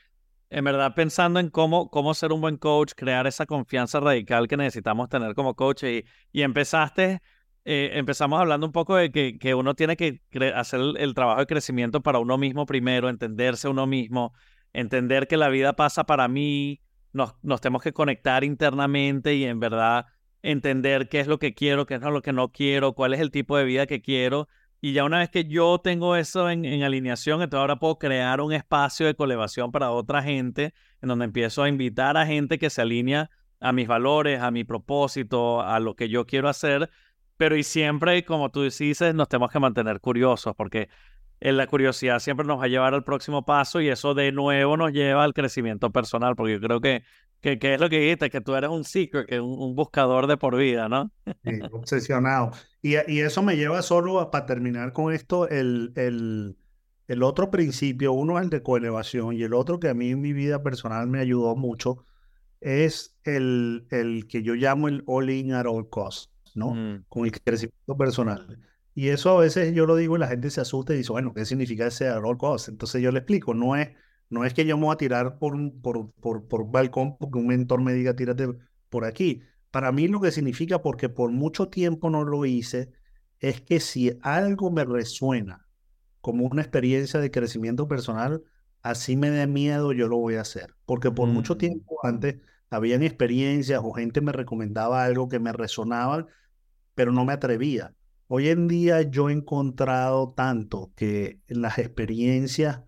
en 0.50 0.64
verdad 0.64 0.96
pensando 0.96 1.40
en 1.40 1.50
cómo, 1.50 1.90
cómo 1.90 2.14
ser 2.14 2.32
un 2.32 2.42
buen 2.42 2.58
coach, 2.58 2.94
crear 2.96 3.28
esa 3.28 3.46
confianza 3.46 4.00
radical 4.00 4.48
que 4.48 4.58
necesitamos 4.58 5.10
tener 5.10 5.36
como 5.36 5.56
coach 5.56 5.84
y, 5.84 6.06
y 6.32 6.42
empezaste, 6.42 7.22
eh, 7.66 7.92
empezamos 7.94 8.40
hablando 8.40 8.66
un 8.66 8.72
poco 8.72 8.96
de 8.96 9.12
que, 9.12 9.38
que 9.38 9.54
uno 9.54 9.76
tiene 9.76 9.96
que 9.96 10.22
hacer 10.56 10.80
el, 10.98 11.14
trabajo 11.14 11.40
de 11.42 11.46
crecimiento 11.46 12.02
para 12.02 12.20
uno 12.20 12.38
mismo 12.38 12.66
primero, 12.66 13.10
entenderse 13.10 13.68
uno 13.68 13.86
mismo, 13.86 14.34
entender 14.74 15.28
que 15.28 15.38
la 15.38 15.50
vida 15.50 15.74
pasa 15.74 16.06
para 16.06 16.28
mí, 16.28 16.82
nos, 17.14 17.36
nos 17.44 17.62
tenemos 17.62 17.84
que 17.84 17.94
conectar 17.94 18.44
internamente 18.44 19.36
y 19.36 19.46
en 19.46 19.60
verdad 19.60 20.08
entender 20.42 21.10
qué 21.10 21.20
es 21.20 21.28
lo 21.28 21.38
que 21.38 21.54
quiero, 21.54 21.86
qué 21.86 21.96
es 21.96 22.02
lo 22.02 22.22
que 22.22 22.34
no 22.34 22.52
quiero, 22.52 22.94
cuál 22.94 23.14
es 23.14 23.20
el 23.20 23.30
tipo 23.30 23.58
de 23.58 23.66
vida 23.66 23.86
que 23.86 24.02
quiero 24.02 24.48
y 24.82 24.94
ya 24.94 25.04
una 25.04 25.20
vez 25.20 25.30
que 25.30 25.46
yo 25.46 25.80
tengo 25.80 26.16
eso 26.16 26.50
en, 26.50 26.84
alineación, 26.84 27.42
entonces 27.42 27.62
ahora 27.62 27.80
puedo 27.80 28.00
crear 28.00 28.40
un 28.40 28.54
espacio 28.54 29.06
de 29.06 29.16
colevación 29.16 29.72
para 29.72 29.92
otra 29.92 30.24
gente, 30.24 30.74
en 31.02 31.10
donde 31.10 31.26
empiezo 31.26 31.64
a 31.64 31.70
invitar 31.70 32.16
a 32.16 32.26
gente 32.26 32.58
que 32.58 32.70
se 32.70 32.82
alinea 32.82 33.30
a 33.60 33.74
mis 33.74 33.88
valores, 33.88 34.42
a 34.42 34.52
mi 34.52 34.64
propósito, 34.64 35.62
a 35.62 35.80
lo 35.82 35.96
que 35.96 36.08
yo 36.08 36.26
quiero 36.26 36.48
hacer. 36.48 36.90
Pero 37.36 37.58
y 37.58 37.64
siempre, 37.64 38.24
como 38.24 38.52
tú 38.52 38.64
dices, 38.64 39.14
nos 39.14 39.28
tenemos 39.28 39.52
que 39.52 39.60
mantener 39.60 40.00
curiosos, 40.00 40.56
porque 40.56 40.84
en 40.84 40.90
la 41.42 41.68
curiosidad 41.68 42.20
siempre 42.20 42.46
nos 42.46 42.60
va 42.60 42.66
a 42.66 42.68
llevar 42.68 42.94
al 42.94 43.04
próximo 43.04 43.46
paso 43.46 43.82
y 43.82 43.90
eso 43.90 44.14
de 44.14 44.32
nuevo 44.32 44.78
nos 44.78 44.92
lleva 44.92 45.24
al 45.24 45.34
crecimiento 45.34 45.90
personal, 45.92 46.36
porque 46.36 46.54
yo 46.54 46.60
creo 46.60 46.82
que 46.82 47.04
que, 47.42 47.58
es 47.74 47.80
lo 47.80 47.90
que 47.90 48.00
dijiste, 48.00 48.30
que 48.30 48.42
tú 48.42 48.56
eres 48.56 48.70
un 48.70 48.84
seeker, 48.84 49.26
que 49.26 49.40
un, 49.40 49.58
un 49.58 49.76
buscador 49.76 50.28
de 50.28 50.38
por 50.38 50.58
vida, 50.58 50.90
¿no? 50.90 51.12
Sí, 51.44 51.60
obsesionado. 51.72 52.52
Y, 52.82 52.96
y, 53.12 53.20
eso 53.22 53.42
me 53.42 53.56
lleva 53.56 53.82
solo 53.82 54.30
para 54.32 54.46
terminar 54.46 54.94
con 54.94 55.14
esto, 55.14 55.48
el, 55.48 55.94
el, 55.96 56.58
el 57.08 57.24
otro 57.24 57.50
principio, 57.50 58.14
uno 58.14 58.38
es 58.38 58.44
el 58.44 58.50
de 58.50 58.62
coelevación 58.62 59.36
y 59.36 59.44
el 59.44 59.54
otro 59.54 59.80
que 59.80 59.90
a 59.90 59.94
mí 59.94 60.12
en 60.12 60.22
mi 60.22 60.34
vida 60.34 60.64
personal 60.64 61.08
me 61.08 61.20
ayudó 61.20 61.56
mucho 61.56 62.06
es 62.62 63.18
el, 63.24 63.88
el 63.90 64.28
que 64.28 64.44
yo 64.44 64.54
llamo 64.56 64.90
el 64.90 65.04
all 65.06 65.30
in 65.30 65.54
at 65.54 65.66
all 65.66 65.88
costs, 65.90 66.30
¿no? 66.56 66.72
Mm. 66.72 67.06
Con 67.08 67.26
el 67.26 67.32
crecimiento 67.32 67.96
personal. 67.98 68.60
Y 69.00 69.12
eso 69.12 69.30
a 69.30 69.40
veces 69.40 69.74
yo 69.74 69.86
lo 69.86 69.96
digo 69.96 70.18
y 70.18 70.20
la 70.20 70.28
gente 70.28 70.50
se 70.50 70.60
asusta 70.60 70.94
y 70.94 70.98
dice, 70.98 71.14
bueno, 71.14 71.34
¿qué 71.34 71.46
significa 71.46 71.88
ese 71.88 72.10
at 72.10 72.22
all 72.22 72.38
costs? 72.38 72.68
Entonces 72.68 73.02
yo 73.02 73.14
le 73.14 73.20
explico, 73.20 73.54
no 73.54 73.78
es 73.78 73.92
no 74.28 74.44
es 74.44 74.54
que 74.54 74.66
yo 74.66 74.78
me 74.78 74.84
voy 74.88 74.94
a 74.94 74.98
tirar 74.98 75.40
por 75.40 75.56
un 75.56 75.82
por, 75.82 76.12
por, 76.16 76.50
por 76.50 76.70
balcón 76.70 77.18
porque 77.18 77.40
un 77.40 77.48
mentor 77.48 77.82
me 77.82 77.94
diga 77.94 78.14
tírate 78.18 78.50
por 78.90 79.06
aquí. 79.06 79.42
Para 79.72 79.94
mí 79.94 80.10
lo 80.10 80.20
que 80.20 80.32
significa, 80.32 80.82
porque 80.82 81.08
por 81.08 81.32
mucho 81.32 81.70
tiempo 81.70 82.10
no 82.10 82.26
lo 82.26 82.44
hice, 82.46 82.92
es 83.40 83.62
que 83.62 83.80
si 83.80 84.20
algo 84.22 84.70
me 84.70 84.84
resuena 84.84 85.66
como 86.20 86.46
una 86.46 86.62
experiencia 86.62 87.22
de 87.22 87.32
crecimiento 87.32 87.88
personal, 87.88 88.44
así 88.82 89.16
me 89.16 89.30
dé 89.32 89.48
miedo, 89.48 89.94
yo 89.94 90.10
lo 90.10 90.18
voy 90.18 90.36
a 90.36 90.42
hacer. 90.42 90.76
Porque 90.86 91.10
por 91.10 91.30
mucho 91.30 91.56
mm. 91.56 91.58
tiempo 91.58 92.00
antes 92.04 92.42
habían 92.70 93.04
experiencias 93.04 93.80
o 93.82 93.94
gente 93.94 94.20
me 94.20 94.34
recomendaba 94.34 95.06
algo 95.06 95.30
que 95.30 95.40
me 95.40 95.54
resonaba, 95.54 96.28
pero 96.96 97.14
no 97.14 97.24
me 97.24 97.32
atrevía. 97.32 97.96
Hoy 98.32 98.50
en 98.50 98.68
día 98.68 99.02
yo 99.02 99.30
he 99.30 99.34
encontrado 99.34 100.36
tanto 100.36 100.94
que 100.96 101.42
las 101.48 101.80
experiencias 101.80 102.82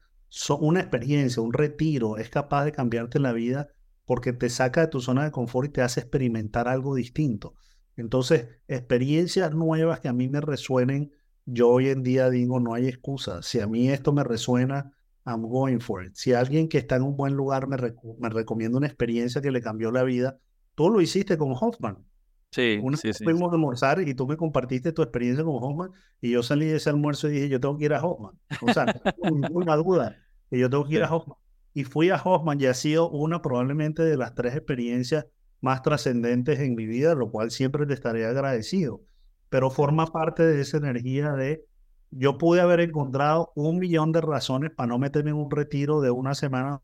una 0.60 0.82
experiencia, 0.82 1.42
un 1.42 1.52
retiro, 1.52 2.18
es 2.18 2.30
capaz 2.30 2.64
de 2.64 2.72
cambiarte 2.72 3.20
la 3.20 3.34
vida 3.34 3.70
porque 4.06 4.34
te 4.34 4.52
saca 4.52 4.82
de 4.82 4.88
tu 4.90 5.02
zona 5.02 5.24
de 5.24 5.32
confort 5.32 5.70
y 5.70 5.72
te 5.72 5.82
hace 5.82 6.02
experimentar 6.02 6.68
algo 6.68 6.94
distinto. 6.94 7.56
Entonces, 7.96 8.50
experiencias 8.68 9.52
nuevas 9.52 10.00
que 10.00 10.10
a 10.10 10.14
mí 10.14 10.30
me 10.30 10.42
resuenen, 10.42 11.12
yo 11.46 11.70
hoy 11.70 11.90
en 11.90 12.04
día 12.04 12.30
digo, 12.30 12.60
no 12.60 12.76
hay 12.76 12.88
excusa. 12.88 13.42
Si 13.42 13.60
a 13.60 13.66
mí 13.66 13.90
esto 13.90 14.14
me 14.14 14.24
resuena, 14.24 14.92
I'm 15.26 15.42
going 15.42 15.80
for 15.80 16.06
it. 16.06 16.14
Si 16.14 16.34
alguien 16.34 16.70
que 16.70 16.78
está 16.78 16.98
en 16.98 17.02
un 17.02 17.18
buen 17.18 17.34
lugar 17.34 17.68
me, 17.68 17.78
me 17.78 18.30
recomienda 18.30 18.78
una 18.78 18.86
experiencia 18.86 19.42
que 19.42 19.50
le 19.50 19.62
cambió 19.62 19.92
la 19.92 20.04
vida, 20.04 20.38
tú 20.76 20.92
lo 20.92 21.02
hiciste 21.02 21.36
con 21.36 21.56
Hoffman. 21.60 22.06
Sí, 22.52 22.80
una 22.82 22.98
sí, 22.98 23.14
sí. 23.14 23.24
Fuimos 23.24 23.50
a 23.52 23.56
almorzar 23.56 24.06
y 24.06 24.14
tú 24.14 24.28
me 24.28 24.36
compartiste 24.36 24.92
tu 24.92 25.02
experiencia 25.02 25.44
con 25.44 25.56
Hoffman 25.56 25.92
y 26.20 26.32
yo 26.32 26.44
salí 26.44 26.66
de 26.66 26.78
ese 26.78 26.90
almuerzo 26.90 27.30
y 27.30 27.32
dije, 27.32 27.50
yo 27.50 27.60
tengo 27.62 27.78
que 27.78 27.86
ir 27.86 27.94
a 27.94 28.04
Hoffman. 28.04 28.38
O 28.62 28.74
sea, 28.74 28.86
ninguna 29.24 29.78
duda 29.78 30.18
que 30.50 30.60
yo 30.60 30.70
tengo 30.70 30.86
que 30.86 30.96
ir 30.96 31.04
a 31.04 31.14
Hoffman. 31.14 31.38
Y 31.74 31.86
fui 31.86 32.10
a 32.10 32.22
Hoffman 32.22 32.60
y 32.60 32.66
ha 32.66 32.74
sido 32.74 33.10
una 33.10 33.42
probablemente 33.42 34.04
de 34.04 34.18
las 34.18 34.36
tres 34.36 34.54
experiencias 34.54 35.26
más 35.62 35.82
trascendentes 35.82 36.60
en 36.60 36.76
mi 36.76 36.86
vida, 36.86 37.16
lo 37.16 37.32
cual 37.32 37.52
siempre 37.52 37.86
te 37.86 37.94
estaré 37.94 38.26
agradecido. 38.26 39.02
Pero 39.48 39.70
forma 39.70 40.08
parte 40.08 40.44
de 40.44 40.60
esa 40.60 40.78
energía 40.78 41.32
de 41.34 41.64
yo 42.10 42.38
pude 42.38 42.60
haber 42.60 42.82
encontrado 42.82 43.54
un 43.56 43.80
millón 43.80 44.12
de 44.12 44.20
razones 44.20 44.72
para 44.72 44.88
no 44.88 45.00
meterme 45.00 45.30
en 45.30 45.38
un 45.38 45.50
retiro 45.50 46.02
de 46.02 46.12
una 46.12 46.36
semana 46.36 46.82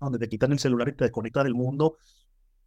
donde 0.00 0.18
te 0.18 0.28
quitan 0.28 0.50
el 0.50 0.58
celular 0.58 0.88
y 0.88 0.92
te 0.92 1.04
desconectas 1.04 1.44
del 1.44 1.54
mundo 1.54 1.96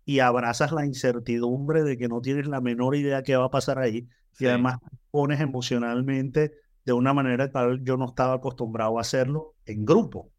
y 0.08 0.22
abrazas 0.22 0.72
la 0.72 0.86
incertidumbre 0.86 1.84
de 1.84 1.97
que 1.97 2.08
no 2.08 2.22
tienes 2.22 2.47
la 2.47 2.62
menor 2.62 2.95
idea 2.95 3.24
qué 3.24 3.36
va 3.36 3.47
a 3.47 3.51
pasar 3.51 3.78
ahí 3.78 4.08
y 4.39 4.45
además 4.45 4.78
pones 5.12 5.41
emocionalmente 5.41 6.53
de 6.86 6.93
una 6.93 7.14
manera 7.14 7.51
tal 7.51 7.84
yo 7.84 7.97
no 7.97 8.05
estaba 8.05 8.36
acostumbrado 8.36 8.97
a 8.97 9.01
hacerlo 9.01 9.55
en 9.66 9.84
grupo. 9.84 10.32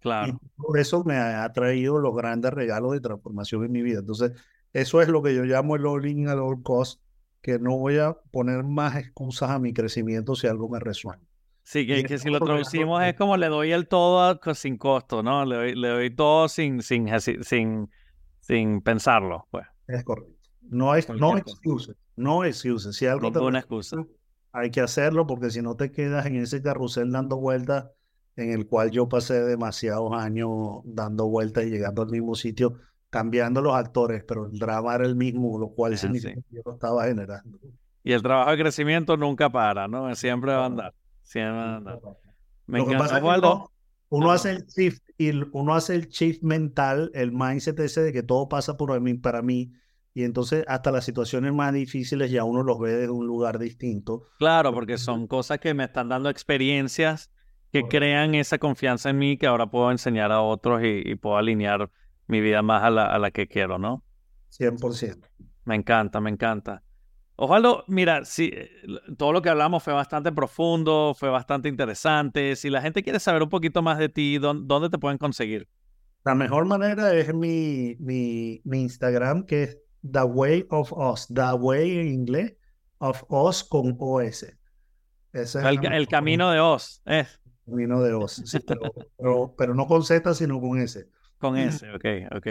Claro. 0.00 0.34
Y 0.34 0.60
por 0.60 0.78
eso 0.78 1.02
me 1.02 1.16
ha 1.16 1.50
traído 1.50 1.98
los 1.98 2.14
grandes 2.14 2.52
regalos 2.52 2.92
de 2.92 3.00
transformación 3.00 3.64
en 3.64 3.72
mi 3.72 3.80
vida. 3.80 4.00
Entonces, 4.00 4.32
eso 4.74 5.00
es 5.00 5.08
lo 5.08 5.22
que 5.22 5.34
yo 5.34 5.44
llamo 5.44 5.76
el 5.76 5.86
all-in 5.86 6.28
at 6.28 6.36
all 6.36 6.62
cost, 6.62 7.00
que 7.40 7.58
no 7.58 7.78
voy 7.78 7.96
a 7.96 8.18
poner 8.30 8.64
más 8.64 8.96
excusas 8.96 9.48
a 9.48 9.58
mi 9.58 9.72
crecimiento 9.72 10.34
si 10.34 10.46
algo 10.46 10.68
me 10.68 10.78
resuena. 10.78 11.22
Sí, 11.62 11.86
que, 11.86 12.04
que 12.04 12.18
si 12.18 12.28
lo 12.28 12.38
traducimos 12.38 13.02
es 13.02 13.14
como 13.14 13.38
le 13.38 13.46
doy 13.46 13.72
el 13.72 13.88
todo 13.88 14.38
sin 14.54 14.76
costo, 14.76 15.22
¿no? 15.22 15.46
Le 15.46 15.56
doy, 15.56 15.74
le 15.74 15.88
doy 15.88 16.10
todo 16.10 16.48
sin, 16.48 16.82
sin, 16.82 17.08
sin, 17.18 17.44
sin 17.44 17.90
pensarlo, 18.82 19.46
pues. 19.50 19.66
Es 19.86 20.04
correcto. 20.04 20.34
No 20.62 20.92
hay 20.92 21.02
no 21.18 21.36
excuses, 21.36 21.96
no 22.16 22.44
excuses. 22.44 22.96
Si 22.96 23.06
algo 23.06 23.30
Ninguna 23.30 23.58
excusa. 23.58 24.04
Hay 24.52 24.70
que 24.70 24.80
hacerlo 24.80 25.26
porque 25.26 25.50
si 25.50 25.62
no 25.62 25.76
te 25.76 25.90
quedas 25.90 26.26
en 26.26 26.36
ese 26.36 26.62
carrusel 26.62 27.10
dando 27.12 27.36
vueltas 27.36 27.90
en 28.36 28.50
el 28.50 28.66
cual 28.66 28.90
yo 28.90 29.08
pasé 29.08 29.42
demasiados 29.42 30.12
años 30.12 30.80
dando 30.84 31.28
vueltas 31.28 31.64
y 31.64 31.70
llegando 31.70 32.02
al 32.02 32.10
mismo 32.10 32.34
sitio, 32.34 32.76
cambiando 33.10 33.60
los 33.60 33.74
actores, 33.74 34.24
pero 34.24 34.46
el 34.46 34.58
drama 34.58 34.94
era 34.94 35.04
el 35.04 35.16
mismo, 35.16 35.58
lo 35.58 35.68
cual 35.68 35.94
ah, 35.94 35.96
significa 35.96 36.34
que 36.34 36.56
yo 36.56 36.62
lo 36.64 36.72
estaba 36.72 37.04
generando. 37.04 37.58
Y 38.02 38.12
el 38.12 38.22
trabajo 38.22 38.50
de 38.50 38.58
crecimiento 38.58 39.16
nunca 39.16 39.50
para, 39.50 39.86
¿no? 39.86 40.14
Siempre 40.14 40.52
va 40.52 40.62
a 40.62 40.66
andar. 40.66 40.94
Siempre 41.22 41.52
va 41.52 41.74
a 41.74 41.76
andar. 41.76 42.00
Me 42.66 42.80
encanta. 42.80 43.20
uno, 43.22 43.70
uno 44.08 44.30
hace 44.30 44.50
el 44.52 44.66
shift 44.66 45.02
y 45.20 45.32
uno 45.52 45.74
hace 45.74 45.96
el 45.96 46.08
shift 46.08 46.42
mental, 46.42 47.10
el 47.12 47.30
mindset 47.30 47.78
ese 47.80 48.00
de 48.00 48.10
que 48.10 48.22
todo 48.22 48.48
pasa 48.48 48.78
por 48.78 48.98
mí, 49.02 49.12
para 49.12 49.42
mí, 49.42 49.70
y 50.14 50.24
entonces 50.24 50.64
hasta 50.66 50.90
las 50.90 51.04
situaciones 51.04 51.52
más 51.52 51.74
difíciles 51.74 52.30
ya 52.30 52.44
uno 52.44 52.62
los 52.62 52.78
ve 52.78 52.94
desde 52.94 53.10
un 53.10 53.26
lugar 53.26 53.58
distinto. 53.58 54.22
Claro, 54.38 54.72
porque 54.72 54.96
son 54.96 55.26
cosas 55.26 55.58
que 55.58 55.74
me 55.74 55.84
están 55.84 56.08
dando 56.08 56.30
experiencias 56.30 57.30
que 57.70 57.82
crean 57.82 58.34
esa 58.34 58.56
confianza 58.56 59.10
en 59.10 59.18
mí 59.18 59.36
que 59.36 59.46
ahora 59.46 59.70
puedo 59.70 59.90
enseñar 59.90 60.32
a 60.32 60.40
otros 60.40 60.80
y, 60.82 61.14
puedo 61.16 61.36
alinear 61.36 61.90
mi 62.26 62.40
vida 62.40 62.62
más 62.62 62.82
a 62.82 62.88
la, 62.88 63.04
a 63.04 63.18
la 63.18 63.30
que 63.30 63.46
quiero, 63.46 63.78
¿no? 63.78 64.02
100%. 64.58 65.28
Me 65.66 65.74
encanta, 65.74 66.18
me 66.22 66.30
encanta. 66.30 66.82
Osvaldo, 67.42 67.84
mira, 67.86 68.26
si 68.26 68.52
todo 69.16 69.32
lo 69.32 69.40
que 69.40 69.48
hablamos 69.48 69.82
fue 69.82 69.94
bastante 69.94 70.30
profundo, 70.30 71.14
fue 71.18 71.30
bastante 71.30 71.70
interesante. 71.70 72.54
Si 72.54 72.68
la 72.68 72.82
gente 72.82 73.02
quiere 73.02 73.18
saber 73.18 73.42
un 73.42 73.48
poquito 73.48 73.80
más 73.80 73.96
de 73.96 74.10
ti, 74.10 74.36
¿dónde, 74.36 74.90
te 74.90 74.98
pueden 74.98 75.16
conseguir? 75.16 75.66
La 76.22 76.34
mejor 76.34 76.66
manera 76.66 77.14
es 77.14 77.32
mi, 77.32 77.96
mi, 77.98 78.60
mi 78.64 78.82
Instagram, 78.82 79.46
que 79.46 79.62
es 79.62 79.78
The 80.02 80.24
Way 80.24 80.66
of 80.68 80.92
Us. 80.92 81.28
The 81.28 81.54
Way 81.54 82.00
en 82.00 82.08
inglés, 82.08 82.56
of 82.98 83.24
Us 83.30 83.64
con 83.64 83.96
OS. 83.98 84.44
es 85.32 85.54
el, 85.54 85.82
el 85.94 86.08
camino 86.08 86.50
de 86.50 86.60
Oz. 86.60 87.00
Es. 87.06 87.40
Camino 87.64 88.02
de 88.02 88.12
Oz, 88.16 88.44
pero, 89.16 89.54
pero, 89.56 89.74
no 89.74 89.86
con 89.86 90.04
Z, 90.04 90.34
sino 90.34 90.60
con 90.60 90.78
S. 90.78 91.08
Con 91.38 91.56
S, 91.56 91.90
ok, 91.94 92.04
ok. 92.36 92.46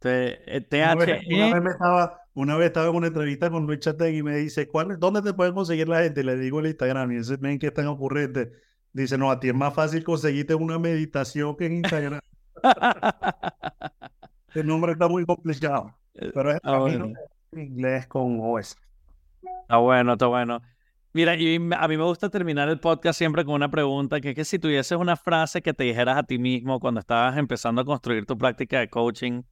Entonces, 0.00 0.68
TH. 0.68 0.74
Una 0.84 0.94
vez, 0.94 1.22
una 1.26 1.60
vez, 1.60 1.72
estaba, 1.72 2.20
una 2.34 2.56
vez 2.56 2.68
estaba 2.68 2.88
en 2.88 2.96
una 2.96 3.08
entrevista 3.08 3.50
con 3.50 3.66
Luis 3.66 3.80
Chategui 3.80 4.18
y 4.18 4.22
me 4.22 4.36
dice, 4.36 4.68
¿cuál, 4.68 4.98
¿dónde 4.98 5.22
te 5.22 5.34
pueden 5.34 5.54
conseguir 5.54 5.88
la 5.88 6.02
gente? 6.02 6.22
Le 6.22 6.36
digo 6.36 6.60
el 6.60 6.66
Instagram 6.66 7.12
y 7.12 7.16
ese 7.16 7.38
men 7.38 7.58
que 7.58 7.68
es 7.68 7.74
tan 7.74 7.86
ocurrente. 7.86 8.52
Dice, 8.92 9.18
no, 9.18 9.30
a 9.30 9.40
ti 9.40 9.48
es 9.48 9.54
más 9.54 9.74
fácil 9.74 10.04
conseguirte 10.04 10.54
una 10.54 10.78
meditación 10.78 11.56
que 11.56 11.66
en 11.66 11.72
Instagram. 11.74 12.20
el 14.54 14.66
nombre 14.66 14.92
está 14.92 15.08
muy 15.08 15.24
complicado. 15.24 15.94
Eh, 16.14 16.30
pero 16.34 16.52
es 16.52 16.60
ah, 16.62 16.86
en 16.88 17.60
inglés 17.60 18.06
con 18.06 18.38
OS. 18.40 18.76
Está 19.62 19.76
bueno, 19.78 20.12
está 20.12 20.26
bueno. 20.26 20.60
Mira, 21.12 21.34
y 21.34 21.56
a 21.56 21.88
mí 21.88 21.96
me 21.96 22.04
gusta 22.04 22.30
terminar 22.30 22.68
el 22.68 22.78
podcast 22.78 23.18
siempre 23.18 23.44
con 23.44 23.54
una 23.54 23.70
pregunta, 23.70 24.20
que 24.20 24.30
es 24.30 24.34
que 24.36 24.44
si 24.44 24.60
tuvieses 24.60 24.96
una 24.96 25.16
frase 25.16 25.60
que 25.60 25.74
te 25.74 25.82
dijeras 25.82 26.16
a 26.16 26.22
ti 26.22 26.38
mismo 26.38 26.78
cuando 26.78 27.00
estabas 27.00 27.36
empezando 27.36 27.82
a 27.82 27.84
construir 27.84 28.26
tu 28.26 28.38
práctica 28.38 28.78
de 28.78 28.88
coaching, 28.88 29.42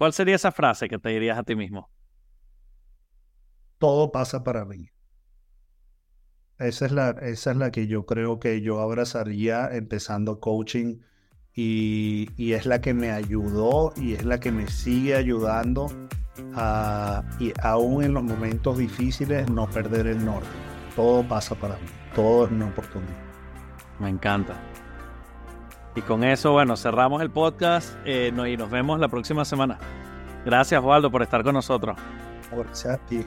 ¿cuál 0.00 0.14
sería 0.14 0.36
esa 0.36 0.50
frase 0.50 0.88
que 0.88 0.98
te 0.98 1.10
dirías 1.10 1.36
a 1.36 1.42
ti 1.42 1.54
mismo? 1.54 1.90
Todo 3.76 4.10
pasa 4.10 4.42
para 4.42 4.64
mí. 4.64 4.88
Esa 6.58 6.86
es 6.86 6.92
la, 6.92 7.10
esa 7.10 7.50
es 7.50 7.56
la 7.58 7.70
que 7.70 7.86
yo 7.86 8.06
creo 8.06 8.40
que 8.40 8.62
yo 8.62 8.80
abrazaría 8.80 9.68
empezando 9.70 10.40
coaching 10.40 11.00
y, 11.54 12.52
es 12.54 12.64
la 12.64 12.80
que 12.80 12.94
me 12.94 13.10
ayudó 13.10 13.92
y 13.94 14.14
es 14.14 14.24
la 14.24 14.40
que 14.40 14.50
me 14.50 14.68
sigue 14.68 15.16
ayudando 15.16 15.88
a, 16.54 17.22
y 17.38 17.52
aún 17.62 18.02
en 18.02 18.14
los 18.14 18.22
momentos 18.22 18.78
difíciles, 18.78 19.50
no 19.50 19.68
perder 19.68 20.06
el 20.06 20.24
norte. 20.24 20.48
Todo 20.96 21.28
pasa 21.28 21.54
para 21.54 21.74
mí, 21.74 21.88
todo 22.14 22.46
es 22.46 22.52
una 22.52 22.68
oportunidad. 22.68 23.22
Me 23.98 24.08
encanta. 24.08 24.58
Y 25.94 26.02
con 26.02 26.24
eso, 26.24 26.52
bueno, 26.52 26.76
cerramos 26.76 27.20
el 27.22 27.30
podcast 27.30 27.96
eh, 28.04 28.32
y 28.32 28.56
nos 28.56 28.70
vemos 28.70 29.00
la 29.00 29.08
próxima 29.08 29.44
semana. 29.44 29.78
Gracias, 30.44 30.82
Waldo, 30.82 31.10
por 31.10 31.22
estar 31.22 31.42
con 31.42 31.54
nosotros. 31.54 31.96
Gracias 32.52 32.94
a 32.94 32.98
ti. 33.06 33.26